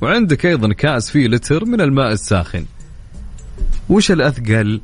وعندك 0.00 0.46
أيضا 0.46 0.72
كأس 0.72 1.10
فيه 1.10 1.28
لتر 1.28 1.64
من 1.64 1.80
الماء 1.80 2.12
الساخن. 2.12 2.64
وش 3.88 4.10
الأثقل 4.10 4.80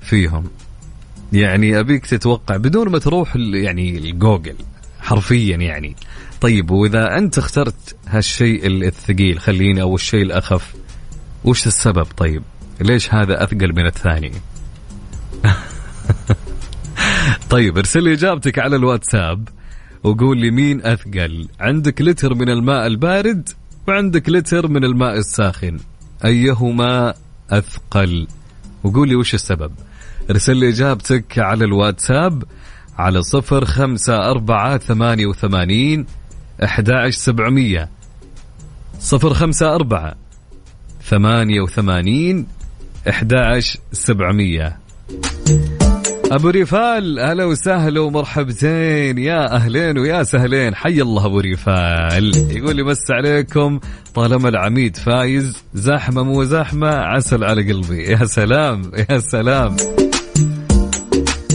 فيهم؟ 0.00 0.44
يعني 1.32 1.80
أبيك 1.80 2.06
تتوقع 2.06 2.56
بدون 2.56 2.88
ما 2.88 2.98
تروح 2.98 3.36
يعني 3.36 3.98
الجوجل. 3.98 4.56
حرفيا 5.08 5.56
يعني. 5.56 5.96
طيب 6.40 6.70
وإذا 6.70 7.18
أنت 7.18 7.38
اخترت 7.38 7.96
هالشيء 8.08 8.66
الثقيل 8.66 9.40
خليني 9.40 9.82
أو 9.82 9.94
الشيء 9.94 10.22
الأخف 10.22 10.74
وش 11.44 11.66
السبب؟ 11.66 12.06
طيب 12.16 12.42
ليش 12.80 13.14
هذا 13.14 13.44
أثقل 13.44 13.72
من 13.72 13.86
الثاني؟ 13.86 14.32
طيب 17.50 17.78
ارسل 17.78 18.02
لي 18.02 18.12
إجابتك 18.12 18.58
على 18.58 18.76
الواتساب 18.76 19.48
وقول 20.04 20.38
لي 20.38 20.50
مين 20.50 20.86
أثقل. 20.86 21.48
عندك 21.60 22.02
لتر 22.02 22.34
من 22.34 22.48
الماء 22.48 22.86
البارد 22.86 23.48
وعندك 23.88 24.28
لتر 24.28 24.68
من 24.68 24.84
الماء 24.84 25.18
الساخن. 25.18 25.78
أيهما 26.24 27.14
أثقل؟ 27.50 28.26
وقول 28.84 29.08
لي 29.08 29.14
وش 29.14 29.34
السبب. 29.34 29.72
ارسل 30.30 30.56
لي 30.56 30.68
إجابتك 30.68 31.38
على 31.38 31.64
الواتساب 31.64 32.42
على 32.98 33.22
صفر 33.22 33.64
خمسة 33.64 34.30
أربعة 34.30 34.78
ثمانية 34.78 35.26
وثمانين 35.26 36.06
أحد 36.64 36.90
سبعمية. 37.10 37.88
صفر 39.00 39.34
خمسة 39.34 39.74
أربعة 39.74 40.14
ثمانية 41.02 41.60
وثمانين 41.60 42.46
أحد 43.08 43.34
سبعمية. 43.92 44.78
أبو 46.30 46.48
ريفال 46.48 47.18
أهلا 47.18 47.44
وسهلا 47.44 48.00
ومرحبتين. 48.00 49.18
يا 49.18 49.56
أهلين 49.56 49.98
ويا 49.98 50.22
سهلين. 50.22 50.74
حي 50.74 51.02
الله 51.02 51.26
أبو 51.26 51.40
ريفال. 51.40 52.32
يقول 52.56 52.76
لي 52.76 52.82
مس 52.82 53.10
عليكم 53.10 53.80
طالما 54.14 54.48
العميد 54.48 54.96
فايز 54.96 55.64
زحمة 55.74 56.22
مو 56.22 56.44
زحمة 56.44 56.88
عسل 56.88 57.44
على 57.44 57.72
قلبي. 57.72 58.02
يا 58.02 58.24
سلام 58.24 58.82
يا 59.10 59.18
سلام. 59.18 59.76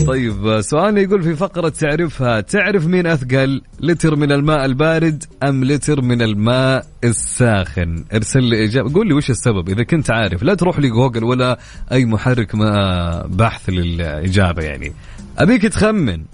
طيب 0.06 0.60
سؤالنا 0.60 1.00
يقول 1.00 1.22
في 1.22 1.34
فقرة 1.34 1.68
تعرفها 1.68 2.40
تعرف 2.40 2.86
مين 2.86 3.06
أثقل 3.06 3.62
لتر 3.80 4.16
من 4.16 4.32
الماء 4.32 4.64
البارد 4.64 5.24
أم 5.42 5.64
لتر 5.64 6.00
من 6.00 6.22
الماء 6.22 6.86
الساخن؟ 7.04 8.04
ارسل 8.14 8.42
لي 8.42 8.64
إجابة 8.64 8.94
قول 8.94 9.08
لي 9.08 9.14
وش 9.14 9.30
السبب 9.30 9.68
إذا 9.68 9.82
كنت 9.82 10.10
عارف. 10.10 10.42
لا 10.42 10.54
تروح 10.54 10.78
لي 10.78 10.88
جوجل 10.88 11.24
ولا 11.24 11.58
أي 11.92 12.04
محرك 12.04 12.54
ما 12.54 13.26
بحث 13.26 13.68
للإجابة 13.68 14.62
يعني. 14.62 14.92
أبيك 15.38 15.62
تخمن. 15.62 16.24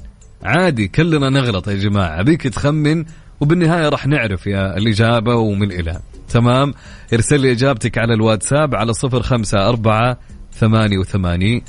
عادي 0.43 0.89
كلنا 0.89 1.31
نغلط 1.31 1.69
يا 1.69 1.75
جماعة. 1.75 2.21
أبيك 2.21 2.43
تخمن 2.43 3.05
وبالنهاية 3.41 3.89
راح 3.89 4.07
نعرف 4.07 4.47
يا 4.47 4.77
الإجابة 4.77 5.35
ومن 5.35 5.73
إلى. 5.73 6.01
تمام؟ 6.29 6.75
ارسل 7.13 7.41
لي 7.41 7.53
إجابتك 7.53 7.99
على 7.99 8.15
الواتساب 8.15 8.75
على 8.75 8.93
صفر 8.93 9.23
خمسة 9.23 9.69
أربعة 9.69 10.19
ثمانية 10.53 10.99
وثمانين 10.99 11.63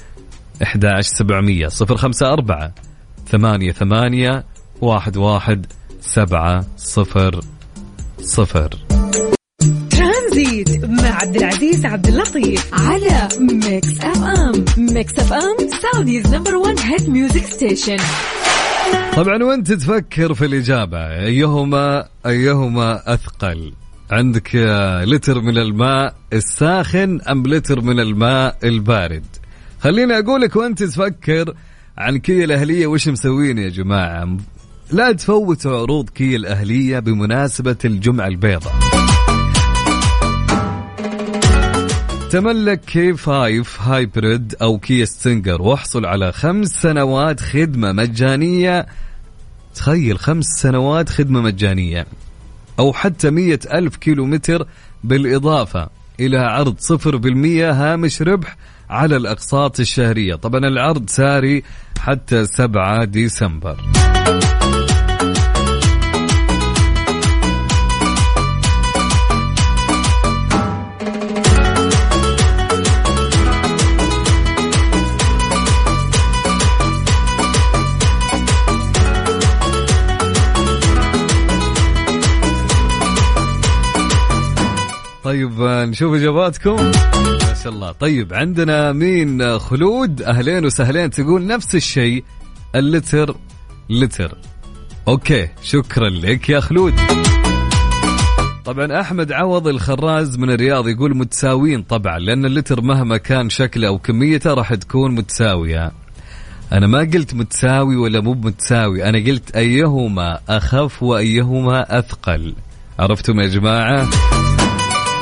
11700 0.62 1.68
صفر 1.68 1.98
خمسة 1.98 2.34
أربعة 2.34 2.74
ثمانية 3.28 3.72
ثمانية 3.72 4.46
واحد 4.82 5.18
واحد 5.18 5.66
سبعة 6.02 6.66
صفر 6.78 7.42
صفر. 8.22 8.70
ترانزيت 9.90 10.86
مع 10.86 11.10
عبد 11.10 11.36
العزيز 11.36 11.86
عبد 11.86 12.08
اللطيف. 12.08 12.74
على 12.74 13.28
Mix 13.40 14.00
FM. 14.02 14.66
Mix 14.78 15.20
FM 15.20 15.58
Saudi's 15.82 16.36
number 16.36 16.56
1 16.56 16.80
hit 16.80 17.10
music 17.10 17.44
station 17.46 17.98
طبعا 19.16 19.44
وأنت 19.44 19.72
تفكر 19.72 20.34
في 20.34 20.46
الإجابة. 20.46 20.98
أيهما 20.98 22.06
أيهما 22.26 23.14
أثقل؟ 23.14 23.74
عندك 24.12 24.56
لتر 25.04 25.42
من 25.42 25.58
الماء 25.58 26.16
الساخن 26.34 27.22
أم 27.22 27.44
لتر 27.48 27.82
من 27.82 28.00
الماء 28.00 28.58
البارد؟ 28.64 29.26
خليني 29.82 30.20
أقولك 30.20 30.56
وأنت 30.56 30.84
تفكر 30.84 31.54
عن 31.98 32.18
كيا 32.18 32.46
الأهلية 32.46 32.88
وش 32.88 33.08
مسوين 33.08 33.58
يا 33.58 33.70
جماعة؟ 33.70 34.38
لا 34.92 35.12
تفوتوا 35.12 35.82
عروض 35.82 36.10
كيا 36.10 36.36
الأهلية 36.38 37.00
بمناسبة 37.00 37.78
الجمعة 37.86 38.28
البيضاء. 38.28 38.74
تملك 42.30 42.82
K 42.82 43.14
5 43.14 43.64
hybrid 43.80 44.56
أو 44.62 44.78
كيا 44.78 45.06
Stinger 45.06 45.62
واحصل 45.62 46.06
على 46.06 46.32
خمس 46.32 46.82
سنوات 46.82 47.40
خدمة 47.40 47.92
مجانية. 47.92 48.86
تخيل 49.76 50.20
خمس 50.20 50.46
سنوات 50.46 51.10
خدمة 51.10 51.42
مجانية. 51.42 52.08
أو 52.80 52.94
حتى 52.94 53.30
مية 53.30 53.60
ألف 53.74 53.96
كيلو 53.96 54.26
متر 54.26 54.68
بالإضافة 55.04 55.90
إلى 56.20 56.38
عرض 56.38 56.76
صفر 56.80 57.18
بالمية 57.18 57.72
هامش 57.72 58.22
ربح 58.22 58.58
على 58.92 59.18
الأقساط 59.18 59.80
الشهرية. 59.80 60.36
طبعا 60.36 60.60
العرض 60.60 61.10
ساري 61.10 61.64
حتى 62.00 62.46
7 62.46 63.04
ديسمبر. 63.04 64.11
طيب 85.32 85.62
نشوف 85.62 86.14
إجاباتكم. 86.14 86.76
ما 86.76 87.54
شاء 87.64 87.74
الله. 87.74 87.92
طيب 87.92 88.34
عندنا 88.34 88.92
مين؟ 88.92 89.60
خلود. 89.60 90.22
أهلين 90.22 90.66
وسهلين 90.66 91.10
تقول 91.10 91.48
نفس 91.48 91.76
الشيء. 91.76 92.24
اللتر 92.76 93.36
لتر. 93.90 94.38
أوكي 95.08 95.48
شكرا 95.64 96.10
لك 96.10 96.50
يا 96.50 96.60
خلود. 96.60 96.94
طبعا 98.66 99.02
أحمد 99.02 99.32
عوض 99.32 99.68
الخراز 99.68 100.38
من 100.38 100.50
الرياض 100.52 100.88
يقول 100.88 101.18
متساويين 101.18 101.84
طبعا 101.84 102.20
لأن 102.20 102.46
اللتر 102.46 102.82
مهما 102.82 103.18
كان 103.18 103.50
شكله 103.50 103.88
أو 103.88 103.98
كميته 103.98 104.54
راح 104.54 104.74
تكون 104.74 105.16
متساوية. 105.16 105.92
أنا 106.74 106.88
ما 106.88 107.00
قلت 107.00 107.34
متساوي 107.34 107.96
ولا 107.96 108.22
مو 108.22 108.34
متساوي 108.34 109.10
أنا 109.10 109.18
قلت 109.18 109.56
أيهما 109.56 110.40
أخف 110.50 111.04
وأيهما 111.04 112.00
أثقل. 112.00 112.56
عرفتم 113.00 113.40
يا 113.40 113.48
جماعة؟ 113.48 114.10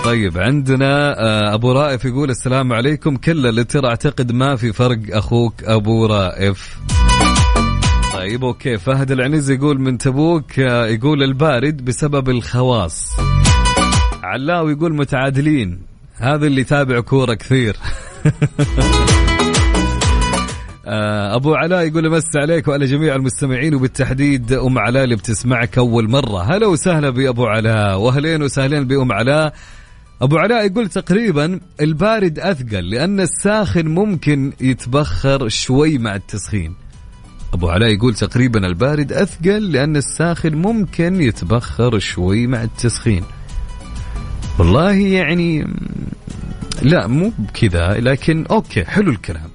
طيب 0.05 0.37
عندنا 0.37 1.19
آه، 1.19 1.53
أبو 1.53 1.71
رائف 1.71 2.05
يقول 2.05 2.29
السلام 2.29 2.73
عليكم. 2.73 3.15
كل 3.17 3.55
لتر 3.55 3.87
أعتقد 3.87 4.31
ما 4.31 4.55
في 4.55 4.73
فرق 4.73 4.99
أخوك 5.11 5.63
أبو 5.63 6.05
رائف. 6.05 6.79
طيب 8.13 8.43
أوكي. 8.43 8.77
فهد 8.77 9.11
العنز 9.11 9.51
يقول 9.51 9.81
من 9.81 9.97
تبوك 9.97 10.59
آه، 10.59 10.85
يقول 10.85 11.23
البارد 11.23 11.85
بسبب 11.85 12.29
الخواص. 12.29 13.11
علاوي 14.23 14.71
يقول 14.71 14.95
متعادلين. 14.95 15.81
هذا 16.15 16.47
اللي 16.47 16.61
يتابع 16.61 16.99
كورة 16.99 17.33
كثير. 17.33 17.75
آه، 20.85 21.35
أبو 21.35 21.55
علاء 21.55 21.87
يقول 21.87 22.09
مس 22.09 22.35
عليك 22.35 22.67
وعلى 22.67 22.85
جميع 22.85 23.15
المستمعين 23.15 23.75
وبالتحديد 23.75 24.53
أم 24.53 24.77
علاء 24.77 25.03
اللي 25.03 25.15
بتسمعك 25.15 25.77
أول 25.77 26.09
مرة. 26.09 26.55
هلا 26.55 26.67
وسهلا 26.67 27.09
بأبو 27.09 27.45
علاء. 27.45 27.99
وأهلين 27.99 28.43
وسهلين 28.43 28.87
بأم 28.87 29.11
علاء. 29.11 29.53
أبو 30.21 30.37
علاء 30.37 30.65
يقول 30.65 30.89
تقريبا 30.89 31.59
البارد 31.81 32.39
أثقل 32.39 32.89
لأن 32.89 33.19
الساخن 33.19 33.87
ممكن 33.87 34.53
يتبخر 34.61 35.47
شوي 35.47 35.97
مع 35.97 36.15
التسخين. 36.15 36.75
أبو 37.53 37.69
علاء 37.69 37.89
يقول 37.89 38.13
تقريبا 38.13 38.67
البارد 38.67 39.13
أثقل 39.13 39.71
لأن 39.71 39.95
الساخن 39.95 40.55
ممكن 40.55 41.21
يتبخر 41.21 41.99
شوي 41.99 42.47
مع 42.47 42.63
التسخين. 42.63 43.23
والله 44.59 44.93
يعني 44.93 45.67
لا 46.81 47.07
مو 47.07 47.31
بكذا 47.39 47.93
لكن 47.99 48.45
أوكي 48.51 48.85
حلو 48.85 49.11
الكلام. 49.11 49.49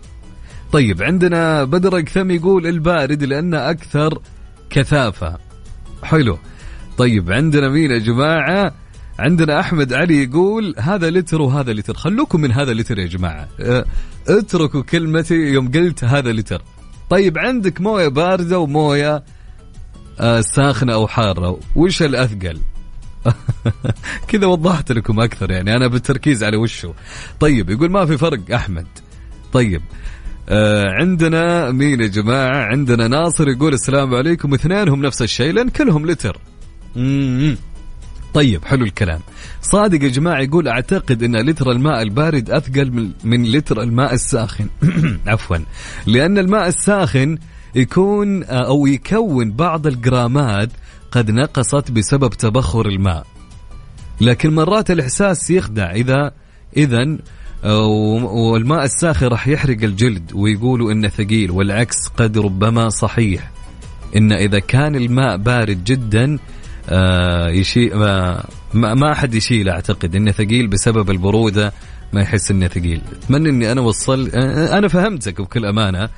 طيب 0.72 1.02
عندنا 1.02 1.64
بدر 1.64 1.98
اكثم 1.98 2.30
يقول 2.30 2.66
البارد 2.66 3.24
لأنه 3.24 3.70
أكثر 3.70 4.18
كثافة. 4.70 5.38
حلو. 6.02 6.38
طيب 6.98 7.32
عندنا 7.32 7.68
مين 7.68 7.90
يا 7.90 7.98
جماعة؟ 7.98 8.83
عندنا 9.18 9.60
أحمد 9.60 9.92
علي 9.92 10.22
يقول 10.22 10.74
هذا 10.78 11.10
لتر 11.10 11.42
وهذا 11.42 11.72
لتر. 11.72 11.94
خلوكم 11.94 12.40
من 12.40 12.52
هذا 12.52 12.72
لتر 12.72 12.98
يا 12.98 13.06
جماعة. 13.06 13.48
أه، 13.60 13.84
اتركوا 14.28 14.82
كلمتي 14.82 15.34
يوم 15.34 15.70
قلت 15.70 16.04
هذا 16.04 16.32
لتر. 16.32 16.62
طيب 17.10 17.38
عندك 17.38 17.80
موية 17.80 18.08
باردة 18.08 18.58
وموية 18.58 19.24
أه، 20.20 20.40
ساخنة 20.40 20.94
أو 20.94 21.06
حارة. 21.06 21.60
وش 21.76 22.02
الأثقل؟ 22.02 22.58
كذا 24.28 24.46
وضحت 24.46 24.92
لكم 24.92 25.20
أكثر 25.20 25.50
يعني. 25.50 25.76
أنا 25.76 25.86
بالتركيز 25.86 26.44
على 26.44 26.56
وشه 26.56 26.94
طيب 27.40 27.70
يقول 27.70 27.90
ما 27.90 28.06
في 28.06 28.18
فرق 28.18 28.54
أحمد. 28.54 28.86
طيب 29.52 29.82
آه 30.48 30.84
عندنا 31.00 31.70
مين 31.70 32.00
يا 32.00 32.06
جماعة؟ 32.06 32.64
عندنا 32.64 33.08
ناصر 33.08 33.48
يقول 33.48 33.74
السلام 33.74 34.14
عليكم. 34.14 34.54
اثنينهم 34.54 35.02
نفس 35.02 35.22
الشيء 35.22 35.52
لأن 35.52 35.68
كلهم 35.68 36.06
لتر. 36.06 36.38
مم. 36.96 37.56
طيب 38.34 38.64
حلو 38.64 38.84
الكلام. 38.84 39.20
صادق 39.62 40.02
يا 40.02 40.08
جماعة 40.08 40.40
يقول 40.40 40.68
أعتقد 40.68 41.22
أن 41.22 41.36
لتر 41.36 41.70
الماء 41.70 42.02
البارد 42.02 42.50
أثقل 42.50 43.12
من, 43.24 43.44
لتر 43.44 43.82
الماء 43.82 44.14
الساخن. 44.14 44.68
عفوا. 45.26 45.56
لأن 46.06 46.38
الماء 46.38 46.68
الساخن 46.68 47.38
يكون 47.74 48.44
آه، 48.44 48.66
أو 48.66 48.86
يكون 48.86 49.52
بعض 49.52 49.86
الجرامات 49.86 50.70
قد 51.10 51.30
نقصت 51.30 51.90
بسبب 51.90 52.30
تبخر 52.30 52.86
الماء. 52.86 53.26
لكن 54.20 54.54
مرات 54.54 54.90
الإحساس 54.90 55.50
يخدع 55.50 55.90
إذا 55.90 56.32
إذا 56.76 57.18
آه، 57.64 57.86
والماء 58.24 58.84
الساخن 58.84 59.26
راح 59.26 59.48
يحرق 59.48 59.82
الجلد 59.82 60.32
ويقولوا 60.34 60.92
إنه 60.92 61.08
ثقيل 61.08 61.50
والعكس 61.50 62.08
قد 62.16 62.38
ربما 62.38 62.88
صحيح. 62.88 63.50
إن 64.16 64.32
إذا 64.32 64.58
كان 64.58 64.96
الماء 64.96 65.36
بارد 65.36 65.84
جدا 65.84 66.38
آه، 66.88 67.48
يشيل 67.48 67.96
ما, 67.96 68.44
ما 68.72 69.12
أحد 69.12 69.34
يشيل 69.34 69.68
أعتقد 69.68 70.16
إنه 70.16 70.30
ثقيل 70.30 70.66
بسبب 70.66 71.10
البرودة 71.10 71.72
ما 72.12 72.20
يحس 72.20 72.50
إنه 72.50 72.68
ثقيل. 72.68 73.02
أتمنى 73.12 73.48
إني 73.48 73.72
أنا 73.72 73.80
وصل 73.80 74.30
آه، 74.34 74.78
أنا 74.78 74.88
فهمتك 74.88 75.40
بكل 75.40 75.66
أمانة 75.66 76.08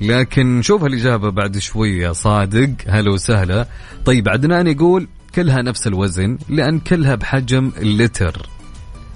لكن 0.00 0.62
شوف 0.62 0.84
الإجابة 0.84 1.30
بعد 1.30 1.58
شوي 1.58 1.98
يا 1.98 2.12
صادق. 2.12 2.70
هلا 2.86 3.12
وسهلا. 3.12 3.66
طيب 4.04 4.28
عدنان 4.28 4.66
يقول 4.66 5.08
كلها 5.34 5.62
نفس 5.62 5.86
الوزن 5.86 6.38
لأن 6.48 6.78
كلها 6.78 7.14
بحجم 7.14 7.72
اللتر. 7.78 8.48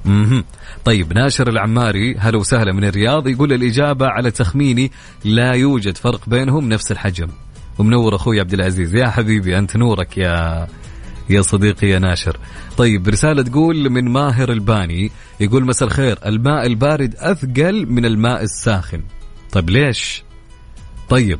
مهم. 0.05 0.45
طيب 0.85 1.13
ناشر 1.13 1.49
العماري 1.49 2.17
هلا 2.19 2.39
وسهلا 2.39 2.73
من 2.73 2.85
الرياض 2.85 3.29
يقول 3.29 3.53
الإجابة 3.53 4.07
على 4.07 4.31
تخميني 4.31 4.91
لا 5.25 5.53
يوجد 5.53 5.97
فرق 5.97 6.29
بينهم 6.29 6.69
نفس 6.69 6.93
الحجم. 6.93 7.29
ومنور 7.79 8.15
أخوي 8.17 8.41
عبد 8.41 8.53
العزيز. 8.53 8.95
يا 8.95 9.09
حبيبي 9.09 9.59
أنت 9.59 9.77
نورك 9.77 10.19
يا 10.19 10.67
يا 11.31 11.43
صديقي 11.43 11.87
يا 11.89 11.99
ناشر. 11.99 12.37
طيب 12.77 13.09
رسالة 13.09 13.43
تقول 13.43 13.91
من 13.91 14.09
ماهر 14.09 14.53
الباني 14.53 15.11
يقول 15.41 15.65
مساء 15.65 15.89
الخير 15.89 16.19
الماء 16.27 16.67
البارد 16.67 17.15
أثقل 17.19 17.87
من 17.87 18.05
الماء 18.05 18.43
الساخن. 18.43 19.03
طيب 19.53 19.71
ليش؟ 19.71 20.25
طيب 21.09 21.39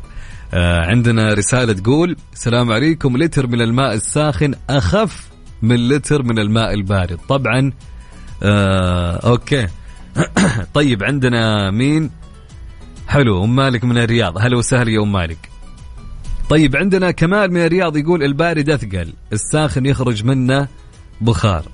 آه 0.55 0.81
عندنا 0.81 1.35
رسالة 1.35 1.73
تقول 1.73 2.17
السلام 2.33 2.73
عليكم 2.73 3.17
لتر 3.17 3.47
من 3.47 3.61
الماء 3.61 3.95
الساخن 3.95 4.55
أخف 4.71 5.29
من 5.63 5.89
لتر 5.89 6.23
من 6.23 6.39
الماء 6.39 6.75
البارد. 6.75 7.19
طبعا 7.29 7.73
آه 8.43 9.17
أوكي. 9.17 9.69
طيب 10.75 11.05
عندنا 11.05 11.71
مين؟ 11.71 12.11
حلو 13.09 13.45
أم 13.45 13.57
مالك 13.57 13.85
من 13.85 13.99
الرياض. 13.99 14.39
هلا 14.39 14.57
وسهلا 14.57 14.91
يا 14.91 15.03
أم 15.03 15.13
مالك. 15.13 15.52
طيب 16.53 16.77
عندنا 16.77 17.11
كمال 17.11 17.53
من 17.53 17.61
الرياض 17.61 17.97
يقول 17.97 18.23
البارد 18.23 18.71
أثقل 18.71 19.13
الساخن 19.33 19.87
يخرج 19.87 20.25
منه 20.25 20.69
بخار. 21.21 21.65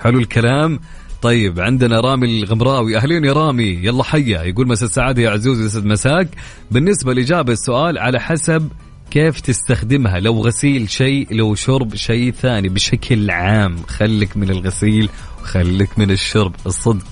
حلو 0.00 0.18
الكلام. 0.18 0.80
طيب 1.22 1.60
عندنا 1.60 2.00
رامي 2.00 2.38
الغمراوي 2.42 2.96
أهلين 2.96 3.24
يا 3.24 3.32
رامي 3.32 3.78
يلا 3.82 4.04
حيا. 4.04 4.42
يقول 4.42 4.68
مساء 4.68 4.88
السعادة 4.88 5.22
يا 5.22 5.30
عزوز 5.30 5.60
يسعد 5.60 5.84
مساك. 5.84 6.28
بالنسبة 6.70 7.14
لإجابة 7.14 7.52
السؤال 7.52 7.98
على 7.98 8.20
حسب 8.20 8.68
كيف 9.10 9.40
تستخدمها 9.40 10.20
لو 10.20 10.40
غسيل 10.40 10.90
شيء 10.90 11.26
لو 11.30 11.54
شرب 11.54 11.94
شيء 11.94 12.32
ثاني 12.32 12.68
بشكل 12.68 13.30
عام 13.30 13.76
خلك 13.88 14.36
من 14.36 14.50
الغسيل 14.50 15.08
وخلك 15.42 15.98
من 15.98 16.10
الشرب 16.10 16.54
الصدق. 16.66 17.06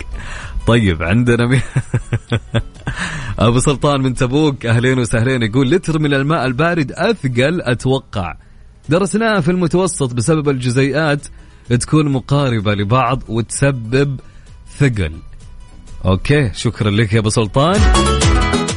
طيب 0.66 1.02
عندنا 1.02 1.46
مي... 1.46 1.60
أبو 3.38 3.58
سلطان 3.58 4.00
من 4.00 4.14
تبوك 4.14 4.66
أهلين 4.66 4.98
وسهلين 4.98 5.42
يقول 5.42 5.70
لتر 5.70 5.98
من 5.98 6.14
الماء 6.14 6.46
البارد 6.46 6.92
أثقل 6.92 7.62
أتوقع. 7.62 8.34
درسناها 8.88 9.40
في 9.40 9.50
المتوسط 9.50 10.14
بسبب 10.14 10.48
الجزيئات 10.48 11.26
تكون 11.80 12.08
مقاربة 12.08 12.74
لبعض 12.74 13.22
وتسبب 13.28 14.20
ثقل. 14.78 15.12
أوكي 16.04 16.50
شكرا 16.54 16.90
لك 16.90 17.12
يا 17.12 17.18
أبو 17.18 17.28
سلطان. 17.28 17.80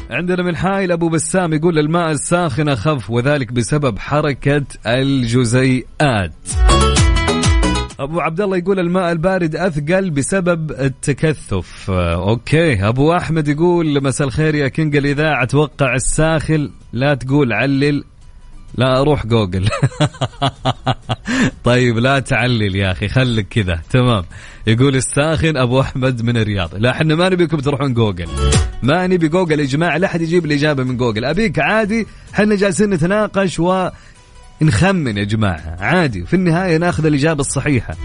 عندنا 0.09 0.43
من 0.43 0.55
حايل 0.55 0.91
أبو 0.91 1.09
بسام 1.09 1.53
يقول 1.53 1.79
الماء 1.79 2.11
الساخن 2.11 2.69
أخف 2.69 3.09
وذلك 3.09 3.53
بسبب 3.53 3.99
حركة 3.99 4.65
الجزيئات. 4.85 6.33
أبو 7.99 8.19
عبد 8.19 8.41
الله 8.41 8.57
يقول 8.57 8.79
الماء 8.79 9.11
البارد 9.11 9.55
أثقل 9.55 10.09
بسبب 10.09 10.71
التكثف. 10.71 11.91
آه، 11.91 12.29
أوكي. 12.29 12.87
أبو 12.87 13.13
أحمد 13.13 13.47
يقول 13.47 14.03
مساء 14.03 14.27
الخير 14.27 14.55
يا 14.55 14.67
king 14.67 14.95
الاذاعه 14.95 15.43
أتوقع 15.43 15.95
الساخن 15.95 16.71
لا 16.93 17.13
تقول 17.13 17.53
علل 17.53 18.03
لا 18.77 19.01
أروح 19.01 19.25
جوجل. 19.27 19.69
طيب 21.63 21.97
لا 21.97 22.19
تعلل 22.19 22.75
يا 22.75 22.91
أخي 22.91 23.07
خليك 23.07 23.47
كذا. 23.47 23.81
تمام. 23.89 24.23
يقول 24.67 24.95
الساخن 24.95 25.57
أبو 25.57 25.81
أحمد 25.81 26.21
من 26.21 26.37
الرياض. 26.37 26.75
لا 26.75 26.91
إحنا 26.91 27.15
ما 27.15 27.29
نبيكم 27.29 27.57
تروحون 27.57 27.93
جوجل. 27.93 28.27
ما 28.83 29.07
نبي 29.07 29.27
جوجل. 29.27 29.59
يا 29.59 29.65
جماعة 29.65 29.97
لا 29.97 30.07
أحد 30.07 30.21
يجيب 30.21 30.45
الإجابة 30.45 30.83
من 30.83 30.97
جوجل. 30.97 31.25
أبيك 31.25 31.59
عادي 31.59 32.07
إحنا 32.33 32.55
جالسين 32.55 32.89
نتناقش 32.89 33.59
و 33.59 33.89
نخمن 34.61 35.17
يا 35.17 35.23
جماعة. 35.23 35.77
عادي 35.79 36.25
في 36.25 36.33
النهاية 36.33 36.77
ناخذ 36.77 37.05
الإجابة 37.05 37.41
الصحيحة. 37.41 37.95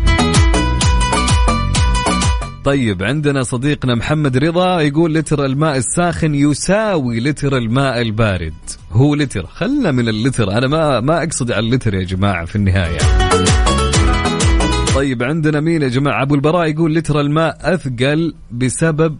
طيب 2.64 3.02
عندنا 3.02 3.42
صديقنا 3.42 3.94
محمد 3.94 4.36
رضا 4.36 4.80
يقول 4.80 5.14
لتر 5.14 5.44
الماء 5.44 5.76
الساخن 5.76 6.34
يساوي 6.34 7.20
لتر 7.20 7.56
الماء 7.56 8.00
البارد. 8.00 8.54
هو 8.92 9.14
لتر. 9.14 9.46
خلنا 9.46 9.90
من 9.90 10.08
اللتر. 10.08 10.52
أنا 10.52 10.66
ما 10.66 11.00
ما 11.00 11.22
أقصد 11.22 11.52
على 11.52 11.66
اللتر 11.66 11.94
يا 11.94 12.04
جماعة 12.04 12.44
في 12.44 12.56
النهاية. 12.56 12.98
طيب 14.94 15.22
عندنا 15.22 15.60
مين 15.60 15.82
يا 15.82 15.88
جماعة؟ 15.88 16.22
أبو 16.22 16.34
البراء 16.34 16.68
يقول 16.68 16.94
لتر 16.94 17.20
الماء 17.20 17.74
أثقل 17.74 18.34
بسبب 18.50 19.16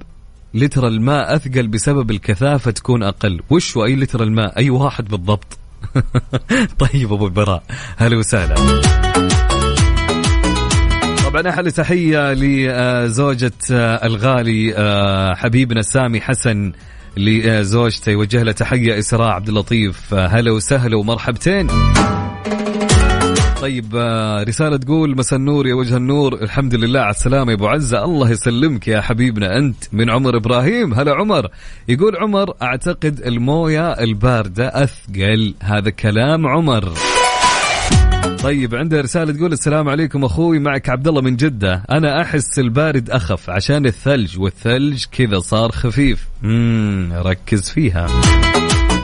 لتر 0.54 0.88
الماء 0.88 1.36
أثقل 1.36 1.68
بسبب 1.68 2.10
الكثافة 2.10 2.70
تكون 2.70 3.02
أقل. 3.02 3.40
وش 3.50 3.76
اي 3.76 3.96
لتر 3.96 4.22
الماء؟ 4.22 4.58
أي 4.58 4.70
واحد 4.70 5.08
بالضبط. 5.08 5.59
طيب 6.92 7.12
أبو 7.12 7.26
البراء 7.26 7.62
هلا 7.96 8.16
وسهلا. 8.16 8.54
طبعا 11.24 11.48
أحلى 11.48 11.70
تحية 11.70 12.32
لزوجة 12.32 13.52
الغالي 13.70 14.74
آه، 14.76 15.34
حبيبنا 15.34 15.82
سامي 15.82 16.20
حسن 16.20 16.72
لزوجته. 17.16 18.10
يوجه 18.10 18.42
له 18.42 18.52
تحية 18.52 18.98
إسراء 18.98 19.28
عبد 19.28 19.48
اللطيف. 19.48 20.14
آه، 20.14 20.26
هلا 20.26 20.52
وسهلا 20.52 20.96
ومرحبتين. 20.96 21.68
طيب 23.60 23.96
آه، 23.96 24.42
رسالة 24.42 24.76
تقول 24.76 25.16
مساء 25.16 25.38
النور 25.38 25.66
يا 25.66 25.74
وجه 25.74 25.96
النور 25.96 26.34
الحمد 26.34 26.74
لله 26.74 27.00
على 27.00 27.10
السلامة 27.10 27.50
يا 27.50 27.56
أبو 27.56 27.66
عزة. 27.66 28.04
الله 28.04 28.30
يسلمك 28.30 28.88
يا 28.88 29.00
حبيبنا 29.00 29.58
أنت 29.58 29.84
من 29.92 30.10
عمر 30.10 30.36
إبراهيم. 30.36 30.94
هلا 30.94 31.14
عمر. 31.14 31.48
يقول 31.88 32.16
عمر 32.16 32.54
أعتقد 32.62 33.20
الموية 33.26 33.92
الباردة 33.92 34.68
أثقل. 34.68 35.54
هذا 35.62 35.90
كلام 35.90 36.46
عمر. 36.46 36.92
طيب 38.42 38.74
عنده 38.74 39.00
رسالة 39.00 39.32
تقول 39.32 39.52
السلام 39.52 39.88
عليكم 39.88 40.24
أخوي 40.24 40.58
معك 40.58 40.88
عبد 40.88 41.08
الله 41.08 41.20
من 41.20 41.36
جدة. 41.36 41.82
أنا 41.90 42.22
أحس 42.22 42.58
البارد 42.58 43.10
أخف 43.10 43.50
عشان 43.50 43.86
الثلج 43.86 44.38
والثلج 44.38 45.04
كذا 45.12 45.38
صار 45.38 45.70
خفيف. 45.70 46.28
امم 46.44 47.12
ركز 47.12 47.70
فيها. 47.70 48.06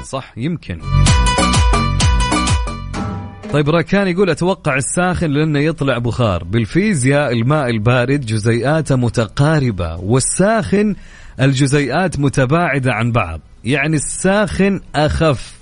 صح 0.04 0.32
يمكن. 0.36 0.78
طيب 3.56 3.70
راكان 3.70 4.08
يقول 4.08 4.30
أتوقع 4.30 4.76
الساخن 4.76 5.30
لأنه 5.30 5.58
يطلع 5.58 5.98
بخار. 5.98 6.44
بالفيزياء 6.44 7.32
الماء 7.32 7.70
البارد 7.70 8.20
جزيئاته 8.20 8.96
متقاربة 8.96 9.96
والساخن 9.96 10.94
الجزيئات 11.40 12.18
متباعدة 12.18 12.92
عن 12.92 13.12
بعض. 13.12 13.40
يعني 13.64 13.96
الساخن 13.96 14.80
أخف. 14.94 15.52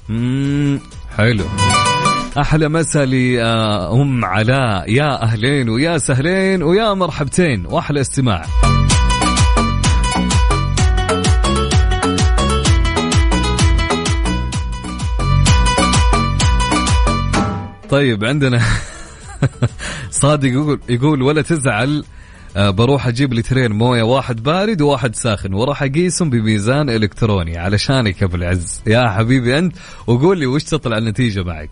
حلو. 1.17 1.45
أحلى 2.39 2.69
مسا 2.69 3.05
لام 3.05 4.25
علاء. 4.25 4.93
يا 4.93 5.23
أهلين 5.23 5.69
ويا 5.69 5.99
سهلين 5.99 6.63
ويا 6.63 6.95
مرحبتين 6.95 7.67
وأحلى 7.67 8.01
استماع. 8.01 8.45
طيب 17.91 18.25
عندنا 18.25 18.61
صادق 20.11 20.49
يقول 20.49 20.81
يقول 20.89 21.23
ولا 21.23 21.43
تزعل 21.43 22.05
آه، 22.57 22.71
بروح 22.71 23.07
أجيب 23.07 23.35
لترين 23.35 23.73
موية 23.73 24.03
واحد 24.03 24.43
بارد 24.43 24.81
وواحد 24.83 25.15
ساخن 25.15 25.55
وراح 25.55 25.83
أقيسهم 25.83 26.31
بميزان 26.31 26.91
إلكتروني 26.91 27.59
علشانك 27.59 28.23
أبو 28.23 28.37
العز. 28.37 28.83
يا 28.87 29.11
حبيبي 29.11 29.59
أنت 29.59 29.77
وقول 30.07 30.39
لي 30.39 30.47
وش 30.47 30.65
تطلع 30.65 30.99
النتيجة 30.99 31.43
معك؟ 31.43 31.71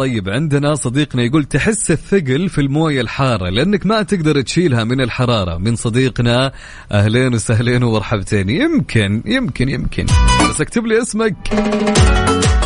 طيب 0.00 0.28
عندنا 0.28 0.74
صديقنا 0.74 1.22
يقول 1.22 1.44
تحس 1.44 1.90
الثقل 1.90 2.48
في 2.48 2.60
الموية 2.60 3.00
الحارة 3.00 3.48
لأنك 3.50 3.86
ما 3.86 4.02
تقدر 4.02 4.40
تشيلها 4.40 4.84
من 4.84 5.00
الحرارة. 5.00 5.58
من 5.58 5.76
صديقنا 5.76 6.52
أهلين 6.92 7.34
وسهلين 7.34 7.82
ومرحبتين. 7.82 8.48
يمكن 8.50 9.22
يمكن 9.26 9.68
يمكن. 9.68 10.06
بس 10.50 10.60
اكتب 10.60 10.86
لي 10.86 11.02
اسمك. 11.02 11.34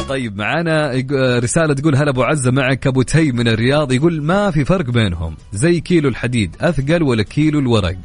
طيب 0.08 0.36
معانا 0.36 0.92
يق- 0.92 1.12
رسالة 1.42 1.74
تقول 1.74 1.96
هلا 1.96 2.10
أبو 2.10 2.22
عزة 2.22 2.50
معك 2.50 2.86
أبو 2.86 3.02
تي 3.02 3.32
من 3.32 3.48
الرياض. 3.48 3.92
يقول 3.92 4.22
ما 4.22 4.50
في 4.50 4.64
فرق 4.64 4.90
بينهم 4.90 5.36
زي 5.52 5.80
كيلو 5.80 6.08
الحديد 6.08 6.56
أثقل 6.60 7.02
ولا 7.02 7.22
كيلو 7.22 7.58
الورق؟ 7.58 7.96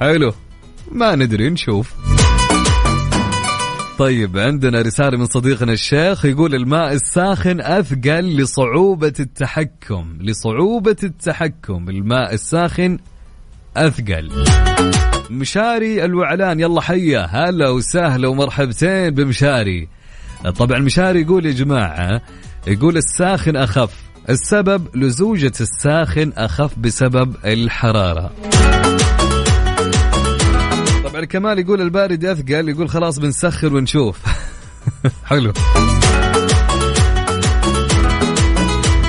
حلو. 0.00 0.32
ما 0.92 1.16
ندري 1.16 1.50
نشوف. 1.50 1.92
طيب 3.98 4.38
عندنا 4.38 4.82
رسالة 4.82 5.18
من 5.18 5.26
صديقنا 5.26 5.72
الشيخ 5.72 6.24
يقول 6.24 6.54
الماء 6.54 6.92
الساخن 6.92 7.60
أثقل 7.60 8.36
لصعوبة 8.36 9.12
التحكم 9.20 10.18
لصعوبة 10.20 10.96
التحكم 11.02 11.88
الماء 11.88 12.34
الساخن 12.34 12.98
أثقل. 13.76 14.44
مشاري 15.30 16.04
الوعلان 16.04 16.60
يلا 16.60 16.80
حيا. 16.80 17.20
هلا 17.20 17.68
وسهلا 17.68 18.28
ومرحبتين 18.28 19.10
بمشاري. 19.10 19.88
طبعا 20.58 20.78
مشاري 20.78 21.20
يقول 21.20 21.46
يا 21.46 21.52
جماعة 21.52 22.22
يقول 22.66 22.96
الساخن 22.96 23.56
أخف. 23.56 24.02
السبب 24.30 24.96
لزوجة 24.96 25.52
الساخن 25.60 26.32
أخف 26.36 26.78
بسبب 26.78 27.36
الحرارة. 27.44 28.32
طبعا 31.14 31.24
كمال 31.24 31.58
يقول 31.58 31.80
البارد 31.80 32.24
أثقل 32.24 32.68
يقول 32.68 32.88
خلاص 32.88 33.18
بنسخر 33.18 33.74
ونشوف. 33.74 34.18
حلو. 35.30 35.52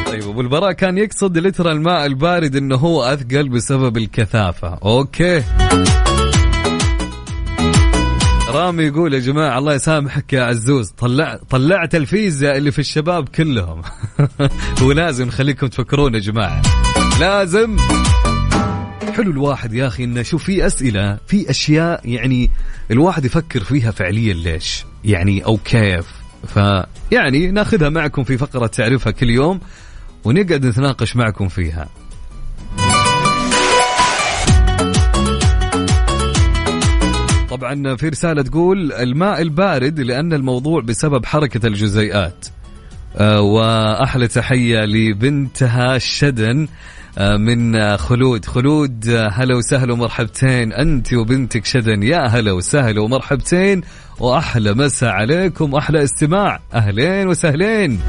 طيب 0.05 0.23
أبو 0.29 0.41
البراء 0.41 0.71
كان 0.71 0.97
يقصد 0.97 1.37
لتر 1.37 1.71
الماء 1.71 2.05
البارد 2.05 2.55
إنه 2.55 2.75
هو 2.75 3.03
أثقل 3.03 3.49
بسبب 3.49 3.97
الكثافة. 3.97 4.79
أوكي. 4.83 5.43
رامي 8.49 8.83
يقول 8.83 9.13
يا 9.13 9.19
جماعة 9.19 9.57
الله 9.57 9.73
يسامحك 9.73 10.33
يا 10.33 10.43
عزوز 10.43 10.89
طلع 10.89 11.39
طلعت 11.49 11.95
الفيزياء 11.95 12.57
اللي 12.57 12.71
في 12.71 12.79
الشباب 12.79 13.29
كلهم. 13.29 13.81
ولازم 14.87 15.27
نخليكم 15.27 15.67
تفكرون 15.67 16.15
يا 16.15 16.19
جماعة. 16.19 16.61
لازم. 17.19 17.77
حلو 19.15 19.31
الواحد 19.31 19.73
يا 19.73 19.87
أخي 19.87 20.03
إنه 20.03 20.21
شوف 20.21 20.43
في 20.43 20.65
أسئلة 20.65 21.17
في 21.27 21.49
أشياء 21.49 22.01
يعني 22.09 22.49
الواحد 22.91 23.25
يفكر 23.25 23.59
فيها 23.59 23.91
فعليا 23.91 24.33
ليش؟ 24.33 24.85
يعني 25.05 25.45
أو 25.45 25.57
كيف؟ 25.57 26.05
فيعني 26.47 27.51
ناخذها 27.51 27.89
معكم 27.89 28.23
في 28.23 28.37
فقرة 28.37 28.67
تعرفها 28.67 29.11
كل 29.11 29.29
يوم 29.29 29.59
ونقعد 30.23 30.65
نتناقش 30.65 31.15
معكم 31.15 31.47
فيها. 31.47 31.89
طبعا 37.49 37.95
في 37.95 38.09
رسالة 38.09 38.41
تقول 38.41 38.91
الماء 38.93 39.41
البارد 39.41 39.99
لأن 39.99 40.33
الموضوع 40.33 40.81
بسبب 40.81 41.25
حركة 41.25 41.67
الجزيئات. 41.67 42.45
آه، 43.17 43.41
وأحلى 43.41 44.27
تحية 44.27 44.85
لبنتها 44.85 45.97
شدن. 45.97 46.61
آه، 46.61 46.67
من 47.19 47.75
آه، 47.75 47.95
خلود. 47.95 48.45
خلود 48.45 49.09
آه، 49.09 49.29
هلا 49.29 49.55
وسهلا 49.55 49.93
ومرحبتين. 49.93 50.73
أنت 50.73 51.13
وبنتك 51.13 51.65
شدن 51.65 52.03
يا 52.03 52.27
هلا 52.27 52.51
وسهلا 52.51 53.01
ومرحبتين. 53.01 53.81
وأحلى 54.19 54.73
مسا 54.73 55.05
عليكم 55.05 55.73
وأحلى 55.73 56.03
استماع. 56.03 56.59
أهلين 56.73 57.27
وسهلين. 57.27 57.99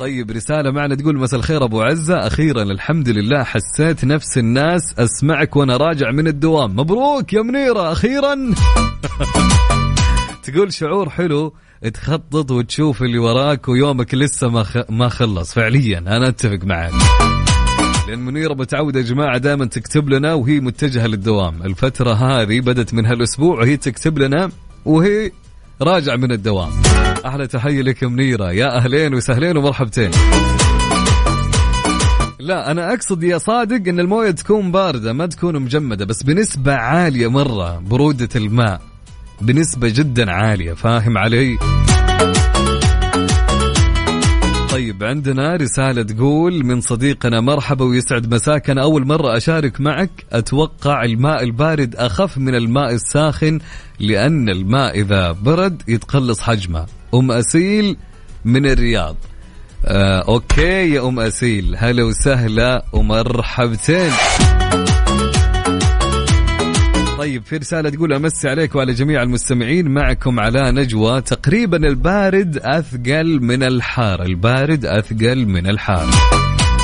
طيب 0.00 0.30
رسالة 0.30 0.70
معنا 0.70 0.94
تقول 0.94 1.18
مساء 1.18 1.40
الخير 1.40 1.64
أبو 1.64 1.82
عزة. 1.82 2.26
أخيرا 2.26 2.62
الحمد 2.62 3.08
لله 3.08 3.42
حسيت 3.42 4.04
نفس 4.04 4.38
الناس 4.38 4.94
أسمعك 4.98 5.56
وأنا 5.56 5.76
راجع 5.76 6.10
من 6.10 6.26
الدوام. 6.26 6.76
مبروك 6.76 7.32
يا 7.32 7.42
منيرة 7.42 7.92
أخيرا. 7.92 8.36
تقول 10.44 10.72
شعور 10.72 11.10
حلو. 11.10 11.54
تخطط 11.88 12.50
وتشوف 12.50 13.02
اللي 13.02 13.18
وراك 13.18 13.68
ويومك 13.68 14.14
لسه 14.14 14.48
ما. 14.48 14.64
ما 14.88 15.08
خلص. 15.08 15.54
فعليا 15.54 15.98
أنا 15.98 16.28
أتفق 16.28 16.58
معك. 16.64 16.92
لأن 18.08 18.18
منيرة 18.18 18.54
متعودة 18.54 19.00
يا 19.00 19.04
جماعة 19.04 19.38
دائما 19.38 19.64
تكتب 19.64 20.08
لنا 20.08 20.34
وهي 20.34 20.60
متجهة 20.60 21.06
للدوام. 21.06 21.62
الفترة 21.62 22.12
هذه 22.12 22.60
بدت 22.60 22.94
من 22.94 23.06
هالأسبوع 23.06 23.58
وهي 23.58 23.76
تكتب 23.76 24.18
لنا 24.18 24.50
وهي 24.84 25.30
راجع 25.82 26.16
من 26.16 26.32
الدوام. 26.32 26.70
أحلى 27.26 27.46
تحية 27.46 27.82
لك 27.82 28.04
منيرة. 28.04 28.52
يا 28.52 28.76
أهلين 28.76 29.14
وسهلين 29.14 29.56
ومرحبتين. 29.56 30.10
لا 32.38 32.70
أنا 32.70 32.94
أقصد 32.94 33.22
يا 33.22 33.38
صادق 33.38 33.88
إن 33.88 34.00
الموية 34.00 34.30
تكون 34.30 34.72
باردة 34.72 35.12
ما 35.12 35.26
تكون 35.26 35.62
مجمدة 35.62 36.04
بس 36.04 36.22
بنسبة 36.22 36.74
عالية 36.74 37.30
مرة 37.30 37.78
برودة 37.78 38.28
الماء. 38.36 38.89
بنسبة 39.40 39.88
جدا 39.88 40.30
عالية 40.30 40.72
فاهم 40.72 41.18
علي؟ 41.18 41.58
طيب 44.70 45.04
عندنا 45.04 45.56
رسالة 45.56 46.02
تقول 46.02 46.64
من 46.64 46.80
صديقنا 46.80 47.40
مرحبا 47.40 47.84
ويسعد 47.84 48.34
مساك 48.34 48.70
أنا 48.70 48.82
أول 48.82 49.06
مرة 49.06 49.36
أشارك 49.36 49.80
معك 49.80 50.10
أتوقع 50.32 51.04
الماء 51.04 51.42
البارد 51.42 51.96
أخف 51.96 52.38
من 52.38 52.54
الماء 52.54 52.94
الساخن 52.94 53.58
لأن 54.00 54.48
الماء 54.48 55.00
إذا 55.00 55.32
برد 55.32 55.82
يتقلص 55.88 56.40
حجمه. 56.40 56.86
أم 57.14 57.32
أسيل 57.32 57.96
من 58.44 58.66
الرياض. 58.66 59.16
آه 59.84 60.20
أوكي 60.28 60.92
يا 60.92 61.08
أم 61.08 61.20
أسيل. 61.20 61.76
هلا 61.78 62.02
وسهلا 62.02 62.84
ومرحبتين. 62.92 64.10
طيب 67.20 67.44
في 67.44 67.56
رسالة 67.56 67.90
تقول 67.90 68.12
أمسي 68.12 68.48
عليك 68.48 68.74
وعلى 68.74 68.92
جميع 68.92 69.22
المستمعين 69.22 69.88
معكم 69.88 70.40
على 70.40 70.70
نجوى 70.72 71.20
تقريبا 71.20 71.76
البارد 71.76 72.56
أثقل 72.56 73.40
من 73.42 73.62
الحار 73.62 74.22
البارد 74.22 74.84
أثقل 74.84 75.46
من 75.46 75.66
الحار. 75.66 76.06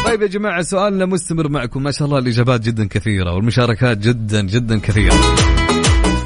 طيب 0.06 0.22
يا 0.22 0.26
جماعة 0.26 0.62
سؤالنا 0.62 1.06
مستمر 1.06 1.48
معكم. 1.48 1.82
ما 1.82 1.90
شاء 1.90 2.08
الله 2.08 2.18
الإجابات 2.18 2.60
جدا 2.60 2.86
كثيرة 2.88 3.34
والمشاركات 3.34 3.98
جدا 3.98 4.42
جدا 4.42 4.78
كثيرة. 4.78 5.14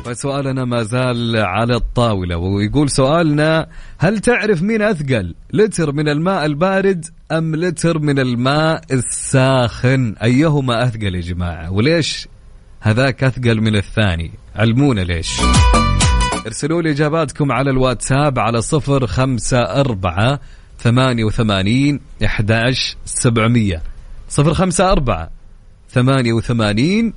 فسؤالنا 0.05 0.65
ما 0.65 0.83
زال 0.83 1.37
على 1.37 1.77
الطاولة 1.77 2.37
ويقول 2.37 2.91
سؤالنا 2.91 3.67
هل 3.99 4.19
تعرف 4.19 4.63
مين 4.63 4.83
أثقل 4.83 5.35
لتر 5.53 5.93
من 5.93 6.09
الماء 6.09 6.47
البارد 6.47 7.05
أم 7.33 7.57
لتر 7.57 7.99
من 7.99 8.19
الماء 8.19 8.83
الساخن؟ 8.93 10.15
أيهما 10.23 10.85
أثقل 10.85 11.15
يا 11.15 11.21
جماعة؟ 11.21 11.73
وليش 11.73 12.29
هذاك 12.81 13.25
أثقل 13.25 13.61
من 13.61 13.77
الثاني. 13.77 14.31
علمونا 14.57 15.01
ليش. 15.01 15.41
ارسلوا 16.47 16.83
لي 16.83 16.91
إجاباتكم 16.91 17.53
على 17.53 17.71
الواتساب 17.71 18.39
على 18.39 18.63
صفر 18.63 19.07
خمسة 19.07 19.59
أربعة 19.59 20.41
ثمانية 20.79 21.25
وثمانين 21.25 22.01
إحداش 22.25 22.97
سبعمية. 23.05 23.83
صفر 24.29 24.55
خمسة 24.55 24.93
أربعة 24.93 25.31
ثمانية 25.91 26.33
وثمانين 26.33 27.15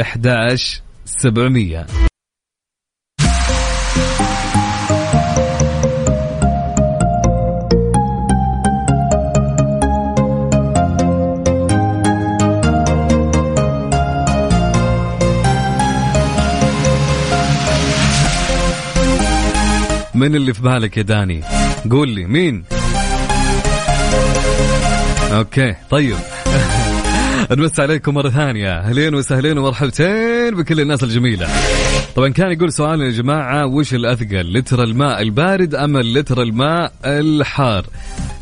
إحداش 0.00 0.82
سبعمية. 1.04 1.86
من 20.18 20.34
اللي 20.34 20.54
في 20.54 20.62
بالك 20.62 20.96
يا 20.96 21.02
داني؟ 21.02 21.42
قول 21.90 22.08
لي 22.08 22.24
مين؟ 22.26 22.64
أوكي 25.32 25.74
طيب. 25.90 26.16
نمس 27.50 27.80
عليكم 27.80 28.14
مرة 28.14 28.28
ثانية. 28.28 28.78
أهلين 28.78 29.14
وسهلين 29.14 29.58
ومرحبتين 29.58 30.54
بكل 30.54 30.80
الناس 30.80 31.02
الجميلة. 31.04 31.48
طبعا 32.16 32.28
كان 32.28 32.52
يقول 32.52 32.72
سؤال 32.72 33.00
يا 33.00 33.10
جماعة 33.10 33.66
وش 33.66 33.94
الأثقل 33.94 34.52
لتر 34.52 34.82
الماء 34.82 35.22
البارد 35.22 35.74
أم 35.74 35.98
لتر 35.98 36.42
الماء 36.42 36.92
الحار؟ 37.04 37.86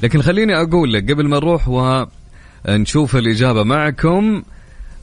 لكن 0.02 0.22
خليني 0.22 0.62
أقول 0.62 0.92
لك 0.92 1.10
قبل 1.10 1.28
ما 1.28 1.36
نروح 1.36 1.68
ونشوف 2.68 3.16
الإجابة 3.16 3.62
معكم 3.62 4.42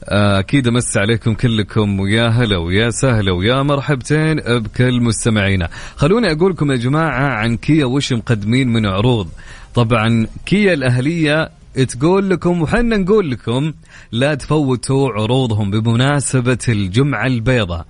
أكيد 0.08 0.68
أمس 0.68 0.96
عليكم 0.96 1.34
كلكم 1.34 2.00
ويا 2.00 2.28
هلا 2.28 2.56
ويا 2.56 2.90
سهلا 2.90 3.32
ويا 3.32 3.62
مرحبتين 3.62 4.36
بكل 4.36 5.00
مستمعينا. 5.00 5.68
خلوني 5.96 6.32
أقول 6.32 6.52
لكم 6.52 6.70
يا 6.70 6.76
جماعة 6.76 7.28
عن 7.28 7.56
كيا 7.56 7.84
وش 7.84 8.12
مقدمين 8.12 8.68
من 8.68 8.86
عروض. 8.86 9.28
طبعا 9.74 10.26
كيا 10.46 10.72
الأهلية 10.72 11.50
تقول 11.88 12.30
لكم 12.30 12.62
وحنا 12.62 12.96
نقول 12.96 13.30
لكم 13.30 13.72
لا 14.12 14.34
تفوتوا 14.34 15.12
عروضهم 15.12 15.70
بمناسبة 15.70 16.58
الجمعة 16.68 17.26
البيضاء. 17.26 17.86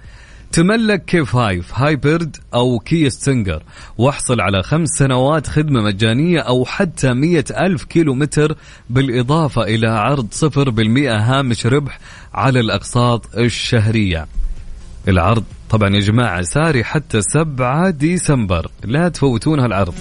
تملك 0.54 1.04
K 1.04 1.24
5 1.24 1.62
hybrid 1.74 2.36
أو 2.54 2.78
كيا 2.78 3.08
Stinger 3.08 3.62
واحصل 3.98 4.40
على 4.40 4.62
خمس 4.62 4.88
سنوات 4.88 5.46
خدمة 5.46 5.82
مجانية 5.82 6.40
أو 6.40 6.64
حتى 6.64 7.14
مية 7.14 7.44
ألف 7.50 7.84
كيلو 7.84 8.14
متر 8.14 8.56
بالإضافة 8.90 9.62
إلى 9.62 9.88
عرض 9.88 10.28
صفر 10.30 10.70
بالمئة 10.70 11.16
هامش 11.16 11.66
ربح 11.66 11.98
على 12.34 12.60
الأقساط 12.60 13.36
الشهرية. 13.36 14.26
العرض 15.08 15.44
طبعا 15.70 15.94
يا 15.94 16.00
جماعة 16.00 16.42
ساري 16.42 16.84
حتى 16.84 17.20
7 17.22 17.90
ديسمبر. 17.90 18.70
لا 18.84 19.08
تفوتون 19.08 19.60
هالعرض. 19.60 19.94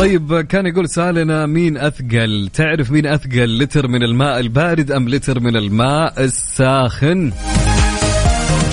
طيب 0.00 0.40
كان 0.40 0.66
يقول 0.66 0.88
سألنا 0.88 1.46
مين 1.46 1.76
أثقل. 1.76 2.50
تعرف 2.54 2.90
مين 2.90 3.06
أثقل 3.06 3.58
لتر 3.58 3.88
من 3.88 4.02
الماء 4.02 4.40
البارد 4.40 4.90
أم 4.92 5.08
لتر 5.08 5.40
من 5.40 5.56
الماء 5.56 6.24
الساخن؟ 6.24 7.32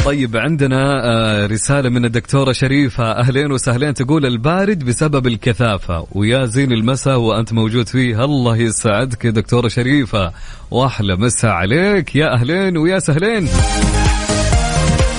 طيب 0.06 0.38
عندنا 0.38 1.04
آه، 1.04 1.46
رسالة 1.46 1.90
من 1.90 2.06
الدكتورة 2.06 2.52
شريفة. 2.52 3.04
أهلين 3.04 3.52
وسهلين. 3.52 3.94
تقول 3.94 4.26
البارد 4.26 4.84
بسبب 4.84 5.28
الكثافة. 5.28 6.08
ويا 6.12 6.46
زين 6.46 6.72
المساء 6.72 7.20
وأنت 7.20 7.54
موجود 7.54 7.88
فيه. 7.88 8.26
الله 8.26 8.58
يسعدك 8.58 9.28
دكتورة 9.28 9.68
شريفة. 9.68 10.32
وأحلى 10.72 11.16
مساء 11.16 11.52
عليك. 11.52 12.16
يا 12.16 12.34
أهلين 12.34 12.78
ويا 12.78 13.00
سهلين. 13.00 13.48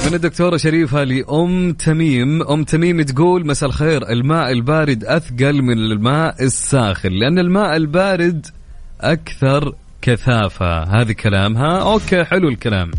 من 0.08 0.14
الدكتورة 0.14 0.56
شريفة 0.56 1.04
لأم 1.04 1.72
تميم. 1.72 2.42
أم 2.42 2.64
تميم 2.64 3.02
تقول 3.02 3.46
مساء 3.46 3.68
الخير 3.68 4.08
الماء 4.08 4.52
البارد 4.52 5.04
أثقل 5.04 5.62
من 5.62 5.78
الماء 5.78 6.44
الساخن 6.44 7.08
لأن 7.08 7.38
الماء 7.38 7.76
البارد 7.76 8.46
أكثر 9.00 9.74
كثافة. 10.02 10.82
هذه 10.82 11.12
كلامها 11.12 11.92
أوكي 11.92 12.24
حلو 12.24 12.48
الكلام. 12.48 12.90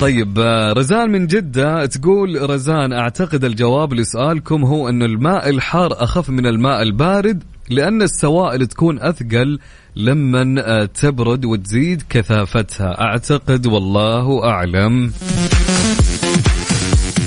طيب 0.00 0.38
رزان 0.76 1.10
من 1.10 1.26
جدة 1.26 1.86
تقول 1.86 2.50
رزان 2.50 2.92
أعتقد 2.92 3.44
الجواب 3.44 3.94
لسؤالكم 3.94 4.64
هو 4.64 4.88
أن 4.88 5.02
الماء 5.02 5.48
الحار 5.48 5.92
أخف 5.92 6.30
من 6.30 6.46
الماء 6.46 6.82
البارد. 6.82 7.44
لأن 7.70 8.02
السوائل 8.02 8.66
تكون 8.66 9.00
أثقل 9.00 9.58
لما 9.96 10.62
آه، 10.66 10.84
تبرد 10.84 11.44
وتزيد 11.44 12.02
كثافتها. 12.08 13.00
أعتقد 13.00 13.66
والله 13.66 14.44
أعلم. 14.44 15.12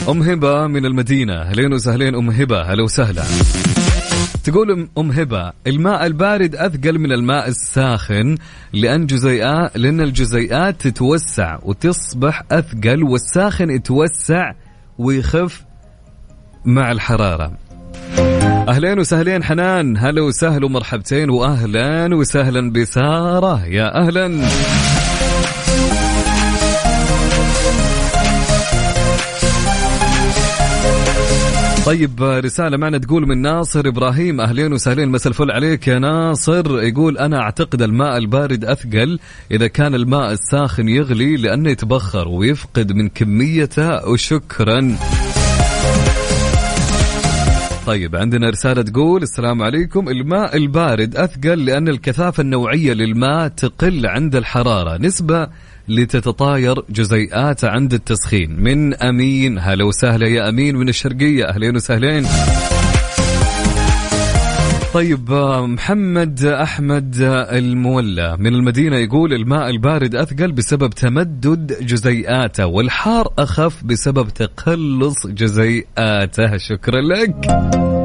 أم 0.09 0.21
هبة 0.21 0.67
من 0.67 0.85
المدينة. 0.85 1.33
أهلين 1.33 1.73
وسهلين. 1.73 2.15
أم 2.15 2.29
هبة 2.29 2.61
هلا 2.61 2.83
وسهلا. 2.83 3.23
تقول 4.43 4.89
ام 4.97 5.11
هبة 5.11 5.51
الماء 5.67 6.05
البارد 6.05 6.55
أثقل 6.55 6.99
من 6.99 7.11
الماء 7.11 7.47
الساخن 7.47 8.37
لأن 8.73 9.05
جزيئات 9.05 9.77
لأن 9.77 10.01
الجزيئات 10.01 10.87
تتوسع 10.87 11.59
وتصبح 11.63 12.43
أثقل 12.51 13.03
والساخن 13.03 13.69
يتوسع 13.69 14.51
ويخف 14.97 15.63
مع 16.65 16.91
الحرارة. 16.91 17.68
أهلين 18.69 18.99
وسهلين 18.99 19.43
حنان. 19.43 19.97
هلا 19.97 20.21
وسهلا 20.21 20.65
ومرحبتين 20.65 21.29
واهلا 21.29 22.15
وسهلا 22.15 22.71
بساره 22.71 23.65
يا 23.65 24.01
أهلا. 24.01 24.41
طيب 31.85 32.23
رسالة 32.23 32.77
معنا 32.77 32.97
تقول 32.97 33.27
من 33.27 33.41
ناصر 33.41 33.87
إبراهيم. 33.87 34.41
أهلين 34.41 34.73
وسهلين 34.73 35.09
مساء 35.09 35.27
الفل 35.27 35.51
عليك 35.51 35.87
يا 35.87 35.99
ناصر. 35.99 36.83
يقول 36.83 37.17
أنا 37.17 37.39
أعتقد 37.41 37.81
الماء 37.81 38.17
البارد 38.17 38.65
أثقل 38.65 39.19
إذا 39.51 39.67
كان 39.67 39.95
الماء 39.95 40.31
الساخن 40.31 40.87
يغلي 40.87 41.37
لأنه 41.37 41.69
يتبخر 41.69 42.27
ويفقد 42.27 42.91
من 42.91 43.09
كميته. 43.09 44.09
وشكرا. 44.09 44.95
طيب 47.89 48.15
عندنا 48.15 48.49
رسالة 48.49 48.81
تقول 48.81 49.23
السلام 49.23 49.61
عليكم. 49.61 50.09
الماء 50.09 50.57
البارد 50.57 51.15
أثقل 51.15 51.65
لأن 51.65 51.87
الكثافة 51.87 52.41
النوعية 52.41 52.93
للماء 52.93 53.47
تقل 53.47 54.05
عند 54.05 54.35
الحرارة. 54.35 54.97
نسبة 54.97 55.47
لتتطاير 55.87 56.83
جزيئات 56.89 57.65
عند 57.65 57.93
التسخين. 57.93 58.59
من 58.59 58.93
أمين. 58.93 59.59
هلا 59.59 59.83
وسهلا 59.83 60.27
يا 60.27 60.49
أمين. 60.49 60.75
من 60.75 60.89
الشرقية. 60.89 61.45
أهلين 61.45 61.75
وسهلين. 61.75 62.25
طيب 64.93 65.31
محمد 65.63 66.43
أحمد 66.43 67.15
المولى 67.51 68.37
من 68.39 68.55
المدينة 68.55 68.97
يقول 68.97 69.33
الماء 69.33 69.69
البارد 69.69 70.15
أثقل 70.15 70.51
بسبب 70.51 70.89
تمدد 70.89 71.85
جزيئاته 71.85 72.65
والحار 72.65 73.33
أخف 73.39 73.83
بسبب 73.83 74.29
تقلص 74.29 75.27
جزيئاته. 75.27 76.57
شكرا 76.57 77.01
لك. 77.01 77.98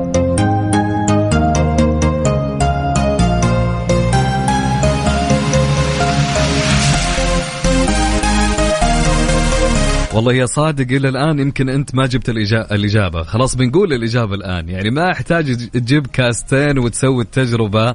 والله 10.14 10.32
يا 10.32 10.46
صادق 10.46 10.96
إلى 10.96 11.08
الآن 11.08 11.38
يمكن 11.38 11.68
أنت 11.68 11.94
ما 11.94 12.06
جبت 12.06 12.28
الإجابة. 12.72 13.22
خلاص 13.22 13.54
بنقول 13.54 13.92
الإجابة 13.92 14.34
الآن. 14.34 14.68
يعني 14.68 14.90
ما 14.90 15.12
أحتاج 15.12 15.68
تجيب 15.68 16.06
كاستين 16.06 16.78
وتسوي 16.78 17.22
التجربة 17.22 17.94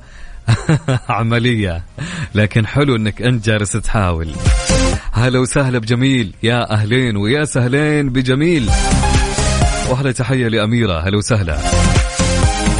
عملية. 1.09 1.83
لكن 2.35 2.67
حلو 2.67 2.95
إنك 2.95 3.21
أنت 3.21 3.45
جالس 3.45 3.71
تحاول. 3.71 4.31
هلا 5.11 5.39
وسهلا 5.39 5.79
بجميل. 5.79 6.33
يا 6.43 6.71
أهلين 6.73 7.17
ويا 7.17 7.45
سهلين 7.45 8.09
بجميل. 8.09 8.69
واحلى 9.89 10.13
تحية 10.13 10.47
لأميرة. 10.47 10.99
هلا 10.99 11.17
وسهلا. 11.17 11.57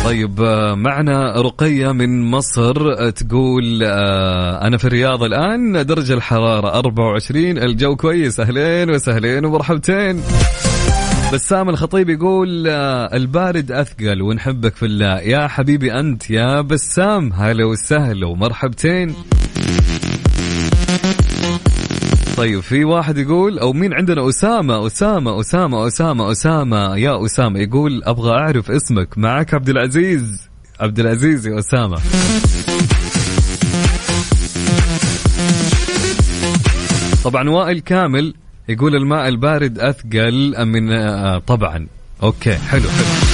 طيب 0.06 0.42
آه، 0.42 0.76
معنا 0.76 1.42
رقية 1.42 1.92
من 1.92 2.22
مصر 2.32 2.92
آه، 2.92 3.10
تقول 3.10 3.84
آه، 3.84 4.68
أنا 4.68 4.78
في 4.78 4.86
الرياض 4.86 5.24
الآن 5.24 5.86
درجة 5.86 6.14
الحرارة 6.14 6.68
24 6.68 7.58
الجو 7.58 7.96
كويس 7.96 8.40
أهلين 8.40 8.90
وسهلين 8.90 9.46
ومرحبتين. 9.46 10.22
بسام 11.34 11.70
الخطيب 11.70 12.10
يقول 12.10 12.68
البارد 13.14 13.72
أثقل 13.72 14.22
ونحبك 14.22 14.76
في 14.76 14.86
الله. 14.86 15.20
يا 15.20 15.48
حبيبي 15.48 15.94
أنت 16.00 16.30
يا 16.30 16.62
بسام 16.62 17.34
هلا 17.34 17.66
وسهلا 17.66 18.28
ومرحبتين. 18.28 19.16
طيب 22.40 22.60
في 22.60 22.84
واحد 22.86 23.18
يقول 23.18 23.60
أو 23.60 23.74
مين 23.74 23.94
عندنا؟ 23.94 24.30
أسامة 24.30 24.88
أسامة 24.88 25.40
أسامة 25.40 25.88
أسامة 25.88 26.32
أسامة. 26.32 26.98
يا 26.98 27.26
أسامة 27.26 27.60
يقول 27.60 28.04
أبغى 28.04 28.32
أعرف 28.32 28.72
اسمك. 28.72 29.18
معك 29.18 29.54
عبد 29.54 29.70
العزيز. 29.70 30.50
عبد 30.80 31.00
العزيز 31.00 31.48
يا 31.48 31.60
أسامة. 31.60 31.98
طبعا 37.24 37.50
وائل 37.50 37.80
كامل 37.80 38.34
يقول 38.70 38.96
الماء 38.96 39.28
البارد 39.28 39.80
أثقل 39.80 40.66
من 40.66 40.92
آه 40.92 41.38
طبعا. 41.38 41.88
أوكي 42.24 42.56
حلو 42.56 42.90
حلو. 42.90 43.29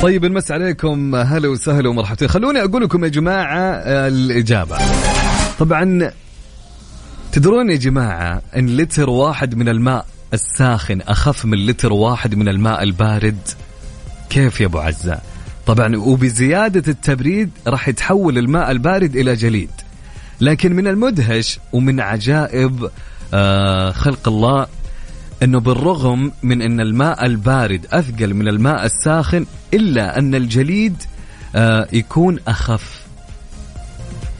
طيب 0.00 0.24
نمس 0.24 0.50
عليكم 0.50 1.14
هلا 1.14 1.48
وسهلا 1.48 1.88
ومرحبتين. 1.88 2.28
خلوني 2.28 2.64
أقول 2.64 2.82
لكم 2.82 3.04
يا 3.04 3.08
جماعة 3.08 3.58
آه، 3.58 4.08
الإجابة. 4.08 4.78
طبعا 5.58 6.10
تدرون 7.32 7.70
يا 7.70 7.76
جماعة 7.76 8.42
إن 8.56 8.66
لتر 8.66 9.10
واحد 9.10 9.54
من 9.54 9.68
الماء 9.68 10.06
الساخن 10.34 11.00
أخف 11.00 11.44
من 11.44 11.66
لتر 11.66 11.92
واحد 11.92 12.34
من 12.34 12.48
الماء 12.48 12.82
البارد؟ 12.82 13.38
كيف 14.30 14.60
يا 14.60 14.66
أبو 14.66 14.78
عزة؟ 14.78 15.18
طبعا 15.66 15.96
وبزيادة 15.96 16.92
التبريد 16.92 17.50
راح 17.66 17.88
يتحول 17.88 18.38
الماء 18.38 18.70
البارد 18.70 19.16
إلى 19.16 19.34
جليد. 19.34 19.70
لكن 20.40 20.76
من 20.76 20.86
المدهش 20.86 21.58
ومن 21.72 22.00
عجائب 22.00 22.90
آه، 23.34 23.90
خلق 23.90 24.28
الله 24.28 24.66
إنه 25.42 25.60
بالرغم 25.60 26.32
من 26.42 26.62
إن 26.62 26.80
الماء 26.80 27.26
البارد 27.26 27.86
أثقل 27.92 28.34
من 28.34 28.48
الماء 28.48 28.84
الساخن 28.84 29.46
إلا 29.74 30.18
أن 30.18 30.34
الجليد 30.34 31.02
آه، 31.54 31.88
يكون 31.92 32.38
أخف. 32.48 33.00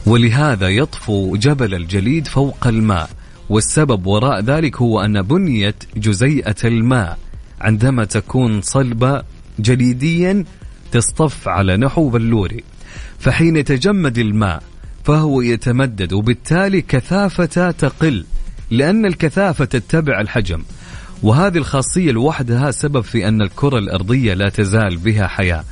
ولهذا 0.05 0.67
يطفو 0.67 1.35
جبل 1.35 1.75
الجليد 1.75 2.27
فوق 2.27 2.67
الماء. 2.67 3.09
والسبب 3.49 4.05
وراء 4.05 4.41
ذلك 4.41 4.81
هو 4.81 5.01
أن 5.01 5.21
بنيه 5.21 5.75
جزيئة 5.97 6.55
الماء. 6.65 7.17
عندما 7.61 8.05
تكون 8.05 8.61
صلبة 8.61 9.23
جليديا 9.59 10.45
تصطف 10.91 11.47
على 11.47 11.77
نحو 11.77 12.09
بلوري. 12.09 12.63
فحين 13.19 13.55
يتجمد 13.55 14.17
الماء 14.17 14.63
فهو 15.03 15.41
يتمدد. 15.41 16.13
وبالتالي 16.13 16.81
كثافته 16.81 17.71
تقل 17.71 18.25
لأن 18.71 19.05
الكثافة 19.05 19.65
تتبع 19.65 20.21
الحجم. 20.21 20.63
وهذه 21.23 21.57
الخاصية 21.57 22.11
لوحدها 22.11 22.71
سبب 22.71 23.01
في 23.01 23.27
أن 23.27 23.41
الكرة 23.41 23.77
الأرضية 23.77 24.33
لا 24.33 24.49
تزال 24.49 24.97
بها 24.97 25.27
حياة. 25.27 25.63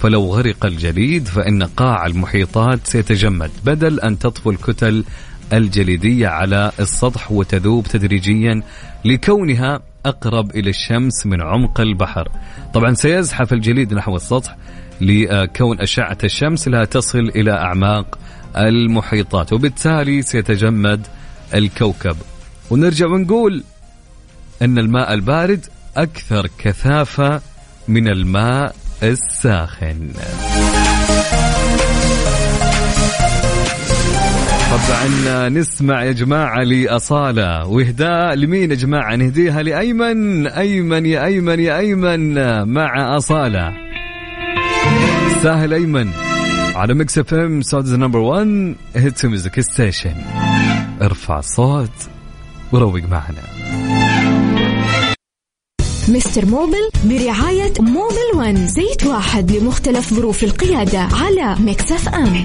فلو 0.00 0.24
غرق 0.34 0.66
الجليد 0.66 1.26
فإن 1.28 1.62
قاع 1.62 2.06
المحيطات 2.06 2.86
سيتجمد 2.86 3.50
بدل 3.64 4.00
أن 4.00 4.18
تطفو 4.18 4.50
الكتل 4.50 5.04
الجليدية 5.52 6.28
على 6.28 6.72
السطح 6.80 7.32
وتذوب 7.32 7.86
تدريجيا 7.86 8.62
لكونها 9.04 9.80
أقرب 10.06 10.50
إلى 10.50 10.70
الشمس 10.70 11.26
من 11.26 11.42
عمق 11.42 11.80
البحر. 11.80 12.28
طبعا 12.74 12.94
سيزحف 12.94 13.52
الجليد 13.52 13.94
نحو 13.94 14.16
السطح 14.16 14.56
لكون 15.00 15.80
أشعة 15.80 16.18
الشمس 16.24 16.68
لا 16.68 16.84
تصل 16.84 17.18
إلى 17.18 17.52
أعماق 17.52 18.18
المحيطات 18.56 19.52
وبالتالي 19.52 20.22
سيتجمد 20.22 21.06
الكوكب. 21.54 22.16
ونرجع 22.70 23.06
ونقول 23.06 23.64
أن 24.64 24.78
الماء 24.78 25.14
البارد 25.14 25.66
أكثر 25.96 26.48
كثافة 26.58 27.40
من 27.88 28.08
الماء 28.08 28.74
الساخن. 29.02 30.08
طبعا 34.70 35.48
نسمع 35.48 36.04
يا 36.04 36.12
جماعة 36.12 36.62
لأصالة. 36.62 37.66
وإهداء 37.66 38.34
لمين 38.34 38.70
يا 38.70 38.76
جماعة؟ 38.76 39.16
نهديها 39.16 39.62
لأيمن. 39.62 40.46
أيمن 40.46 41.06
يا 41.06 41.24
أيمن 41.24 41.60
يا 41.60 41.78
أيمن 41.78 42.34
مع 42.68 43.16
أصالة. 43.16 43.72
ساهل 45.42 45.72
أيمن 45.72 46.10
على 46.74 46.94
Mix 46.94 47.18
FM 47.18 47.62
Saudi's 47.62 47.94
number 47.94 48.18
1 48.18 48.74
hit 48.96 49.26
music 49.26 49.60
station 49.60 50.14
ارفع 51.02 51.38
الصوت 51.38 52.08
وروق 52.72 53.02
معنا. 53.10 53.44
Mister 56.08 56.46
Mobil 56.46 56.88
برعاية 57.04 57.72
Mobil 57.80 58.30
One 58.34 58.66
زيت 58.66 59.06
واحد 59.06 59.50
لمختلف 59.52 60.14
ظروف 60.14 60.44
القيادة 60.44 60.98
على 60.98 61.56
Mix 61.60 61.96
F 61.96 62.08
M, 62.08 62.44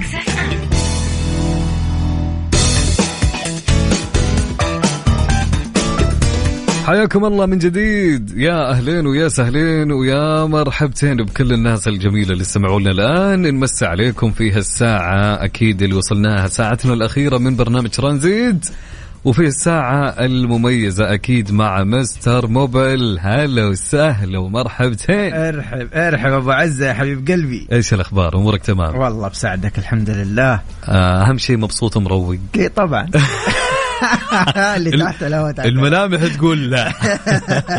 حياكم 6.86 7.24
الله 7.24 7.46
من 7.46 7.58
جديد. 7.58 8.38
يا 8.38 8.70
أهلين 8.70 9.06
ويا 9.06 9.28
سهلين 9.28 9.92
ويا 9.92 10.44
مرحبتين 10.44 11.16
بكل 11.16 11.52
الناس 11.52 11.88
الجميلة 11.88 12.32
اللي 12.32 12.44
سمعونا 12.44 12.90
الآن. 12.90 13.42
نمسي 13.42 13.86
عليكم 13.86 14.30
في 14.30 14.52
هالساعة. 14.52 15.44
أكيد 15.44 15.82
اللي 15.82 15.94
وصلناها 15.94 16.48
ساعتنا 16.48 16.92
الأخيرة 16.92 17.38
من 17.38 17.56
برنامج 17.56 17.88
ترانزيت. 17.88 18.66
وفي 19.24 19.42
الساعة 19.42 20.08
المميزة 20.08 21.14
أكيد 21.14 21.52
مع 21.52 21.84
مستر 21.84 22.46
موبل. 22.46 23.18
هلا 23.20 23.66
وسهلا 23.66 24.38
ومرحبتين. 24.38 25.34
أرحب 25.34 25.88
أرحب 25.94 26.32
أبو 26.32 26.50
عزة 26.50 26.86
يا 26.86 26.92
حبيب 26.92 27.28
قلبي. 27.28 27.68
إيش 27.72 27.94
الأخبار؟ 27.94 28.36
أمورك 28.36 28.62
تمام؟ 28.62 28.96
والله 28.96 29.28
بساعدك 29.28 29.78
الحمد 29.78 30.10
لله. 30.10 30.60
آه، 30.88 31.22
أهم 31.22 31.38
شيء 31.38 31.56
مبسوط 31.56 31.96
ومروق. 31.96 32.36
اي 32.56 32.68
طبعا. 32.68 33.10
اللي 34.76 34.90
تحت 34.90 35.22
الهواء 35.22 35.52
تحت. 35.52 35.66
الملامح 35.66 36.26
تقول 36.36 36.70
لا. 36.70 36.92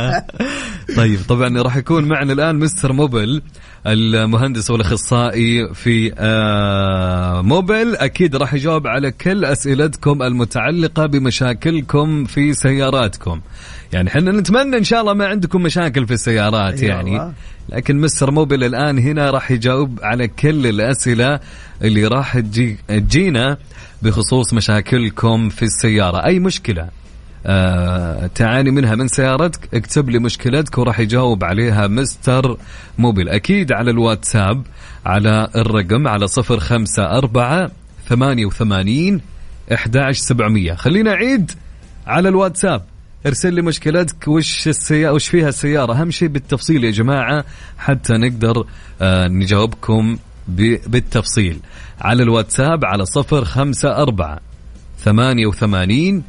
طيب 0.97 1.19
طبعا 1.29 1.61
راح 1.61 1.77
يكون 1.77 2.03
معنا 2.03 2.33
الآن 2.33 2.55
مستر 2.55 2.93
موبل 2.93 3.41
المهندس 3.87 4.71
والأخصائي 4.71 5.73
في 5.73 6.13
آه، 6.17 7.41
موبل. 7.41 7.95
أكيد 7.95 8.35
راح 8.35 8.53
يجاوب 8.53 8.87
على 8.87 9.11
كل 9.11 9.45
أسئلتكم 9.45 10.23
المتعلقة 10.23 11.05
بمشاكلكم 11.05 12.25
في 12.25 12.53
سياراتكم. 12.53 13.41
يعني 13.93 14.09
إحنا 14.09 14.31
نتمنى 14.31 14.77
إن 14.77 14.83
شاء 14.83 15.01
الله 15.01 15.13
ما 15.13 15.25
عندكم 15.25 15.61
مشاكل 15.63 16.07
في 16.07 16.13
السيارات 16.13 16.81
يعني. 16.81 17.33
لكن 17.69 17.97
مستر 17.97 18.31
موبل 18.31 18.63
الآن 18.63 18.99
هنا 18.99 19.31
راح 19.31 19.51
يجاوب 19.51 19.99
على 20.03 20.27
كل 20.27 20.67
الأسئلة 20.67 21.39
اللي 21.81 22.07
راح 22.07 22.39
تجي 22.39 22.77
تجينا. 22.87 23.57
بخصوص 24.01 24.53
مشاكلكم 24.53 25.49
في 25.49 25.63
السيارة. 25.63 26.25
أي 26.25 26.39
مشكلة؟ 26.39 26.89
آه 27.45 28.27
تعاني 28.35 28.71
منها 28.71 28.95
من 28.95 29.07
سيارتك؟ 29.07 29.69
اكتب 29.73 30.09
لي 30.09 30.19
مشكلتك 30.19 30.77
وراح 30.77 30.99
يجاوب 30.99 31.43
عليها 31.43 31.87
مستر 31.87 32.57
موبل 32.97 33.29
أكيد 33.29 33.71
على 33.71 33.91
الواتساب 33.91 34.63
على 35.05 35.47
الرقم 35.55 36.07
على 36.07 36.27
صفر 36.27 36.59
خمسة 36.59 37.03
أربعة 37.17 37.71
ثمانية 38.09 38.45
وثمانين 38.45 39.21
أحداش 39.73 40.17
سبعمية. 40.17 40.73
خلينا 40.73 41.11
أعيد 41.11 41.51
على 42.07 42.29
الواتساب. 42.29 42.83
ارسل 43.25 43.53
لي 43.53 43.61
مشكلتك 43.61 44.27
وش 44.27 44.67
السيارة 44.67 45.13
وش 45.13 45.27
فيها 45.27 45.49
السيارة. 45.49 45.93
أهم 45.93 46.11
شيء 46.11 46.27
بالتفصيل 46.27 46.83
يا 46.83 46.91
جماعة 46.91 47.45
حتى 47.77 48.13
نقدر 48.13 48.65
آه 49.01 49.27
نجاوبكم 49.27 50.17
بالتفصيل. 50.47 51.59
على 52.01 52.23
الواتساب 52.23 52.85
على 52.85 53.05
صفر 53.05 53.45
خمسة 53.45 53.97
أربعة 53.97 54.39
ثمانية 54.99 55.47
وثمانين 55.47 56.23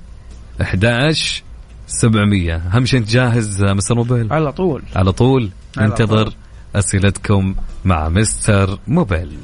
أحداش 0.62 1.42
سبعمية. 1.86 2.56
أهم 2.56 2.84
شيء 2.86 3.00
أنت 3.00 3.08
جاهز 3.08 3.64
مستر 3.64 3.94
موبيل 3.94 4.32
على 4.32 4.52
طول. 4.52 4.82
على 4.96 5.12
طول. 5.12 5.50
على 5.78 5.90
طول. 5.90 6.32
أسئلتكم 6.74 7.54
مع 7.84 8.08
مستر 8.08 8.78
موبيل 8.86 9.38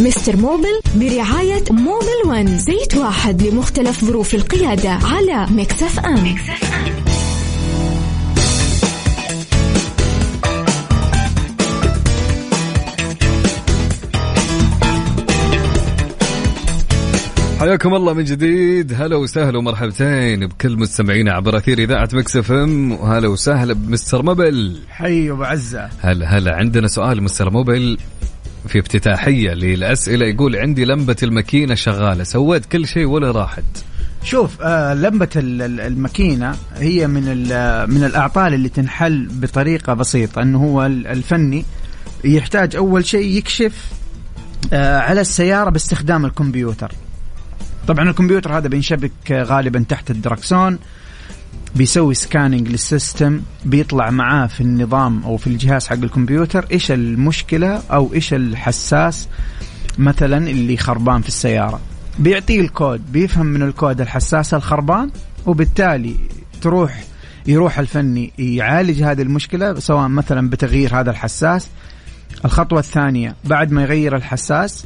Mister 0.00 0.36
Mobil 0.36 0.80
برعاية 0.94 1.64
Mobil 1.70 2.22
One 2.26 2.58
زيت 2.58 2.96
واحد 2.96 3.42
لمختلف 3.42 4.04
ظروف 4.04 4.34
القيادة 4.34 4.90
على 4.90 5.46
Mix 5.50 5.98
FM. 5.98 6.36
حياكم 17.62 17.94
الله 17.94 18.12
من 18.12 18.24
جديد. 18.24 18.92
هلا 18.92 19.16
وسهلا 19.16 19.58
ومرحبتين 19.58 20.46
بكل 20.46 20.76
مستمعينا 20.76 21.32
عبر 21.32 21.56
أثير 21.56 21.78
إذاعة 21.78 22.08
Mix 22.12 22.36
FM. 22.36 22.92
وهلا 22.92 23.28
وسهلا 23.28 23.74
ب 23.74 23.81
Mister 23.81 24.22
Mobil 24.22 24.78
حي 24.88 25.30
أبو 25.30 25.44
عزة. 25.44 25.88
هلا 26.00 26.38
هلا 26.38 26.54
عندنا 26.56 26.88
سؤال 26.88 27.22
مستر 27.22 27.50
موبل 27.50 27.98
في 28.68 28.78
افتتاحية 28.78 29.50
للأسئلة. 29.50 30.26
يقول 30.26 30.56
عندي 30.56 30.84
لمبة 30.84 31.16
الماكينة 31.22 31.74
شغالة 31.74 32.24
سويت 32.24 32.66
كل 32.66 32.86
شيء 32.86 33.04
ولا 33.06 33.30
راحت؟ 33.30 33.64
شوف 34.24 34.62
آه 34.62 34.94
لمبة 34.94 35.28
ال- 35.36 35.62
ال- 35.62 35.80
الماكينة 35.80 36.54
هي 36.76 37.06
من 37.06 37.22
ال- 37.28 37.90
من 37.94 38.04
الأعطال 38.04 38.54
اللي 38.54 38.68
تنحل 38.68 39.28
بطريقة 39.32 39.94
بسيطة 39.94 40.42
أنه 40.42 40.58
هو 40.64 40.86
ال- 40.86 41.06
الفني 41.06 41.64
يحتاج 42.24 42.76
أول 42.76 43.04
شيء 43.06 43.26
يكشف 43.36 43.92
آه 44.72 44.98
على 44.98 45.20
السيارة 45.20 45.70
باستخدام 45.70 46.24
الكمبيوتر. 46.26 46.92
طبعا 47.88 48.10
الكمبيوتر 48.10 48.58
هذا 48.58 48.68
بينشبك 48.68 49.32
آه، 49.32 49.42
غالبا 49.42 49.84
تحت 49.88 50.10
الدركسون 50.10 50.78
بيسوي 51.76 52.14
scanning 52.14 52.68
لل 52.68 52.86
system 52.86 53.40
بيطلع 53.64 54.10
معاه 54.10 54.46
في 54.46 54.60
النظام 54.60 55.22
أو 55.24 55.36
في 55.36 55.46
الجهاز 55.46 55.86
حق 55.86 55.96
الكمبيوتر 55.96 56.66
إيش 56.72 56.92
المشكلة 56.92 57.82
أو 57.90 58.14
إيش 58.14 58.34
الحساس 58.34 59.28
مثلا 59.98 60.50
اللي 60.50 60.76
خربان 60.76 61.22
في 61.22 61.28
السيارة. 61.28 61.80
بيعطيه 62.18 62.60
الكود 62.60 63.12
بيفهم 63.12 63.46
من 63.46 63.62
الكود 63.62 64.00
الحساس 64.00 64.54
الخربان 64.54 65.10
وبالتالي 65.46 66.16
تروح 66.60 67.04
يروح 67.46 67.78
الفني 67.78 68.32
يعالج 68.38 69.02
هذه 69.02 69.22
المشكلة 69.22 69.80
سواء 69.80 70.08
مثلا 70.08 70.50
بتغيير 70.50 71.00
هذا 71.00 71.10
الحساس. 71.10 71.68
الخطوة 72.44 72.78
الثانية 72.78 73.36
بعد 73.44 73.72
ما 73.72 73.82
يغير 73.82 74.16
الحساس 74.16 74.84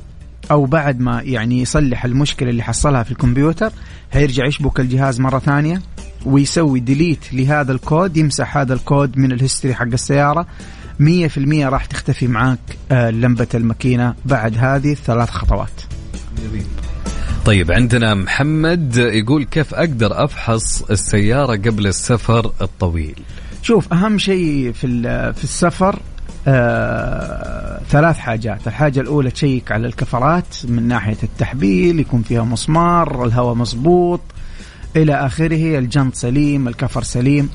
أو 0.51 0.64
بعد 0.64 1.01
ما 1.01 1.22
يعني 1.22 1.61
يصلح 1.61 2.05
المشكلة 2.05 2.51
اللي 2.51 2.62
حصلها 2.62 3.03
في 3.03 3.11
الكمبيوتر 3.11 3.72
هيرجع 4.12 4.47
يشبك 4.47 4.80
الجهاز 4.80 5.20
مرة 5.20 5.38
ثانية 5.38 5.82
ويسوي 6.26 6.80
delete 6.81 7.35
لهذا 7.34 7.72
الكود 7.72 8.16
يمسح 8.16 8.57
هذا 8.57 8.74
الكود 8.74 9.18
من 9.18 9.32
ال 9.33 9.38
history 9.38 9.74
حق 9.74 9.86
السيارة. 9.86 10.47
100% 11.01 11.38
راح 11.64 11.84
تختفي 11.84 12.26
معاك 12.26 12.59
آه، 12.90 13.11
لمبة 13.11 13.47
الماكينة 13.55 14.14
بعد 14.24 14.59
هذه 14.59 14.92
الثلاث 14.92 15.30
خطوات. 15.30 15.80
طيب 17.44 17.72
عندنا 17.72 18.14
محمد 18.14 18.97
يقول 18.97 19.44
كيف 19.44 19.74
أقدر 19.74 20.24
أفحص 20.24 20.82
السيارة 20.82 21.57
قبل 21.57 21.86
السفر 21.86 22.53
الطويل؟ 22.61 23.14
شوف 23.62 23.92
أهم 23.92 24.18
شيء 24.18 24.72
في 24.72 24.86
في 25.32 25.44
السفر 25.44 25.99
آه 26.47 27.80
ثلاث 27.90 28.18
حاجات. 28.18 28.66
الحاجة 28.66 29.01
الأولى 29.01 29.30
تشيك 29.30 29.72
على 29.72 29.86
الكفرات 29.86 30.57
من 30.64 30.88
ناحية 30.88 31.16
التحبيل 31.22 32.01
يكون 32.01 32.22
فيها 32.22 32.42
مسمار 32.42 33.24
الهواء 33.24 33.55
مظبوط 33.55 34.20
إلى 34.97 35.14
آخره 35.14 35.78
الجنط 35.78 36.14
سليم 36.14 36.68
الكفر 36.68 37.03
سليم. 37.03 37.49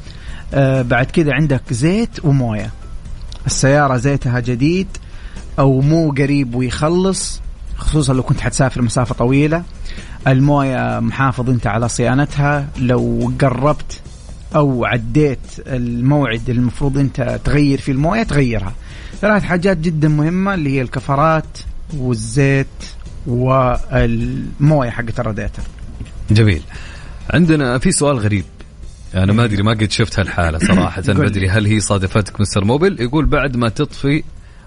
آه 0.53 0.81
بعد 0.81 1.05
كده 1.05 1.33
عندك 1.33 1.73
زيت 1.73 2.25
وموية. 2.25 2.71
السيارة 3.45 3.97
زيتها 3.97 4.39
جديد 4.39 4.87
أو 5.59 5.81
مو 5.81 6.11
قريب 6.11 6.55
ويخلص 6.55 7.41
خصوصا 7.77 8.13
لو 8.13 8.23
كنت 8.23 8.41
حتسافر 8.41 8.81
مسافة 8.81 9.15
طويلة. 9.15 9.63
الموية 10.27 10.99
محافظ 10.99 11.49
أنت 11.49 11.67
على 11.67 11.89
صيانتها. 11.89 12.67
لو 12.77 13.31
قربت 13.41 14.01
أو 14.56 14.86
عديت 14.86 15.39
الموعد 15.68 16.49
المفروض 16.49 16.97
أنت 16.97 17.39
تغير 17.43 17.82
فيه 17.82 17.91
الموية 17.91 18.24
تغيرها. 18.24 18.74
ثلاث 19.22 19.43
حاجات 19.43 19.78
جدا 19.78 20.08
مهمة 20.08 20.54
اللي 20.54 20.70
هي 20.70 20.82
الكفرات 20.82 21.58
والزيت 21.97 22.68
والموية 23.28 24.89
حقت 24.89 25.20
الراديتر 25.20 25.64
جميل. 26.32 26.62
عندنا 27.34 27.78
في 27.78 27.91
سؤال 27.91 28.18
غريب. 28.20 28.45
أنا 29.16 29.34
ما 29.34 29.43
أدري 29.43 29.64
ما 29.64 29.72
قد 29.72 29.91
شفت 29.91 30.20
هالحالة 30.20 30.58
صراحة. 30.68 31.04
ما. 31.08 31.28
ادري 31.28 31.49
هل 31.49 31.66
هي 31.66 31.80
صادفتك 31.80 32.41
مستر 32.41 32.66
موبل 32.66 33.02
يقول 33.02 33.26
بعد 33.26 33.58
ما 33.58 33.70
تطفي 33.70 34.24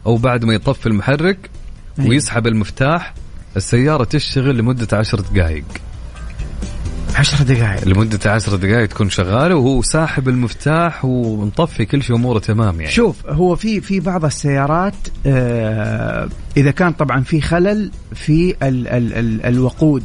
أو 0.07 0.17
بعد 0.17 0.45
ما 0.45 0.55
يطفي 0.55 0.87
المحرك 0.87 1.51
أيوة. 1.99 2.11
ويسحب 2.11 2.47
المفتاح 2.47 3.15
السيارة 3.57 4.05
تشتغل 4.05 4.59
لمدة 4.59 4.99
عشر 4.99 5.21
دقائق 5.21 5.65
عشر 7.15 7.45
دقائق. 7.45 7.89
لمدة 7.89 8.31
عشر 8.33 8.57
دقائق 8.57 8.89
تكون 8.89 9.11
شغالة 9.11 9.57
وهو 9.57 9.83
ساحب 9.83 10.29
المفتاح 10.29 11.05
ومطفي 11.05 11.85
كل 11.85 12.03
شيء 12.03 12.17
أموره 12.17 12.39
تمام 12.39 12.81
يعني. 12.81 12.93
شوف 12.93 13.27
هو 13.27 13.57
في 13.57 13.81
في 13.81 14.01
بعض 14.01 14.25
السيارات 14.25 14.95
آه 15.27 16.29
إذا 16.57 16.71
كان 16.71 16.93
طبعا 16.93 17.21
في 17.21 17.41
خلل 17.41 17.91
في 18.15 18.55
ال 18.63 18.89
ال 18.89 19.13
ال 19.15 19.47
الوقود 19.47 20.03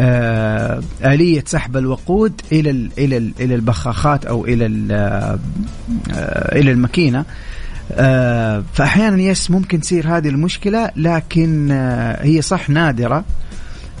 آه 0.00 0.82
آلية 1.04 1.44
سحب 1.46 1.76
الوقود 1.76 2.40
إلى 2.52 2.70
ال 2.70 2.90
إلى 2.98 3.16
ال 3.16 3.32
إلى 3.40 3.54
البخاخات 3.54 4.24
أو 4.24 4.44
إلى 4.44 4.66
ال 4.66 4.92
آه 4.92 5.38
إلى 6.58 6.70
الماكينة. 6.70 7.24
آه 7.92 8.64
فأحيانا 8.72 9.22
يس 9.22 9.50
ممكن 9.50 9.80
تصير 9.80 10.16
هذه 10.16 10.28
المشكلة 10.28 10.90
لكن 10.96 11.70
آه 11.70 12.24
هي 12.24 12.42
صح 12.42 12.70
نادرة. 12.70 13.24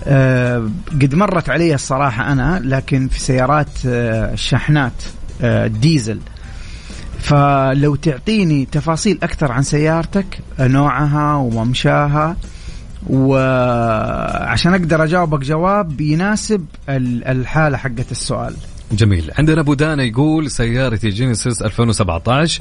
آه 0.06 0.68
قد 0.92 1.14
مرت 1.14 1.50
علي 1.50 1.74
الصراحة 1.74 2.32
أنا 2.32 2.60
لكن 2.64 3.08
في 3.08 3.20
سيارات 3.20 3.68
آه 3.86 4.32
الشاحنات 4.32 5.02
آه 5.42 5.66
الديزل 5.66 6.18
فلو 7.18 7.94
تعطيني 7.96 8.66
تفاصيل 8.72 9.18
أكثر 9.22 9.52
عن 9.52 9.62
سيارتك 9.62 10.38
آه، 10.60 10.66
نوعها 10.66 11.34
وممشاها 11.36 12.36
وعشان 13.10 14.74
أقدر 14.74 15.04
أجاوبك 15.04 15.40
جواب 15.40 16.00
يناسب 16.00 16.66
ال- 16.88 17.24
الحالة 17.24 17.76
حقت 17.76 18.10
السؤال. 18.12 18.54
جميل. 18.92 19.30
عندنا 19.38 19.60
أبو 19.60 19.74
دانا 19.74 20.02
يقول 20.02 20.50
سيارتي 20.50 21.08
جينيسيس 21.08 21.62
2017 21.62 22.60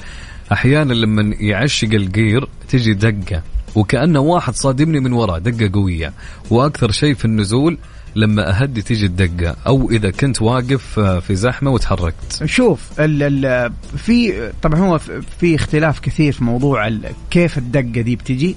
أحيانا 0.51 0.93
لما 0.93 1.35
يعشق 1.39 1.87
الجير 1.93 2.47
تجي 2.69 2.93
دقة. 2.93 3.41
وكانه 3.75 4.19
واحد 4.19 4.55
صادمني 4.55 4.99
من 4.99 5.13
ورا 5.13 5.37
دقة 5.39 5.69
قوية. 5.73 6.13
وأكثر 6.49 6.91
شيء 6.91 7.13
في 7.13 7.25
النزول 7.25 7.77
لما 8.15 8.61
أهدي 8.61 8.81
تيجي 8.81 9.05
الدقة 9.05 9.55
أو 9.67 9.89
إذا 9.91 10.11
كنت 10.11 10.41
واقف 10.41 10.99
آه، 10.99 11.19
في 11.19 11.35
زحمة 11.35 11.71
وتحركت. 11.71 12.45
شوف 12.45 12.79
ال 12.99 13.45
ال 13.45 13.71
في 13.97 14.49
طبعا 14.61 14.79
هو 14.79 14.97
في- 15.39 15.55
اختلاف 15.55 15.99
كثير 15.99 16.33
في 16.33 16.43
موضوع 16.43 16.91
كيف 17.31 17.57
الدقة 17.57 18.01
دي 18.01 18.15
بتجي. 18.15 18.55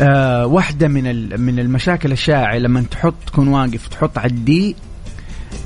آه 0.00 0.46
واحدة 0.46 0.88
من 0.88 1.40
من 1.40 1.58
المشاكل 1.58 2.12
الشائعة 2.12 2.56
لما 2.58 2.84
تحط 2.90 3.14
تكون 3.26 3.48
واقف 3.48 3.88
تحط 3.88 4.18
على 4.18 4.30
ال 4.30 4.53
D 4.53 4.76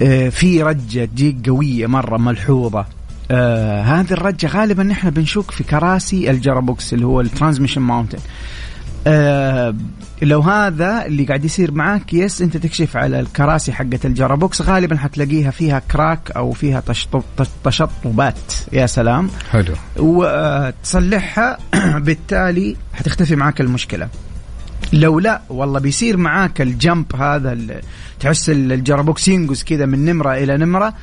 آه 0.03 0.29
في 0.29 0.63
رجة 0.63 1.05
تجيك 1.05 1.49
قوية 1.49 1.87
مرة 1.87 2.17
ملحوظة. 2.19 2.87
آه 3.31 3.83
هذه 3.83 4.13
الرجة 4.13 4.47
غالبا 4.47 4.83
نحن 4.83 5.11
بنشك 5.11 5.51
في 5.51 5.65
كراسي 5.65 6.31
ال 6.31 6.39
gearbox 6.39 6.95
اللي 6.95 7.07
هو 7.07 7.21
ال 7.21 7.25
transmission 7.25 7.81
mounting 7.81 8.19
آه 9.09 9.75
لو 10.23 10.41
هذا 10.41 11.07
اللي 11.07 11.25
قاعد 11.25 11.45
يصير 11.45 11.73
معاك 11.73 12.15
yes 12.15 12.43
أنت 12.43 12.57
تكشف 12.57 12.97
على 12.97 13.21
الكراسي 13.21 13.73
حقت 13.73 14.07
ال 14.07 14.14
gearbox 14.14 14.63
غالبا 14.63 14.97
حتلاقيها 14.97 15.51
فيها 15.51 15.79
crack 15.93 16.31
أو 16.31 16.53
فيها 16.53 16.81
تشطب 16.81 17.23
تشطبات. 17.65 18.35
يا 18.73 18.87
سلام. 18.87 19.31
حلو. 19.51 19.75
وتصلحها 19.97 21.59
بالتالي 21.99 22.77
حتختفي 22.95 23.37
معاك 23.37 23.61
المشكلة. 23.61 24.09
لو 24.93 25.19
لا 25.19 25.41
والله 25.49 25.81
بيصير 25.81 26.17
معاك 26.17 26.61
ال 26.61 26.72
jump 26.72 27.17
هذا 27.17 27.59
تحس 28.21 28.51
ال- 28.51 28.73
ال 28.73 28.80
gearbox 28.80 29.29
ينقز 29.29 29.63
كذا 29.63 29.87
من 29.87 30.05
نمرة 30.05 30.35
إلى 30.35 30.57
نمرة. 30.57 30.95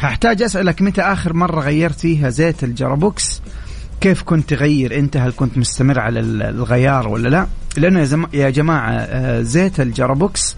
هحتاج 0.00 0.42
أسألك 0.42 0.82
متى 0.82 1.00
آخر 1.00 1.32
مرة 1.32 1.60
غيرت 1.60 2.00
فيها 2.00 2.30
زيت 2.30 2.64
ال 2.64 2.72
gearbox؟ 2.72 3.40
كيف 4.00 4.22
كنت 4.22 4.50
تغير 4.50 4.98
انت؟ 4.98 5.16
هل 5.16 5.32
كنت 5.36 5.58
مستمر 5.58 5.98
على 6.00 6.20
ال- 6.20 6.42
الغيار 6.42 7.08
ولا 7.08 7.28
لا؟ 7.28 7.46
لأنه 7.76 8.00
يا. 8.00 8.26
يا 8.32 8.50
جماعة 8.50 8.90
آه، 8.92 9.42
زيت 9.42 9.80
ال 9.80 9.89
gearbox 9.89 10.56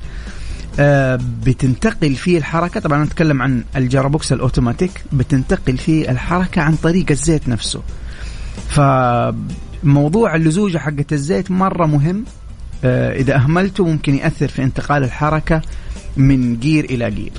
آه، 0.80 1.18
بتنتقل 1.46 2.14
فيه 2.14 2.38
الحركة. 2.38 2.80
طبعا 2.80 3.04
نتكلم 3.04 3.42
عن 3.42 3.64
ال 3.76 3.83
gearbox 3.83 4.32
الأوتوماتيك 4.32 4.90
بتنتقل 5.12 5.76
فيه 5.76 6.10
الحركة 6.10 6.62
عن 6.62 6.74
طريق 6.76 7.06
الزيت 7.10 7.48
نفسه. 7.48 7.82
فموضوع 8.68 10.34
اللزوجة 10.34 10.78
حقة 10.78 11.04
الزيت 11.12 11.50
مرة 11.50 11.86
مهم 11.86 12.24
آه، 12.84 13.12
إذا 13.16 13.36
أهملته 13.36 13.84
ممكن 13.86 14.14
يأثر 14.14 14.48
في 14.48 14.62
انتقال 14.62 15.04
الحركة 15.04 15.62
من 16.16 16.60
gear 16.60 16.84
إلى 16.84 17.10
gear. 17.10 17.32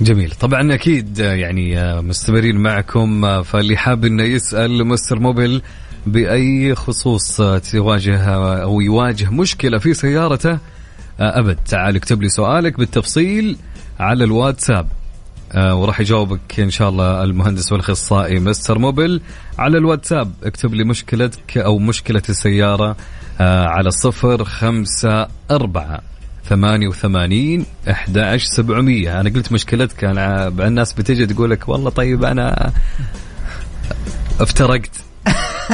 جميل. 0.00 0.30
طبعا 0.30 0.74
أكيد 0.74 1.20
آه، 1.20 1.34
يعني 1.34 1.78
آه، 1.78 2.00
مستمرين 2.00 2.56
معكم 2.56 3.24
آه، 3.24 3.42
فاللي 3.42 3.76
حاب 3.76 4.04
إنه 4.04 4.22
يسأل 4.22 4.86
Mister 4.86 5.18
Mobil 5.18 5.62
بأي 6.06 6.74
خصوص 6.74 7.36
تواجه 7.72 8.24
أو 8.62 8.80
يواجه 8.80 9.30
مشكلة 9.30 9.78
في 9.78 9.94
سيارته 9.94 10.58
أبد. 11.20 11.56
تعال 11.56 11.96
اكتب 11.96 12.22
لي 12.22 12.28
سؤالك 12.28 12.78
بالتفصيل 12.78 13.56
على 14.00 14.24
الواتساب. 14.24 14.88
وراح 15.56 16.00
يجاوبك 16.00 16.60
إن 16.60 16.70
شاء 16.70 16.88
الله 16.88 17.24
المهندس 17.24 17.72
والأخصائي 17.72 18.40
مستر 18.40 18.78
موبل 18.78 19.20
على 19.58 19.78
الواتساب. 19.78 20.32
اكتب 20.42 20.74
لي 20.74 20.84
مشكلتك 20.84 21.58
أو 21.58 21.78
مشكلة 21.78 22.22
السيارة 22.28 22.96
على 23.40 23.90
صفر 23.90 24.44
خمسة 24.44 25.26
أربعة 25.50 26.00
88 26.48 27.64
11700 27.88 29.20
أنا 29.20 29.30
قلت 29.30 29.52
مشكلتك 29.52 30.04
أنا 30.04 30.48
الناس 30.48 30.92
بتجي 30.92 31.26
تقول 31.26 31.50
لك 31.50 31.68
والله 31.68 31.90
طيب 31.90 32.24
أنا 32.24 32.72
افترقت. 34.40 34.90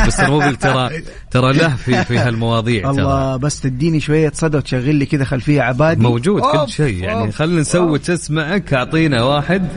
بس 0.06 0.20
مو 0.20 0.52
ترى 0.52 0.90
ترى 1.30 1.52
له 1.52 1.76
في 1.76 2.04
في 2.04 2.18
هالمواضيع 2.18 2.82
ترى. 2.82 2.90
الله 3.02 3.36
بس 3.36 3.60
تديني 3.60 4.00
شوية 4.00 4.32
صدى 4.34 4.56
وتشغل 4.56 4.94
لي 4.94 5.06
كذا 5.06 5.24
خلفية 5.24 5.62
عبادي. 5.62 6.02
موجود 6.02 6.42
كل 6.42 6.68
شيء 6.72 6.98
يعني. 7.04 7.32
خلينا 7.32 7.60
نسوي 7.60 7.98
تسمعك 7.98 8.74
أعطينا 8.74 9.22
واحد. 9.22 9.68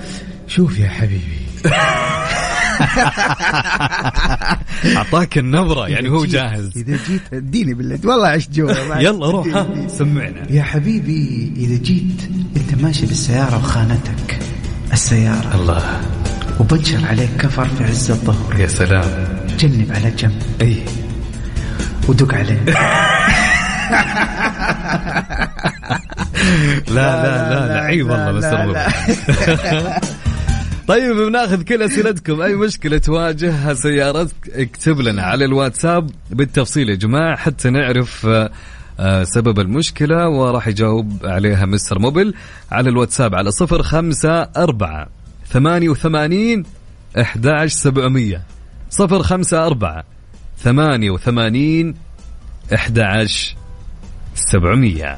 شوف 0.47 0.79
يا 0.79 0.89
حبيبي. 0.89 1.37
أعطاك 4.97 5.37
النبرة 5.37 5.87
يعني 5.87 6.09
هو 6.09 6.25
جاهز. 6.25 6.77
إذا 6.77 6.97
جيت 7.07 7.21
اديني 7.33 7.73
بالله. 7.73 7.99
والله 8.05 8.27
عشت 8.27 8.51
جوا 8.51 8.71
يلا 8.99 9.31
روح 9.31 9.47
ها 9.47 9.67
سمعنا. 9.87 10.51
يا 10.51 10.63
حبيبي 10.63 11.53
إذا 11.57 11.83
جيت 11.83 12.21
أنت 12.57 12.81
ماشي 12.81 13.05
بالسيارة 13.05 13.57
وخانتك. 13.57 14.39
السيارة. 14.93 15.55
الله. 15.55 16.01
وبنشر 16.59 17.05
عليك 17.07 17.29
كفر 17.39 17.65
في 17.65 17.83
عز 17.83 18.11
الظهر. 18.11 18.59
يا 18.59 18.67
سلام. 18.67 19.27
جنب 19.59 19.91
على 19.95 20.11
جنب. 20.11 20.41
أي. 20.61 20.75
ودق 22.07 22.33
عليه. 22.33 22.63
لا 26.87 27.23
لا 27.23 27.49
لا 27.49 27.73
لعيب 27.73 28.09
والله 28.09 28.31
بس 28.31 28.43
الربع. 28.43 28.87
طيب 30.87 31.15
بناخذ 31.15 31.63
كل 31.63 31.81
أسئلتكم. 31.83 32.41
أي 32.41 32.55
مشكلة 32.55 32.97
تواجهها 32.97 33.73
سيارتك؟ 33.73 34.49
اكتب 34.49 34.99
لنا 34.99 35.23
على 35.23 35.45
الواتساب. 35.45 36.09
بالتفصيل 36.31 36.89
يا 36.89 36.95
جماعة 36.95 37.35
حتى 37.35 37.69
نعرف 37.69 38.25
آه، 38.25 38.51
آه، 38.99 39.23
سبب 39.23 39.59
المشكلة 39.59 40.29
وراح 40.29 40.67
يجاوب 40.67 41.19
عليها 41.23 41.65
مستر 41.65 41.99
موبل. 41.99 42.33
على 42.71 42.89
الواتساب 42.89 43.35
على 43.35 43.51
صفر 43.51 43.83
خمسة 43.83 44.41
أربعة 44.41 45.07
ثمانية 45.49 45.89
وثمانين 45.89 46.63
أحداش 47.21 47.71
سبعمية. 47.73 48.41
صفر 48.89 49.23
خمسة 49.23 49.65
أربعة 49.65 50.03
ثمانية 50.63 51.11
وثمانين 51.11 51.95
أحداش 52.73 53.55
سبعمية. 54.35 55.17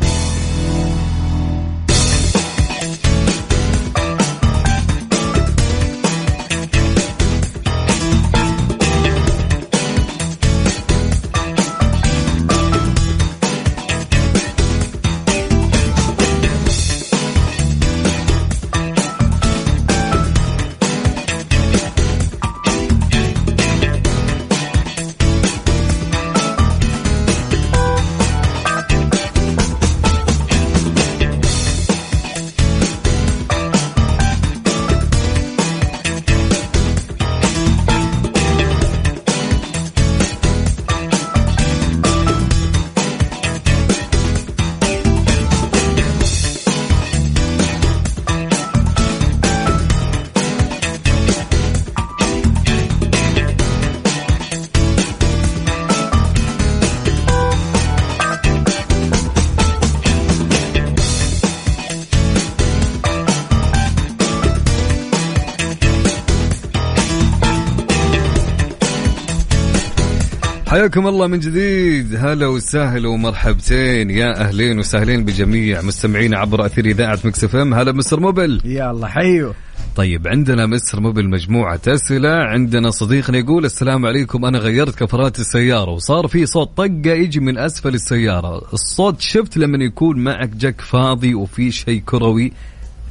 حياكم 70.71 71.07
الله 71.07 71.27
من 71.27 71.39
جديد. 71.39 72.15
هلا 72.15 72.47
وسهلا 72.47 73.09
ومرحبتين. 73.09 74.09
يا 74.09 74.41
أهلين 74.41 74.79
وسهلين 74.79 75.25
بجميع 75.25 75.81
مستمعينا 75.81 76.37
عبر 76.37 76.65
أثير 76.65 76.85
إذاعة 76.85 77.19
مكس 77.23 77.43
إف 77.43 77.55
إم. 77.55 77.73
هلا 77.73 77.91
مستر 77.91 78.19
موبل. 78.19 78.61
يا 78.65 78.91
الله 78.91 79.07
حيو. 79.07 79.53
طيب 79.95 80.27
عندنا 80.27 80.65
مستر 80.65 80.99
موبل 80.99 81.29
مجموعة 81.29 81.79
أسئلة. 81.87 82.29
عندنا 82.29 82.89
صديقنا 82.89 83.37
يقول 83.37 83.65
السلام 83.65 84.05
عليكم. 84.05 84.45
أنا 84.45 84.59
غيرت 84.59 85.03
كفرات 85.03 85.39
السيارة 85.39 85.91
وصار 85.91 86.27
في 86.27 86.45
صوت 86.45 86.77
طقة 86.77 87.11
يجي 87.11 87.39
من 87.39 87.57
أسفل 87.57 87.93
السيارة. 87.93 88.61
الصوت 88.73 89.21
شفت 89.21 89.57
لما 89.57 89.83
يكون 89.83 90.19
معك 90.19 90.49
جك 90.49 90.81
فاضي 90.81 91.35
وفي 91.35 91.71
شيء 91.71 92.01
كروي. 92.05 92.53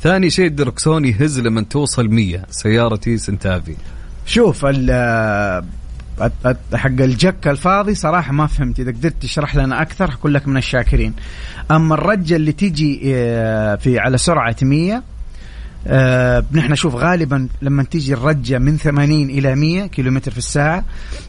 ثاني 0.02 0.30
شيء 0.30 0.46
الدركسون 0.46 1.04
يهز 1.04 1.40
لما 1.40 1.62
توصل 1.62 2.08
100 2.08 2.46
سيارتي 2.50 3.18
سنتافي. 3.18 3.74
شوف 4.26 4.66
حق 6.74 6.86
الجك 7.00 7.48
الفاضي 7.48 7.94
صراحة 7.94 8.32
ما 8.32 8.46
فهمت. 8.46 8.80
إذا 8.80 8.90
قدرت 8.90 9.22
تشرح 9.22 9.56
لنا 9.56 9.82
أكثر 9.82 10.10
حكون 10.10 10.30
لك 10.32 10.48
من 10.48 10.56
الشاكرين. 10.56 11.14
أما 11.70 11.94
الرجة 11.94 12.36
اللي 12.36 12.52
تيجي 12.52 13.00
آه، 13.14 13.74
في 13.76 13.98
على 13.98 14.18
سرعة 14.18 14.56
100 14.62 15.02
آه، 15.86 16.44
نحن 16.52 16.72
نشوف 16.72 16.94
غالبا 16.94 17.48
لما 17.62 17.82
تيجي 17.82 18.12
الرجة 18.14 18.58
من 18.58 18.76
80 18.76 19.30
إلى 19.30 19.54
100 19.54 19.86
كيلومتر 19.86 20.30
في 20.30 20.38
الساعة 20.38 20.84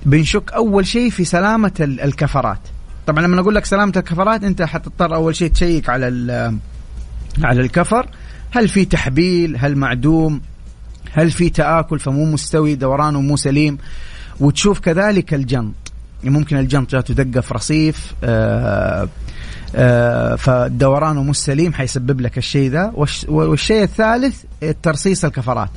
بنشك 0.06 0.52
أول 0.54 0.88
شيء 0.88 1.10
في 1.10 1.24
سلامة 1.26 1.72
ال- 1.80 2.02
الكفرات. 2.02 2.60
طبعا 3.08 3.24
لما 3.24 3.42
أقول 3.42 3.56
لك 3.56 3.66
سلامة 3.66 3.94
الكفرات 3.98 4.44
أنت 4.44 4.62
حتضطر 4.62 5.16
أول 5.16 5.36
شيء 5.36 5.50
تشيك 5.52 5.90
على 5.90 6.06
على 7.44 7.62
الكفر. 7.62 8.08
هل 8.52 8.68
في 8.68 8.86
تحبيل؟ 8.86 9.58
هل 9.60 9.76
معدوم؟ 9.76 10.42
هل 11.14 11.32
في 11.32 11.50
تآكل؟ 11.50 12.00
فمو 12.00 12.26
مستوي 12.26 12.76
دورانه 12.76 13.22
مو 13.22 13.36
سليم. 13.38 13.78
وتشوف 14.42 14.80
كذلك 14.80 15.34
الجنط. 15.34 15.74
يعني 16.24 16.38
ممكن 16.38 16.58
الجنط 16.58 16.92
جاته 16.92 17.14
دقة 17.14 17.42
في 17.42 17.54
رصيف 17.54 18.14
آه 18.24 19.08
آه 19.76 20.36
فدورانه 20.36 21.24
مو 21.24 21.34
سليم 21.34 21.74
حيسبب 21.74 22.22
لك 22.22 22.38
الشيء 22.38 22.70
ذا. 22.72 22.92
والش- 22.96 23.30
والشيء 23.30 23.84
الثالث 23.84 24.44
ترصيص 24.84 25.26
الكفرات. 25.26 25.70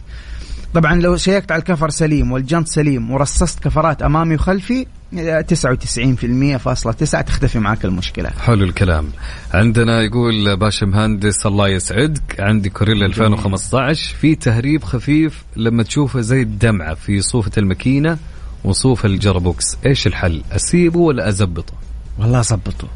طبعا 0.75 0.95
لو 0.95 1.17
شيكت 1.17 1.53
على 1.53 1.59
الكفر 1.59 1.91
سليم 1.91 2.33
والجنط 2.33 2.67
سليم 2.69 3.11
ورصصت 3.11 3.59
كفرات 3.65 4.03
أمامي 4.03 4.35
وخلفي 4.35 4.87
آه، 5.19 5.41
99% 5.41 6.57
فاصلة 6.57 6.93
تسعة 6.93 7.23
تختفي 7.23 7.59
معك 7.59 7.85
المشكلة. 7.85 8.31
حلو 8.31 8.65
الكلام. 8.65 9.09
عندنا 9.55 10.03
يقول 10.03 10.57
باشا 10.57 10.85
مهندس 10.85 11.47
الله 11.47 11.69
يسعدك. 11.69 12.41
عندي 12.41 12.69
كوريلا 12.71 13.07
2015 13.07 14.15
في 14.21 14.35
تهريب 14.35 14.85
خفيف 14.85 15.45
لما 15.57 15.83
تشوفه 15.83 16.21
زي 16.21 16.43
الدمعة 16.43 16.95
في 16.95 17.21
صوفة 17.21 17.51
الماكينة. 17.59 18.19
وصوف 18.65 19.07
الجربوكس 19.07 19.77
إيش 19.87 20.07
الحل؟ 20.07 20.43
أسيبه 20.53 20.99
ولا 21.01 21.29
أزبطه؟ 21.29 21.73
والله 22.19 22.43
ظبطوا 22.43 22.89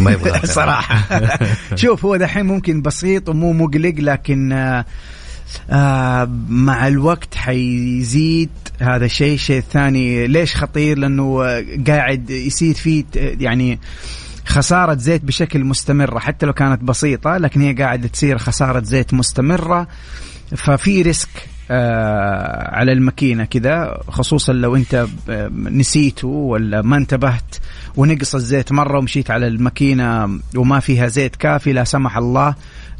ما 0.00 0.10
يبغى 0.10 0.46
صراحة. 0.58 1.20
شوف 1.74 2.04
هو 2.04 2.16
دحين 2.16 2.46
ممكن 2.46 2.82
بسيط 2.82 3.28
ومو 3.28 3.52
مقلق 3.52 3.94
لكن 3.98 4.52
آه 4.52 4.84
آه 5.70 6.30
مع 6.48 6.88
الوقت 6.88 7.34
حيزيد. 7.34 8.50
هذا 8.80 9.04
الشيء 9.04 9.34
الشيء 9.34 9.58
الثاني 9.58 10.26
ليش 10.26 10.56
خطير؟ 10.56 10.98
لأنه 10.98 11.44
آه، 11.44 11.64
قاعد 11.86 12.30
يصير 12.30 12.74
فيه 12.74 13.04
يعني 13.14 13.78
خسارة 14.46 14.94
زيت 14.94 15.24
بشكل 15.24 15.64
مستمرة 15.64 16.18
حتى 16.18 16.46
لو 16.46 16.52
كانت 16.52 16.82
بسيطة 16.82 17.36
لكن 17.36 17.60
هي 17.60 17.72
قاعدة 17.72 18.08
تصير 18.08 18.38
خسارة 18.38 18.82
زيت 18.82 19.14
مستمرة. 19.14 19.88
ففي 20.56 21.02
risk 21.02 21.28
آه 21.70 22.70
على 22.74 22.92
الماكينة 22.92 23.44
كذا 23.44 24.00
خصوصا 24.08 24.52
لو 24.52 24.76
أنت 24.76 25.06
آه، 25.30 25.48
نسيته 25.54 26.28
ولا 26.28 26.82
ما 26.82 26.96
انتبهت 26.96 27.56
ونقص 27.96 28.34
الزيت 28.34 28.72
مرة 28.72 28.98
ومشيت 28.98 29.30
على 29.30 29.46
الماكينة 29.46 30.38
وما 30.56 30.80
فيها 30.80 31.06
زيت 31.06 31.36
كافي 31.36 31.72
لا 31.72 31.84
سمح 31.84 32.16
الله 32.16 32.54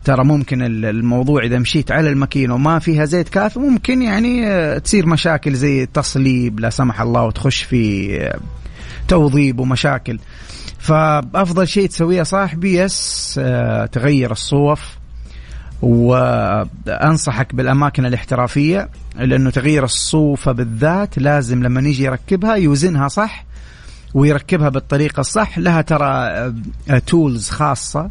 ترى 0.04 0.24
ممكن 0.24 0.62
ال- 0.62 0.84
الموضوع 0.84 1.42
إذا 1.44 1.58
مشيت 1.58 1.92
على 1.92 2.08
الماكينة 2.10 2.54
وما 2.54 2.78
فيها 2.78 3.04
زيت 3.04 3.28
كافي 3.28 3.58
ممكن 3.58 4.02
يعني 4.02 4.46
آه، 4.46 4.78
تصير 4.78 5.06
مشاكل 5.06 5.54
زي 5.54 5.86
تصليب 5.86 6.60
لا 6.60 6.70
سمح 6.70 7.00
الله 7.00 7.22
وتخش 7.24 7.62
في 7.62 8.16
آه، 8.20 8.38
توظيب 9.08 9.60
ومشاكل. 9.60 10.18
فأفضل 10.78 11.68
شيء 11.68 11.88
تسويه 11.88 12.22
صاحبي 12.22 12.78
يس 12.78 13.34
تغير 13.92 14.30
الصوف. 14.32 14.96
وأنصحك 15.82 17.54
بالأماكن 17.54 18.06
الاحترافية 18.06 18.88
لأنه 19.16 19.50
تغيير 19.50 19.84
الصوفة 19.84 20.52
بالذات 20.52 21.18
لازم 21.18 21.62
لما 21.62 21.80
نيجي 21.80 22.04
يركبها 22.04 22.54
يوزنها 22.54 23.08
صح 23.08 23.44
ويركبها 24.14 24.68
بالطريقة 24.68 25.20
الصح. 25.20 25.58
لها 25.58 25.82
ترى 25.82 26.52
تولز 27.06 27.50
خاصه 27.50 28.00
آه، 28.00 28.04
آه، 28.04 28.06
آه، 28.06 28.10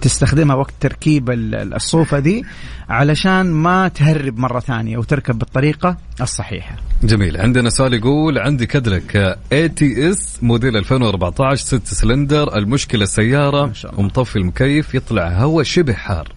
تستخدمها 0.00 0.56
وقت 0.56 0.74
تركيب 0.80 1.30
ال- 1.30 1.74
الصوفة 1.74 2.18
دي 2.18 2.44
علشان 2.88 3.50
ما 3.52 3.88
تهرب 3.88 4.38
مرة 4.38 4.60
ثانية 4.60 4.98
وتركب 4.98 5.38
بالطريقة 5.38 5.96
الصحيحة. 6.20 6.76
جميل. 7.02 7.36
عندنا 7.40 7.70
سؤال 7.70 7.94
يقول 7.94 8.38
عندي 8.38 8.66
كدلك 8.66 9.38
ATS 9.52 10.38
موديل 10.42 10.76
2014 10.76 11.64
ست 11.64 11.86
سلندر 11.86 12.56
المشكلة 12.56 13.02
السيارة 13.02 13.66
ما 13.66 13.72
شاء 13.72 13.90
الله. 13.90 14.00
ومطفي 14.04 14.36
المكيف 14.36 14.94
يطلع 14.94 15.28
هواء 15.28 15.64
شبه 15.64 15.92
حار. 15.92 16.28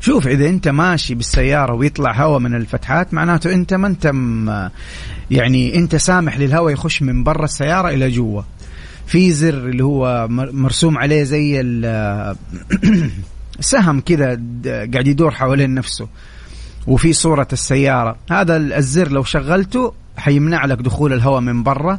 شوف 0.00 0.26
إذا 0.26 0.48
أنت 0.48 0.68
ماشي 0.68 1.14
بالسيارة 1.14 1.74
ويطلع 1.74 2.22
هواء 2.24 2.38
من 2.38 2.54
الفتحات 2.54 3.14
معناته 3.14 3.52
أنت 3.54 3.74
ما 3.74 3.86
أنت 3.86 4.12
يعني 5.30 5.76
أنت 5.78 5.96
سامح 5.96 6.38
للهواء 6.38 6.72
يخش 6.72 7.02
من 7.02 7.24
برا 7.24 7.44
السيارة 7.44 7.88
إلى 7.88 8.10
جوا. 8.10 8.42
في 9.12 9.32
زر 9.32 9.54
اللي 9.54 9.84
هو 9.84 10.26
مر- 10.30 10.52
مرسوم 10.52 10.98
عليه 10.98 11.22
زي 11.22 11.60
سهم 13.60 14.00
كذا 14.00 14.26
قاعد 14.64 15.06
يدور 15.06 15.30
حوالين 15.30 15.74
نفسه. 15.74 16.08
وفي 16.86 17.12
صورة 17.12 17.48
السيارة. 17.52 18.16
هذا 18.30 18.56
ال- 18.56 18.72
الزر 18.72 19.12
لو 19.12 19.22
شغلته 19.22 19.92
حيمنع 20.16 20.64
لك 20.64 20.78
دخول 20.78 21.12
الهواء 21.12 21.40
من 21.40 21.62
برا. 21.62 21.98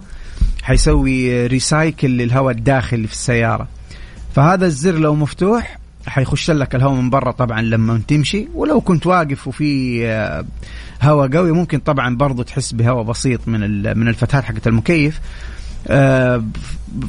حيسوي 0.64 1.47
ريسايكل 1.47 2.07
للهواء 2.09 2.55
الداخلي 2.55 3.07
في 3.07 3.14
السيارة. 3.14 3.68
فهذا 4.36 4.66
الزر 4.66 4.99
لو 4.99 5.16
مفتوح 5.16 5.80
حيخش 6.07 6.51
لك 6.51 6.76
الهواء 6.76 6.95
من 6.95 7.09
برا 7.09 7.32
طبعا 7.32 7.61
لما 7.61 8.01
تمشي. 8.07 8.47
ولو 8.53 8.82
كنت 8.82 9.07
واقف 9.07 9.47
وفي 9.47 10.01
آه، 10.07 10.45
هواء 11.01 11.30
قوي 11.30 11.51
ممكن 11.51 11.80
طبعا 11.80 12.16
برضو 12.16 12.43
تحس 12.43 12.72
بهواء 12.72 13.03
بسيط 13.03 13.47
من 13.47 13.59
من 13.97 14.07
الفتحات 14.07 14.43
حقت 14.43 14.68
المكيف. 14.68 15.20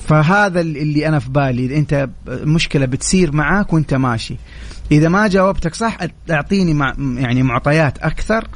فهذا 0.01 0.61
اللي 0.61 1.09
أنا 1.09 1.19
في 1.19 1.31
بالي. 1.31 1.79
أنت 1.79 2.09
مشكلة 2.29 2.87
بتصير 2.87 3.33
معاك 3.33 3.73
وأنت 3.73 3.95
ماشي. 3.95 4.37
إذا 4.93 5.09
ما 5.09 5.27
جاوبتك 5.27 5.75
صح 5.75 5.99
أعطيني 6.31 6.75
مع 6.75 6.95
يعني 6.99 7.43
معطيات 7.43 7.99
أكثر. 7.99 8.49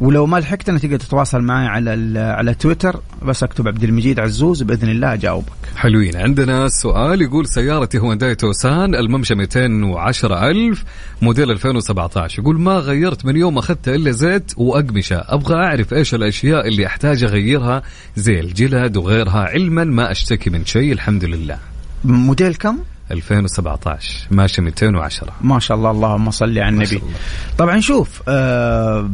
ولو 0.00 0.26
ما 0.26 0.40
لحقت 0.40 0.68
أنا 0.68 0.78
تقدر 0.78 0.96
تتواصل 0.96 1.40
معي 1.40 1.66
على 1.66 2.18
على 2.18 2.54
تويتر. 2.54 3.00
بس 3.22 3.42
أكتب 3.42 3.68
عبد 3.68 3.84
المجيد 3.84 4.20
عزوز 4.20 4.62
بإذن 4.62 4.88
الله 4.88 5.12
أجاوبك. 5.12 5.52
حلوين. 5.76 6.16
عندنا 6.16 6.68
سؤال 6.68 7.22
يقول 7.22 7.46
سيارتي 7.46 7.98
هونداي 7.98 8.34
توسان 8.34 8.94
الممشى 8.94 9.34
210 9.34 10.50
ألف 10.50 10.84
موديل 11.22 11.50
2017 11.50 12.38
يقول 12.38 12.60
ما 12.60 12.72
غيرت 12.72 13.24
من 13.24 13.36
يوم 13.36 13.58
أخذتها 13.58 13.94
إلا 13.94 14.10
زيت 14.10 14.52
وأقمشة. 14.56 15.24
أبغى 15.28 15.54
أعرف 15.54 15.94
إيش 15.94 16.14
الأشياء 16.14 16.68
اللي 16.68 16.86
أحتاج 16.86 17.24
أغيرها؟ 17.24 17.82
زي 18.16 18.40
الجلد 18.40 18.96
وغيرها 18.96 19.40
علما 19.40 19.84
ما 19.84 20.10
أشتكي 20.10 20.50
من 20.50 20.64
شيء 20.64 20.92
الحمد 20.92 21.24
لله. 21.24 21.58
موديل 22.04 22.54
كم؟ 22.54 22.78
2017 23.10 24.26
ماشي 24.30 24.60
210 24.62 25.32
ما 25.40 25.58
شاء 25.58 25.76
الله 25.76 25.90
اللهم 25.90 26.30
صل 26.30 26.58
على 26.58 26.76
ما 26.76 26.84
شاء 26.84 26.94
النبي 26.98 27.06
الله. 27.06 27.18
طبعا 27.58 27.80
شوف 27.80 28.22
آه 28.28 29.10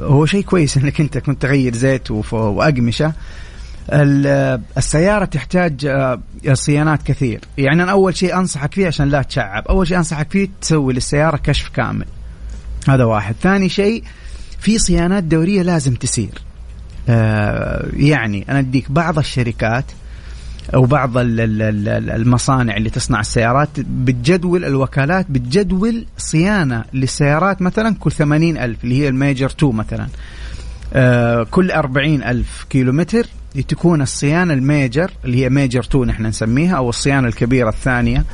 هو 0.00 0.26
شيء 0.26 0.42
كويس 0.42 0.76
إنك 0.76 1.00
أنت 1.00 1.18
كنت 1.18 1.42
تغير 1.42 1.74
زيت 1.74 2.10
وأقمشة. 2.32 3.12
ال- 3.92 4.60
السيارة 4.76 5.24
تحتاج 5.24 5.86
آه، 5.86 6.20
صيانات 6.52 7.02
كثير. 7.02 7.40
يعني 7.58 7.82
أنا 7.82 7.92
أول 7.92 8.16
شيء 8.16 8.36
أنصحك 8.38 8.74
فيه 8.74 8.86
عشان 8.86 9.08
لا 9.08 9.22
تشعب. 9.22 9.68
أول 9.68 9.86
شيء 9.88 9.96
أنصحك 9.96 10.30
فيه 10.30 10.48
تسوي 10.60 10.92
للسيارة 10.94 11.36
كشف 11.36 11.68
كامل. 11.68 12.06
هذا 12.88 13.04
واحد. 13.04 13.34
ثاني 13.42 13.68
شيء 13.68 14.04
في 14.60 14.78
صيانات 14.78 15.24
دورية 15.24 15.62
لازم 15.62 15.94
تسير. 15.94 16.42
آه، 17.08 17.88
يعني 17.92 18.44
أنا 18.48 18.58
أديك 18.58 18.90
بعض 18.90 19.18
الشركات 19.18 19.84
أو 20.74 20.84
بعض 20.84 21.18
ال- 21.18 21.40
ال- 21.40 21.62
ال- 21.88 22.10
المصانع 22.10 22.76
اللي 22.76 22.90
تصنع 22.90 23.20
السيارات 23.20 23.68
بتجدول 23.80 24.64
الوكالات 24.64 25.26
بتجدول 25.30 26.04
صيانة 26.18 26.84
للسيارات 26.94 27.62
مثلا 27.62 27.94
كل 27.94 28.12
80 28.12 28.56
ألف 28.58 28.84
اللي 28.84 28.98
هي 29.02 29.08
ال 29.08 29.14
major 29.14 29.46
2 29.46 29.74
مثلا. 29.74 30.08
آه 30.92 31.42
كل 31.50 31.70
40 31.70 32.22
ألف 32.22 32.66
كيلو 32.70 33.04
تكون 33.68 34.02
الصيانة 34.02 34.54
ال 34.54 34.63
major 34.63 35.10
اللي 35.24 35.44
هي 35.44 35.48
major 35.48 35.80
2 35.80 36.04
نحن 36.06 36.26
نسميها 36.26 36.76
أو 36.76 36.88
الصيانة 36.88 37.28
الكبيرة 37.28 37.68
الثانية 37.68 38.24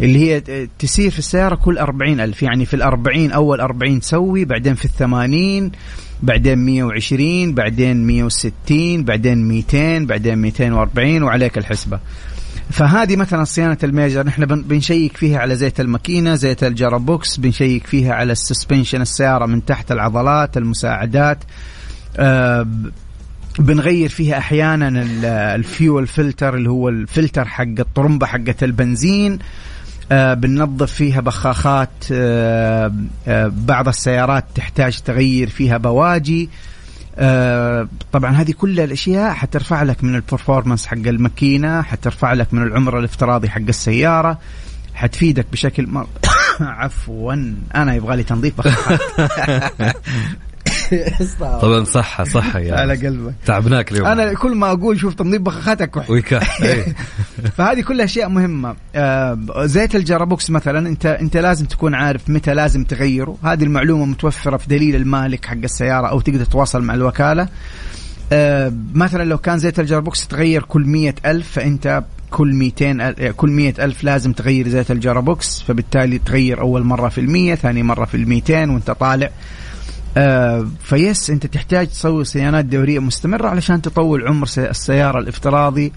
اللي 0.00 0.18
هي 0.18 0.40
تسير 0.78 1.10
في 1.10 1.18
السيارة 1.18 1.54
كل 1.54 1.78
أربعين 1.78 2.20
ألف. 2.20 2.42
يعني 2.42 2.66
في 2.66 2.74
الأربعين 2.74 3.32
أول 3.32 3.60
أربعين 3.60 4.00
تسوي 4.00 4.44
بعدين 4.44 4.74
في 4.74 4.84
الثمانين 4.84 5.72
بعدين 6.22 6.58
مية 6.58 6.84
وعشرين 6.84 7.54
بعدين 7.54 8.06
مية 8.06 8.24
وستين 8.24 9.04
بعدين 9.04 9.48
ميتين 9.48 10.06
بعدين 10.06 10.36
ميتين 10.38 10.72
وأربعين 10.72 11.22
وعليك 11.22 11.58
الحسبة. 11.58 11.98
فهذه 12.70 13.16
مثلا 13.16 13.44
صيانة 13.44 13.78
ال 13.84 13.90
major. 13.90 14.26
نحن 14.26 14.46
بن- 14.46 14.62
بنشيك 14.62 15.16
فيها 15.16 15.38
على 15.38 15.56
زيت 15.56 15.80
الماكينة 15.80 16.34
زيت 16.34 16.64
ال 16.64 16.73
gearbox 16.73 17.36
بنشيك 17.36 17.86
فيها 17.86 18.14
على 18.14 18.32
ال 18.32 18.38
suspension 18.38 19.00
السيارة 19.00 19.46
من 19.46 19.64
تحت 19.64 19.92
العضلات 19.92 20.56
المساعدات. 20.56 21.38
آه 22.16 22.66
بنغير 23.58 24.08
فيها 24.08 24.38
أحيانا 24.38 24.88
ال- 24.88 25.24
ال 25.24 25.40
fuel 25.40 26.06
filter 26.06 26.54
اللي 26.54 26.70
هو 26.70 26.88
الفلتر 26.88 27.44
حق 27.44 27.64
الطرمبة 27.78 28.26
حقت 28.26 28.62
البنزين. 28.62 29.38
بننظف 30.10 30.92
فيها 30.92 31.20
بخاخات 31.20 31.90
آه 32.12 32.92
آه 33.28 33.52
بعض 33.56 33.88
السيارات 33.88 34.44
تحتاج 34.54 35.00
تغير 35.00 35.48
فيها 35.48 35.76
بواجي. 35.76 36.48
آه 37.18 37.88
طبعا 38.12 38.30
هذه 38.30 38.52
كل 38.52 38.80
الأشياء 38.80 39.32
حترفع 39.32 39.82
لك 39.82 40.04
من 40.04 40.14
البرفورمانس 40.14 40.86
حق 40.86 40.96
الماكينة 40.96 41.82
حترفع 41.82 42.32
لك 42.32 42.54
من 42.54 42.62
العمر 42.62 42.98
الافتراضي 42.98 43.48
حق 43.48 43.60
السيارة 43.68 44.38
حتفيدك 44.94 45.46
بشكل 45.52 45.86
مر... 45.86 46.06
عفوا 46.60 47.52
أنا 47.74 47.94
يبغى 47.94 48.16
لي 48.16 48.22
تنظيف 48.22 48.58
بخاخات. 48.58 49.00
طبعا 51.62 51.84
صحة 51.84 52.24
صحة 52.24 52.58
يعني. 52.58 52.80
على 52.80 53.06
قلبك. 53.06 53.34
تعبناك 53.46 53.92
اليوم. 53.92 54.06
أنا 54.06 54.34
كل 54.34 54.54
ما 54.54 54.70
أقول 54.72 55.00
شوف 55.00 55.14
تنظيف 55.14 55.40
بخاختك 55.42 55.90
كح 55.90 56.10
ويكح. 56.10 56.58
فهذه 57.56 57.80
كلها 57.80 58.04
أشياء 58.04 58.28
مهمة. 58.28 58.76
آه 58.94 59.38
زيت 59.64 59.94
ال 59.96 60.03
gearbox 60.03 60.50
مثلا 60.50 60.88
أنت 60.88 61.06
أنت 61.06 61.36
لازم 61.36 61.66
تكون 61.66 61.94
عارف 61.94 62.30
متى 62.30 62.54
لازم 62.54 62.84
تغيره. 62.84 63.36
هذه 63.44 63.64
المعلومة 63.64 64.04
متوفرة 64.04 64.56
في 64.56 64.68
دليل 64.68 64.96
المالك 64.96 65.44
حق 65.46 65.56
السيارة 65.64 66.06
أو 66.06 66.20
تقدر 66.20 66.44
تتواصل 66.44 66.82
مع 66.82 66.94
الوكالة. 66.94 67.48
آه 68.32 68.72
مثلا 68.94 69.24
لو 69.24 69.38
كان 69.38 69.58
زيت 69.58 69.80
ال 69.80 69.86
gearbox 69.86 70.26
تغير 70.26 70.62
كل 70.62 70.82
مية 70.86 71.14
ألف 71.26 71.50
فأنت 71.52 72.04
كل 72.30 72.54
200 72.54 73.12
أل- 73.12 73.22
كل 73.36 73.50
100 73.50 73.74
ألف 73.78 74.04
لازم 74.04 74.32
تغير 74.32 74.68
زيت 74.68 74.90
ال 74.90 74.99
gearbox 74.99 75.62
فبالتالي 75.62 76.18
تغير 76.18 76.60
أول 76.60 76.84
مرة 76.84 77.08
في 77.08 77.20
المية 77.20 77.54
ثاني 77.54 77.82
مرة 77.82 78.04
في 78.04 78.16
الميتين 78.16 78.70
وأنت 78.70 78.90
طالع 78.90 79.26
آه 79.26 79.30
فيس 80.82 81.30
أنت 81.30 81.46
تحتاج 81.46 81.86
تسوي 81.86 82.24
صيانات 82.24 82.64
دورية 82.64 82.98
مستمرة 82.98 83.48
علشان 83.48 83.82
تطول 83.82 84.28
عمر 84.28 84.46
سي- 84.46 84.70
السيارة 84.70 85.18
الافتراضي 85.18 85.92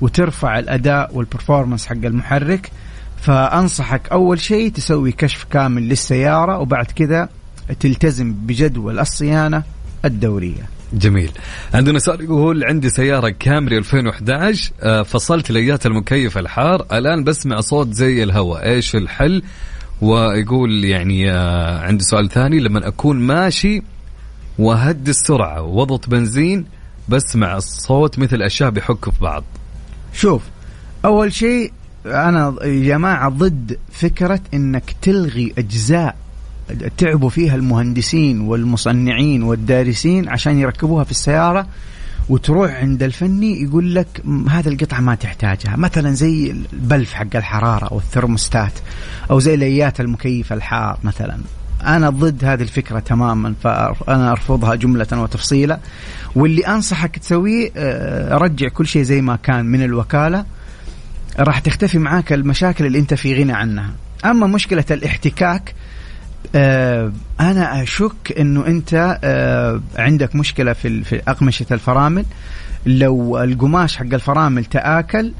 وترفع 0.00 0.58
الأداء 0.58 1.10
والبرفورمانس 1.14 1.86
حق 1.86 1.92
المحرك. 2.04 2.70
فأنصحك 3.22 4.08
أول 4.12 4.40
شيء 4.40 4.70
تسوي 4.72 5.12
كشف 5.12 5.44
كامل 5.50 5.88
للسيارة 5.88 6.58
وبعد 6.58 6.86
كذا 6.86 7.28
تلتزم 7.80 8.32
بجدول 8.32 8.98
الصيانة 8.98 9.62
الدورية. 10.04 10.62
جميل. 10.92 11.30
عندنا 11.74 11.98
سؤال 11.98 12.20
يقول 12.24 12.64
عندي 12.64 12.88
سيارة 12.90 13.28
كامري 13.38 13.78
2011 13.78 14.72
آه، 14.82 15.02
فصلت 15.02 15.50
ليات 15.50 15.86
المكيف 15.86 16.38
الحار 16.38 16.86
الآن 16.92 17.24
بسمع 17.24 17.60
صوت 17.60 17.92
زي 17.92 18.22
الهواء. 18.22 18.64
إيش 18.64 18.96
الحل؟ 18.96 19.42
ويقول 20.02 20.84
يعني 20.84 21.32
آه، 21.32 21.78
عندي 21.80 22.04
سؤال 22.04 22.28
ثاني. 22.28 22.60
لما 22.60 22.88
أكون 22.88 23.16
ماشي 23.18 23.82
وهدي 24.58 25.10
السرعة 25.10 25.62
وضغط 25.62 26.08
بنزين 26.08 26.64
بسمع 27.08 27.56
الصوت 27.56 28.18
مثل 28.18 28.42
أشياء 28.42 28.70
بيحكوا 28.70 29.12
في 29.12 29.20
بعض. 29.20 29.44
شوف 30.12 30.42
أول 31.04 31.32
شيء 31.32 31.72
أنا 32.06 32.54
يا 32.62 32.84
جماعة 32.84 33.28
ضد 33.28 33.78
فكرة 33.92 34.40
إنك 34.54 34.94
تلغي 35.02 35.52
أجزاء 35.58 36.16
تعبوا 36.98 37.30
فيها 37.30 37.54
المهندسين 37.54 38.40
والمصنعين 38.40 39.42
والدارسين 39.42 40.28
عشان 40.28 40.58
يركبوها 40.58 41.04
في 41.04 41.10
السيارة. 41.10 41.66
وتروح 42.30 42.70
عند 42.74 43.02
الفني 43.02 43.62
يقول 43.62 43.94
لك 43.94 44.06
"م، 44.24 44.48
هذه 44.48 44.68
القطعة 44.68 45.00
ما 45.00 45.14
تحتاجها. 45.14 45.76
مثلا 45.76 46.10
زي 46.14 46.50
البلف 46.72 47.12
حق 47.12 47.36
الحرارة 47.36 47.86
أو 47.88 47.98
الثرموستات 47.98 48.72
أو 49.30 49.38
زي 49.40 49.56
ليات 49.56 50.00
المكيف 50.00 50.52
الحار 50.52 50.98
مثلا. 51.04 51.38
أنا 51.86 52.10
ضد 52.10 52.44
هذه 52.44 52.62
الفكرة 52.62 52.98
تماما 52.98 53.54
فانا 53.62 54.30
أرفضها 54.32 54.74
جملة 54.74 55.06
وتفصيلا. 55.12 55.78
واللي 56.36 56.66
أنصحك 56.66 57.18
تسويه 57.18 57.70
آه، 57.76 58.36
رجع 58.38 58.68
كل 58.68 58.86
شيء 58.86 59.02
زي 59.02 59.20
ما 59.22 59.36
كان 59.36 59.64
من 59.66 59.82
الوكالة. 59.82 60.44
راح 61.38 61.58
تختفي 61.58 61.98
معاك 61.98 62.32
المشاكل 62.32 62.86
اللي 62.86 62.98
أنت 62.98 63.14
في 63.14 63.34
غنى 63.42 63.52
عنها. 63.52 63.90
أما 64.24 64.46
مشكلة 64.46 64.84
الاحتكاك 64.90 65.74
آه 66.54 67.12
أنا 67.40 67.82
أشك 67.82 68.34
إنه 68.38 68.66
أنت 68.66 69.18
آه 69.24 69.80
عندك 69.96 70.36
مشكلة 70.36 70.72
في 70.72 71.04
في 71.04 71.22
أقمشة 71.28 71.66
الفرامل. 71.70 72.24
لو 72.86 73.38
القماش 73.42 73.96
حق 73.96 74.14
الفرامل 74.14 74.64
تآكل 74.64 75.32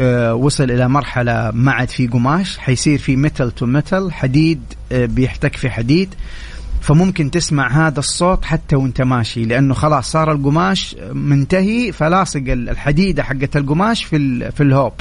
آه 0.00 0.34
وصل 0.34 0.64
إلى 0.70 0.88
مرحلة 0.88 1.50
ما 1.54 1.72
عاد 1.72 1.88
في 1.90 2.06
قماش 2.06 2.58
حيصير 2.58 2.98
في 2.98 3.16
metal 3.16 3.54
to 3.54 3.66
metal 3.66 4.12
حديد 4.12 4.60
بيحتك 4.90 5.56
في 5.56 5.70
حديد. 5.70 6.14
فممكن 6.80 7.30
تسمع 7.30 7.86
هذا 7.86 7.98
الصوت 7.98 8.44
حتى 8.44 8.76
وأنت 8.76 9.02
ماشي 9.02 9.44
لأنه 9.44 9.74
خلاص 9.74 10.10
صار 10.10 10.32
القماش 10.32 10.96
منتهي 11.12 11.92
فلاصق 11.92 12.40
ال- 12.40 12.68
الحديده 12.68 13.22
حقت 13.22 13.56
القماش 13.56 14.04
في 14.04 14.50
في 14.50 14.62
الهوب. 14.62 14.92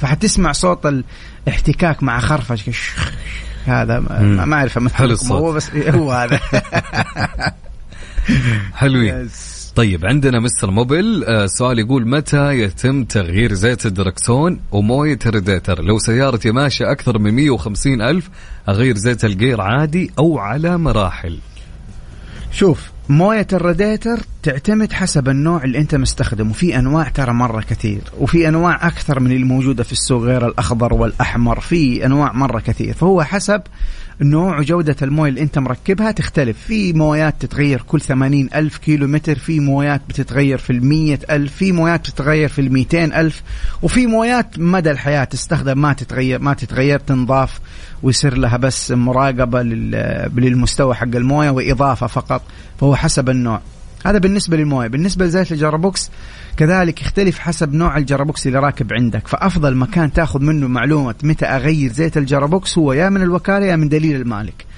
فحتسمع 0.00 0.52
صوت 0.52 0.86
الاحتكاك 1.46 2.02
مع 2.02 2.20
خرفش 2.20 2.90
هذا 3.68 4.00
ما- 4.00 4.56
أعرف 4.56 4.78
امثل 4.78 4.94
حلو 4.94 5.06
لكم، 5.06 5.14
الصوت. 5.14 5.40
هو 5.40 5.52
بس 5.52 5.70
هو 5.76 6.12
هذا. 6.12 6.40
حلوين. 8.74 9.28
طيب 9.76 10.06
عندنا 10.06 10.40
مستر 10.40 10.70
موبل 10.70 11.24
آه 11.24 11.46
سؤال 11.46 11.78
يقول 11.78 12.08
متى 12.08 12.58
يتم 12.58 13.04
تغيير 13.04 13.52
زيت 13.54 13.86
الدركسون؟ 13.86 14.60
وموية 14.72 15.18
الريديتر 15.26 15.82
لو 15.82 15.98
سيارتي 15.98 16.50
ماشية 16.50 16.90
أكثر 16.92 17.18
من 17.18 17.34
150 17.34 18.02
ألف 18.02 18.30
أغير 18.68 18.96
زيت 18.96 19.24
الجير 19.24 19.60
عادي 19.60 20.10
أو 20.18 20.38
على 20.38 20.78
مراحل؟ 20.78 21.38
شوف 22.52 22.90
موية 23.08 23.46
الراديتر 23.52 24.20
تعتمد 24.42 24.92
حسب 24.92 25.28
النوع 25.28 25.64
اللي 25.64 25.78
انت 25.78 25.94
مستخدمه. 25.94 26.52
في 26.52 26.78
أنواع 26.78 27.08
ترى 27.08 27.32
مرة 27.32 27.60
كثير 27.60 28.00
وفي 28.20 28.48
أنواع 28.48 28.86
أكثر 28.86 29.20
من 29.20 29.32
الموجودة 29.32 29.84
في 29.84 29.92
السوق 29.92 30.22
غير 30.22 30.46
الأخضر 30.46 30.94
والأحمر. 30.94 31.60
في 31.60 32.06
أنواع 32.06 32.32
مرة 32.32 32.60
كثير 32.60 32.94
فهو 32.94 33.22
حسب 33.22 33.62
نوع 34.20 34.58
وجودة 34.58 34.96
الموية 35.02 35.28
اللي 35.30 35.42
انت 35.42 35.58
مركبها 35.58 36.10
تختلف. 36.10 36.56
في 36.66 36.92
مويات 36.92 37.34
تتغير 37.40 37.82
كل 37.82 38.00
80 38.00 38.48
ألف 38.54 38.76
كيلو 38.78 39.06
متر 39.06 39.34
في 39.38 39.60
مويات 39.60 40.00
بتتغير 40.08 40.58
في 40.58 40.70
المية 40.70 41.18
ألف 41.30 41.52
في 41.56 41.72
مويات 41.72 42.00
بتتغير 42.00 42.48
في 42.48 42.60
الميتين 42.60 43.12
ألف 43.12 43.42
وفي 43.82 44.06
مويات 44.06 44.58
مدى 44.58 44.90
الحياة 44.90 45.24
تستخدم 45.24 45.78
ما 45.80 45.92
تتغير 45.92 46.38
ما 46.42 46.54
تتغير 46.54 46.98
تنضاف 46.98 47.60
ويصير 48.02 48.36
لها 48.36 48.56
بس 48.56 48.90
مراقبة 48.92 49.62
لل- 49.62 50.30
للمستوى 50.36 50.94
حق 50.94 51.02
الموية 51.04 51.50
وإضافة 51.50 52.06
فقط. 52.06 52.42
فهو 52.80 52.94
حسب 52.96 53.28
النوع. 53.28 53.60
هذا 54.06 54.18
بالنسبة 54.18 54.56
للمويه. 54.56 54.88
بالنسبة 54.88 55.24
لزيت 55.24 55.52
ال 55.52 55.59
gearbox 55.59 56.10
كذلك 56.56 57.00
يختلف 57.00 57.38
حسب 57.38 57.74
نوع 57.74 57.96
ال 57.96 58.02
gearbox 58.02 58.46
اللي 58.46 58.58
راكب 58.58 58.92
عندك. 58.92 59.28
فأفضل 59.28 59.76
مكان 59.76 60.12
تاخذ 60.12 60.42
منه 60.42 60.68
معلومة 60.68 61.14
متى 61.22 61.46
أغير 61.46 61.92
زيت 61.92 62.16
ال 62.16 62.24
gearbox 62.24 62.78
هو 62.78 62.92
يا 62.92 63.08
من 63.08 63.22
الوكالة 63.22 63.66
يا 63.66 63.76
من 63.76 63.88
دليل 63.88 64.16
المالك. 64.16 64.68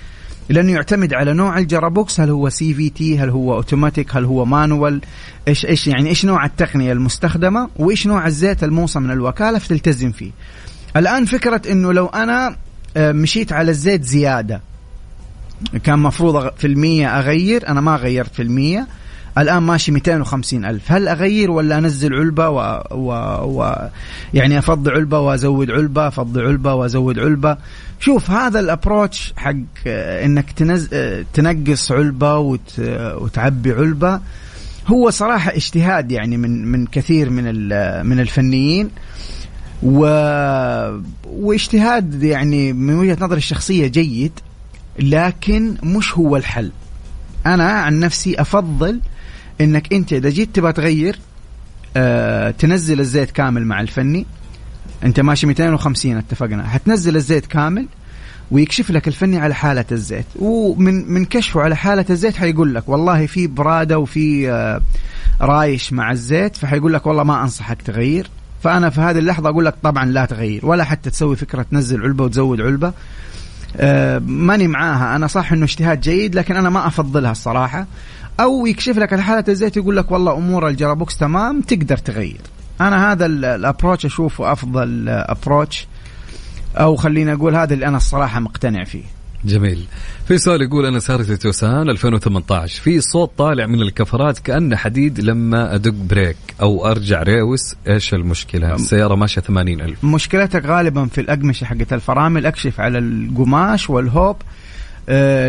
لأنه 0.51 0.73
يعتمد 0.73 1.15
على 1.15 1.33
نوع 1.33 1.59
ال 1.59 1.66
gearbox 1.66 2.21
هل 2.21 2.31
هو 2.31 2.49
CVT 2.49 3.19
هل 3.19 3.29
هو 3.29 3.55
اوتوماتيك 3.55 4.17
هل 4.17 4.25
هو 4.25 4.45
manual 4.45 5.01
إيش 5.49 5.67
إيش 5.67 5.87
يعني 5.87 6.09
إيش 6.09 6.25
نوع 6.25 6.45
التقنية 6.45 6.93
المستخدمة 6.93 7.69
وإيش 7.77 8.07
نوع 8.07 8.27
الزيت 8.27 8.65
الموصى 8.65 8.99
من 8.99 9.11
الوكالة 9.11 9.59
فتلتزم 9.59 10.13
فيه. 10.13 10.31
الآن 10.97 11.25
فكرة 11.25 11.63
إنه 11.73 11.93
لو 11.93 12.07
أنا 12.07 12.57
آه، 12.97 13.13
مشيت 13.13 13.53
على 13.53 13.71
الزيت 13.71 14.05
زيادة 14.05 14.61
كان 15.85 15.99
مفروض 15.99 16.53
في 16.57 16.67
المية 16.67 17.19
أغير 17.19 17.69
أنا 17.69 17.81
ما 17.81 17.97
غيرت 17.97 18.35
في 18.35 18.43
المية 18.43 18.87
الآن 19.39 19.63
ماشي 19.63 19.93
250 19.93 20.65
ألف. 20.65 20.93
هل 20.93 21.09
أغير 21.09 21.51
ولا 21.51 21.79
أنزل 21.79 22.15
علبة 22.15 22.49
و... 22.49 22.83
و... 22.91 23.13
و... 23.45 23.89
يعني 24.35 24.59
أفضي 24.59 24.91
علبة 24.91 25.21
وأزود 25.21 25.71
علبة 25.71 26.09
أفضي 26.09 26.41
علبة 26.41 26.75
وأزود 26.75 27.19
علبة؟ 27.19 27.57
شوف 28.01 28.31
هذا 28.31 28.61
الأبروتش 28.61 29.33
حق 29.37 29.55
إنك 29.87 30.53
تنز... 30.53 30.89
تنقص 31.35 31.93
علبة 31.93 32.39
وت... 32.39 32.81
وتعبي 33.15 33.73
علبة 33.73 34.21
هو 34.87 35.11
صراحة 35.11 35.51
اجتهاد 35.57 36.13
يعني 36.13 36.37
من 36.37 36.67
من 36.67 36.87
كثير 36.87 37.31
من 37.31 37.45
ال... 37.47 38.07
من 38.07 38.21
الفنيين 38.21 38.91
و... 39.83 40.01
واجتهاد 41.27 42.23
يعني 42.23 42.73
من 42.73 42.95
وجهة 42.95 43.17
نظري 43.21 43.39
الشخصية 43.39 43.87
جيد 43.87 44.33
لكن 44.99 45.75
مش 45.83 46.19
هو 46.19 46.37
الحل. 46.37 46.71
أنا 47.47 47.71
عن 47.73 48.01
نفسي 48.01 48.41
أفضل 48.41 49.01
إنك 49.61 49.93
أنت 49.93 50.13
إذا 50.13 50.31
جيت 50.31 50.55
تبغى 50.55 50.73
تغير 50.73 51.19
آه 51.97 52.51
تنزل 52.51 53.01
الزيت 53.01 53.31
كامل 53.31 53.67
مع 53.67 53.81
الفني. 53.81 54.27
أنت 55.05 55.21
ماشي 55.21 55.47
250 55.47 56.17
اتفقنا. 56.17 56.69
حتنزل 56.69 57.17
الزيت 57.17 57.47
كامل 57.47 57.87
ويكشف 58.51 58.91
لك 58.91 59.09
الفني 59.09 59.39
على 59.39 59.55
حالة 59.55 59.85
الزيت. 59.93 60.27
ومن 60.37 61.13
من 61.13 61.25
كشفه 61.25 61.61
على 61.61 61.77
حالة 61.77 62.05
الزيت 62.11 62.37
حيقول 62.37 62.75
لك 62.75 62.89
والله 62.89 63.27
في 63.27 63.47
برادة 63.47 63.99
وفي 63.99 64.51
آه 64.51 64.81
رايش 65.41 65.93
مع 65.93 66.11
الزيت 66.13 66.57
فحيقول 66.57 66.93
لك 66.93 67.07
والله 67.07 67.23
ما 67.23 67.43
أنصحك 67.43 67.83
تغير. 67.83 68.31
فأنا 68.63 68.91
في 68.91 69.01
هذه 69.01 69.19
اللحظة 69.19 69.49
أقول 69.49 69.65
لك 69.65 69.75
طبعا 69.83 70.05
لا 70.05 70.25
تغير 70.25 70.67
ولا 70.67 70.85
حتى 70.85 71.11
تسوي 71.11 71.37
فكرة 71.37 71.63
تنزل 71.63 72.03
علبة 72.03 72.25
وتزود 72.25 72.61
علبة. 72.61 72.93
آه، 73.77 74.19
ماني 74.19 74.69
معاها. 74.69 75.17
أنا 75.17 75.27
صح 75.27 75.53
إنه 75.53 75.65
اجتهاد 75.65 76.01
جيد 76.01 76.35
لكن 76.35 76.57
أنا 76.57 76.71
ما 76.71 76.87
أفضلها 76.87 77.31
الصراحة. 77.31 77.87
أو 78.41 78.67
يكشف 78.67 78.99
لك 78.99 79.13
على 79.13 79.23
حاله 79.23 79.45
الزيت 79.49 79.77
يقول 79.77 79.97
لك 79.97 80.11
والله 80.11 80.35
أمور 80.39 80.69
ال 80.69 80.75
gearbox 80.75 81.17
تمام 81.17 81.61
تقدر 81.61 81.97
تغير. 81.97 82.41
أنا 82.81 83.13
هذا 83.13 83.27
ال- 83.27 83.45
ال 83.45 83.51
approach 83.51 84.07
أشوفه 84.07 84.53
أفضل 84.53 85.09
approach 85.09 85.87
أو 86.77 86.97
خليني 86.97 87.33
أقول 87.33 87.57
هذا 87.57 87.75
اللي 87.75 87.87
أنا 87.87 87.97
الصراحة 87.97 88.41
مقتنع 88.41 88.85
فيه. 88.85 89.03
جميل. 89.45 89.85
في 90.29 90.39
سؤال 90.39 90.63
يقول 90.63 90.87
أنا 90.87 90.99
سيارتي 90.99 91.37
توسان 91.37 91.91
2018 91.91 92.83
في 92.83 93.01
صوت 93.01 93.31
طالع 93.39 93.67
من 93.67 93.83
الكفرات 93.83 94.39
كأنه 94.39 94.77
حديد 94.77 95.21
لما 95.21 95.75
أدق 95.75 95.93
brake 95.93 96.37
أو 96.63 96.87
أرجع 96.91 97.23
reverse 97.23 97.75
إيش 97.89 98.15
المشكلة؟ 98.15 98.75
السيارة 98.75 99.15
ماشية 99.15 99.41
80 99.41 99.81
ألف. 99.81 100.05
مشكلتك 100.05 100.65
غالبا 100.67 101.07
في 101.07 101.21
الأقمشة 101.21 101.65
حقت 101.65 101.93
الفرامل 101.93 102.47
أكشف 102.47 102.81
على 102.81 102.99
القماش 102.99 103.91
والهوب. 103.91 104.37
آه، 104.37 104.41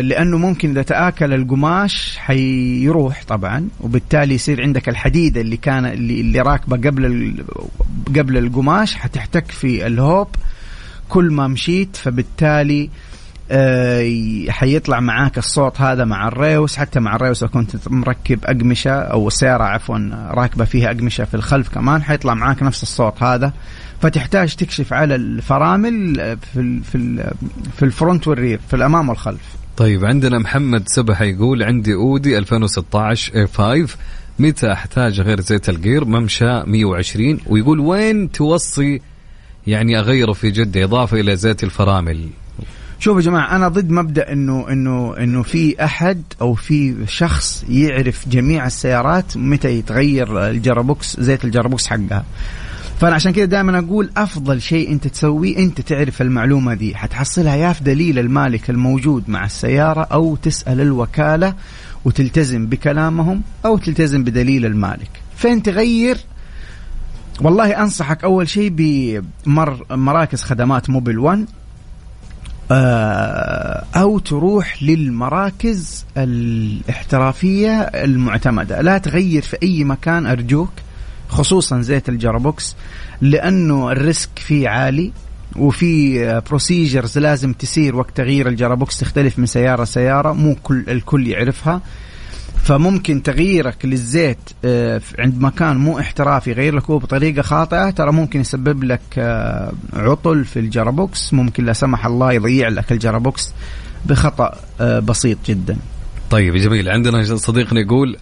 لأنه 0.00 0.38
ممكن 0.38 0.70
إذا 0.70 0.82
تآكل 0.82 1.32
القماش 1.32 2.16
حيروح 2.18 3.24
طبعا 3.28 3.68
وبالتالي 3.80 4.34
يصير 4.34 4.62
عندك 4.62 4.88
الحديده 4.88 5.40
اللي 5.40 5.56
كان 5.56 5.86
اللي, 5.86 6.20
اللي 6.20 6.40
راكبه 6.40 6.76
قبل 6.76 7.34
قبل 8.16 8.36
القماش 8.38 8.94
حتحتك 8.94 9.50
في 9.50 9.86
الهوب 9.86 10.28
كل 11.08 11.30
ما 11.30 11.48
مشيت 11.48 11.96
فبالتالي 11.96 12.90
آه، 13.50 14.44
حيطلع 14.48 15.00
معاك 15.00 15.38
الصوت 15.38 15.80
هذا 15.80 16.04
مع 16.04 16.28
ال 16.28 16.34
reverse 16.34 16.76
حتى 16.76 17.00
مع 17.00 17.16
ال 17.16 17.19
reverse 17.19 17.42
لو 17.42 17.48
كنت 17.48 17.88
مركب 17.88 18.38
أقمشة 18.44 18.90
أو 18.90 19.28
السياره 19.28 19.64
عفوا 19.64 19.98
راكبة 20.30 20.64
فيها 20.64 20.90
أقمشة 20.90 21.24
في 21.24 21.34
الخلف 21.34 21.68
كمان 21.68 22.02
حيطلع 22.02 22.34
معاك 22.34 22.62
نفس 22.62 22.82
الصوت 22.82 23.22
هذا. 23.22 23.52
فتحتاج 24.02 24.54
تكشف 24.54 24.92
على 24.92 25.14
الفرامل 25.14 26.20
آه، 26.20 26.34
في 26.52 26.60
ال 26.60 26.82
في 26.84 26.94
ال 26.94 27.32
في 27.76 27.84
الفرونت 27.84 28.28
وال 28.28 28.39
rear 28.39 28.60
في 28.68 28.76
الأمام 28.76 29.08
والخلف. 29.08 29.56
طيب 29.76 30.04
عندنا 30.04 30.38
محمد 30.38 30.88
سبحة 30.88 31.24
يقول 31.24 31.62
عندي 31.62 31.94
أودي 31.94 32.38
2016 32.38 33.34
A5 33.34 33.96
متى 34.38 34.72
أحتاج 34.72 35.20
غير 35.20 35.40
زيت 35.40 35.68
ال 35.68 35.75
gear 35.75 36.04
ممشى 36.04 36.62
120 36.66 37.38
ويقول 37.46 37.80
وين 37.80 38.32
توصي؟ 38.32 39.00
يعني 39.66 39.98
أغيره 39.98 40.32
في 40.32 40.50
جدة 40.50 40.84
إضافة 40.84 41.20
إلى 41.20 41.36
زيت 41.36 41.64
الفرامل. 41.64 42.28
شوفوا 42.98 43.20
يا 43.20 43.24
جماعة 43.24 43.56
أنا 43.56 43.68
ضد 43.68 43.90
مبدأ 43.90 44.32
إنه 44.32 44.66
إنه 44.68 45.16
إنه 45.18 45.42
في 45.42 45.84
أحد 45.84 46.22
أو 46.40 46.54
في 46.54 46.96
شخص 47.06 47.64
يعرف 47.68 48.28
جميع 48.28 48.66
السيارات 48.66 49.36
متى 49.36 49.68
يتغير 49.78 50.48
ال 50.48 50.57
gearbox 50.57 51.20
زيت 51.20 51.44
ال 51.44 51.49
gearbox 51.49 51.86
حقها. 51.86 52.24
فانا 53.02 53.14
عشان 53.14 53.32
كذا 53.32 53.44
دائما 53.44 53.78
أقول 53.78 54.10
أفضل 54.16 54.60
شيء 54.62 54.92
أنت 54.92 55.08
تسويه 55.08 55.58
أنت 55.58 55.80
تعرف 55.80 56.22
المعلومة 56.22 56.74
دي. 56.74 56.96
حتحصلها 56.96 57.56
يا 57.56 57.72
في 57.72 57.84
دليل 57.84 58.18
المالك 58.18 58.70
الموجود 58.70 59.24
مع 59.28 59.44
السيارة 59.44 60.00
أو 60.00 60.36
تسأل 60.36 60.80
الوكالة 60.80 61.54
وتلتزم 62.04 62.66
بكلامهم 62.66 63.42
أو 63.66 63.78
تلتزم 63.78 64.24
بدليل 64.24 64.66
المالك. 64.66 65.10
فين 65.36 65.62
تغير؟ 65.62 66.16
والله 67.40 67.82
أنصحك 67.82 68.24
أول 68.24 68.48
شيء 68.48 68.72
بمر 68.76 69.86
مراكز 69.90 70.42
خدمات 70.42 70.90
Mobil 70.90 71.18
1 71.18 71.46
آه، 72.70 73.84
أو 73.96 74.18
تروح 74.18 74.82
للمراكز 74.82 76.04
الاحترافية 76.16 77.80
المعتمدة. 77.80 78.80
لا 78.80 78.98
تغير 78.98 79.42
في 79.42 79.56
أي 79.62 79.84
مكان 79.84 80.26
أرجوك. 80.26 80.72
خصوصا 81.32 81.80
زيت 81.80 82.08
ال 82.08 82.16
gearbox 82.16 82.76
لأنه 83.20 83.92
ال 83.92 84.01
risk 84.01 84.38
فيه 84.38 84.68
عالي 84.68 85.12
وفي 85.56 86.42
procedures 86.48 87.18
لازم 87.18 87.52
تسير 87.52 87.96
وقت 87.96 88.16
تغيير 88.16 88.48
ال 88.48 88.54
gearbox 88.54 88.98
تختلف 88.98 89.38
من 89.38 89.46
سيارة 89.46 89.84
لسيارة 89.84 90.32
مو 90.32 90.56
كل 90.62 90.84
الكل 90.88 91.28
يعرفها. 91.28 91.80
فممكن 92.62 93.22
تغييرك 93.22 93.84
للزيت 93.84 94.38
آه، 94.64 95.00
عند 95.18 95.40
مكان 95.40 95.76
مو 95.76 95.98
احترافي 95.98 96.50
يغير 96.50 96.74
لك 96.74 96.90
هو 96.90 96.98
بطريقة 96.98 97.42
خاطئة 97.42 97.90
ترى 97.90 98.12
ممكن 98.12 98.40
يسبب 98.40 98.84
لك 98.84 99.00
آه، 99.18 99.72
عطل 99.92 100.44
في 100.44 100.58
الجرابوكس 100.58 101.34
ممكن 101.34 101.64
لا 101.64 101.72
سمح 101.72 102.06
الله 102.06 102.32
يضيع 102.32 102.68
لك 102.68 102.92
الجرابوكس 102.92 103.52
بخطأ 104.06 104.54
آه، 104.80 104.98
بسيط 104.98 105.38
جدا. 105.46 105.76
طيب 106.30 106.56
جميل 106.56 106.88
عندنا 106.88 107.36
صديقنا 107.36 107.80
يقول 107.80 108.16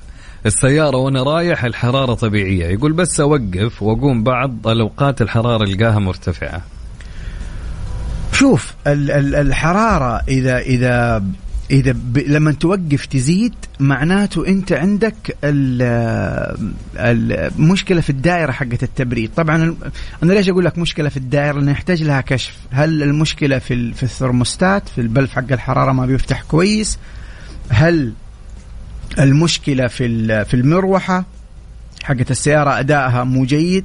السيارة 0.47 0.97
وأنا 0.97 1.23
رايح 1.23 1.65
الحرارة 1.65 2.15
طبيعية. 2.15 2.67
يقول 2.67 2.93
بس 2.93 3.21
أوقف 3.21 3.83
وأقوم 3.83 4.23
بعض 4.23 4.69
الأوقات 4.69 5.23
الحرارة 5.23 5.65
ألقاها 5.65 5.99
مرتفعة. 5.99 6.62
شوف 8.33 8.75
ال- 8.87 9.11
ال- 9.11 9.35
الحرارة 9.35 10.23
اذا 10.29 10.59
اذا 10.59 11.25
إذا 11.71 11.93
ب... 11.93 12.19
لما 12.19 12.53
توقف 12.53 13.07
تزيد 13.07 13.55
معناته 13.81 14.47
أنت 14.49 14.73
عندك 14.73 15.37
ال- 15.45 16.73
المشكلة 16.97 18.01
في 18.01 18.11
الدائرة 18.11 18.53
حقت 18.53 18.83
التبريد. 18.83 19.31
طبعا 19.37 19.77
أنا 20.23 20.33
ليش 20.33 20.49
أقول 20.49 20.65
لك 20.65 20.79
مشكلة 20.79 21.09
في 21.09 21.17
الدائرة؟ 21.17 21.59
لأن 21.59 21.69
يحتاج 21.69 22.03
لها 22.03 22.21
كشف. 22.21 22.57
هل 22.71 23.03
المشكلة 23.03 23.59
في 23.59 23.93
في 23.93 24.03
الثرموستات 24.03 24.89
في 24.89 25.01
البلف 25.01 25.31
حق 25.33 25.53
الحرارة 25.53 25.93
ما 25.93 26.07
بيفتح 26.07 26.43
كويس؟ 26.43 26.99
هل 27.69 28.12
المشكلة 29.19 29.87
في 29.87 30.45
في 30.45 30.55
المروحة 30.55 31.24
حقت 32.03 32.31
السيارة 32.31 32.78
أدائها 32.78 33.24
مو 33.24 33.45
جيد. 33.45 33.85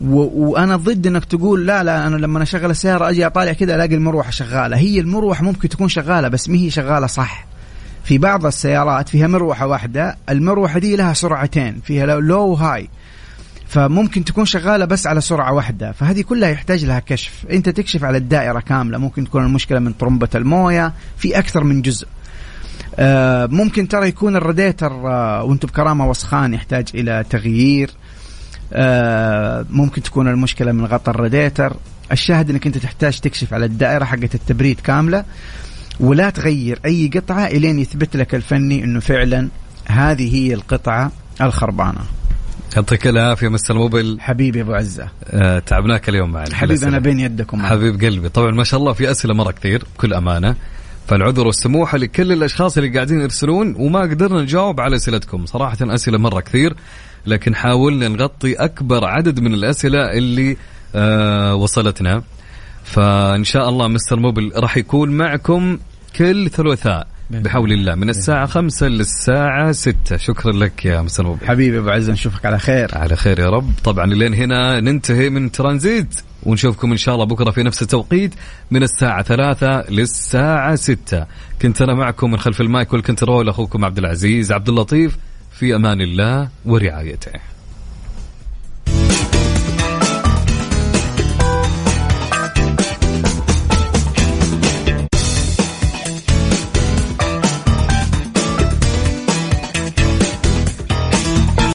و... 0.00 0.16
وأنا 0.50 0.76
ضد 0.76 1.06
إنك 1.06 1.24
تقول 1.24 1.66
لا 1.66 1.82
لا 1.82 2.06
أنا 2.06 2.16
لما 2.16 2.42
أشغل 2.42 2.70
السيارة 2.70 3.10
أجي 3.10 3.26
أطالع 3.26 3.52
كذا 3.52 3.74
ألاقي 3.74 3.94
المروحة 3.94 4.30
شغالة. 4.30 4.76
هي 4.76 5.00
المروحة 5.00 5.44
ممكن 5.44 5.68
تكون 5.68 5.88
شغالة 5.88 6.28
بس 6.28 6.48
ما 6.48 6.56
هي 6.56 6.70
شغالة 6.70 7.06
صح. 7.06 7.46
في 8.04 8.18
بعض 8.18 8.46
السيارات 8.46 9.08
فيها 9.08 9.26
مروحة 9.26 9.66
واحدة 9.66 10.16
المروحة 10.28 10.78
دي 10.78 10.96
لها 10.96 11.12
سرعتين 11.12 11.80
فيها 11.84 12.06
لو 12.06 12.46
وهاي 12.46 12.88
فممكن 13.68 14.24
تكون 14.24 14.44
شغالة 14.44 14.84
بس 14.84 15.06
على 15.06 15.20
سرعة 15.20 15.52
واحدة. 15.52 15.92
فهذه 15.92 16.22
كلها 16.22 16.48
يحتاج 16.48 16.84
لها 16.84 16.98
كشف. 16.98 17.46
أنت 17.50 17.68
تكشف 17.68 18.04
على 18.04 18.18
الدائرة 18.18 18.60
كاملة. 18.60 18.98
ممكن 18.98 19.24
تكون 19.24 19.44
المشكلة 19.44 19.78
من 19.78 19.92
طرمبه 19.92 20.28
الموية 20.34 20.92
في 21.18 21.38
أكثر 21.38 21.64
من 21.64 21.82
جزء. 21.82 22.06
ممكن 23.50 23.88
ترى 23.88 24.08
يكون 24.08 24.36
الراديتر 24.36 24.92
آه، 24.92 25.44
وأنتم 25.44 25.68
بكرامة 25.68 26.08
وسخان 26.08 26.54
يحتاج 26.54 26.88
إلى 26.94 27.24
تغيير. 27.30 27.90
آه، 28.72 29.66
ممكن 29.70 30.02
تكون 30.02 30.28
المشكلة 30.28 30.72
من 30.72 30.84
غطاء 30.84 31.14
الراديتر. 31.14 31.76
الشاهد 32.12 32.50
إنك 32.50 32.66
أنت 32.66 32.78
تحتاج 32.78 33.20
تكشف 33.20 33.54
على 33.54 33.64
الدائرة 33.64 34.04
حقت 34.04 34.34
التبريد 34.34 34.80
كاملة 34.80 35.24
ولا 36.00 36.30
تغير 36.30 36.78
أي 36.84 37.10
قطعة 37.14 37.46
إلين 37.46 37.78
يثبت 37.78 38.16
لك 38.16 38.34
الفني 38.34 38.84
إنه 38.84 39.00
فعلا 39.00 39.48
هذه 39.86 40.34
هي 40.36 40.54
القطعة 40.54 41.12
الخربانة. 41.40 42.00
يعطيك 42.76 43.06
العافية 43.06 43.48
مستر 43.48 43.74
موبل 43.74 44.16
حبيبي 44.20 44.60
أبو 44.60 44.72
عزة. 44.72 45.08
آه 45.24 45.58
تعبناك 45.58 46.08
اليوم 46.08 46.32
معنا 46.32 46.54
حبيبي 46.54 46.86
أنا 46.86 46.98
بين 46.98 47.20
يدكم. 47.20 47.66
حبيب 47.66 48.04
قلبي. 48.04 48.28
طبعا 48.28 48.50
ما 48.50 48.64
شاء 48.64 48.80
الله 48.80 48.92
في 48.92 49.10
أسئلة 49.10 49.34
مرة 49.34 49.50
كثير 49.50 49.84
بكل 49.96 50.14
أمانة. 50.14 50.56
فالعذر 51.08 51.46
والسموحة 51.46 51.98
لكل 51.98 52.32
الأشخاص 52.32 52.76
اللي 52.78 52.94
قاعدين 52.94 53.20
يرسلون 53.20 53.74
وما 53.78 54.00
قدرنا 54.00 54.42
نجاوب 54.42 54.80
على 54.80 54.96
أسئلتكم. 54.96 55.46
صراحة 55.46 55.76
أسئلة 55.82 56.18
مرة 56.18 56.40
كثير 56.40 56.74
لكن 57.26 57.54
حاولنا 57.54 58.08
نغطي 58.08 58.54
أكبر 58.54 59.04
عدد 59.04 59.40
من 59.40 59.54
الأسئلة 59.54 60.12
اللي 60.12 60.56
آه 60.94 61.54
وصلتنا. 61.54 62.22
فإن 62.84 63.44
شاء 63.44 63.68
الله 63.68 63.88
mister 63.88 64.16
Mobil 64.16 64.52
راح 64.56 64.76
يكون 64.76 65.10
معكم 65.10 65.78
كل 66.16 66.50
ثلاثاء. 66.50 67.13
بحول 67.30 67.72
الله. 67.72 67.94
من 67.94 68.10
الساعة 68.10 68.46
خمسة 68.46 68.86
للساعة 68.88 69.72
ستة. 69.72 70.16
شكرا 70.16 70.52
لك 70.52 70.84
يا 70.84 71.06
Mobil 71.18 71.46
حبيبي 71.46 71.78
أبو 71.78 71.90
عزة 71.90 72.12
نشوفك 72.12 72.46
على 72.46 72.58
خير. 72.58 72.98
على 72.98 73.16
خير 73.16 73.38
يا 73.38 73.50
رب. 73.50 73.70
طبعا 73.84 74.06
لين 74.06 74.34
هنا 74.34 74.80
ننتهي 74.80 75.30
من 75.30 75.52
ترانزيت 75.52 76.20
ونشوفكم 76.42 76.90
إن 76.90 76.96
شاء 76.96 77.14
الله 77.14 77.26
بكرة 77.26 77.50
في 77.50 77.62
نفس 77.62 77.82
التوقيت 77.82 78.34
من 78.70 78.82
الساعة 78.82 79.22
ثلاثة 79.22 79.90
للساعة 79.90 80.74
ستة. 80.74 81.26
كنت 81.62 81.82
أنا 81.82 81.94
معكم 81.94 82.30
من 82.30 82.38
خلف 82.38 82.60
ال 82.60 82.68
mic 82.68 82.92
وال 82.92 83.04
control 83.04 83.48
أخوكم 83.48 83.84
عبد 83.84 83.98
العزيز 83.98 84.52
عبد 84.52 84.68
اللطيف. 84.68 85.16
في 85.52 85.76
أمان 85.76 86.00
الله 86.00 86.48
ورعايته. 86.64 87.53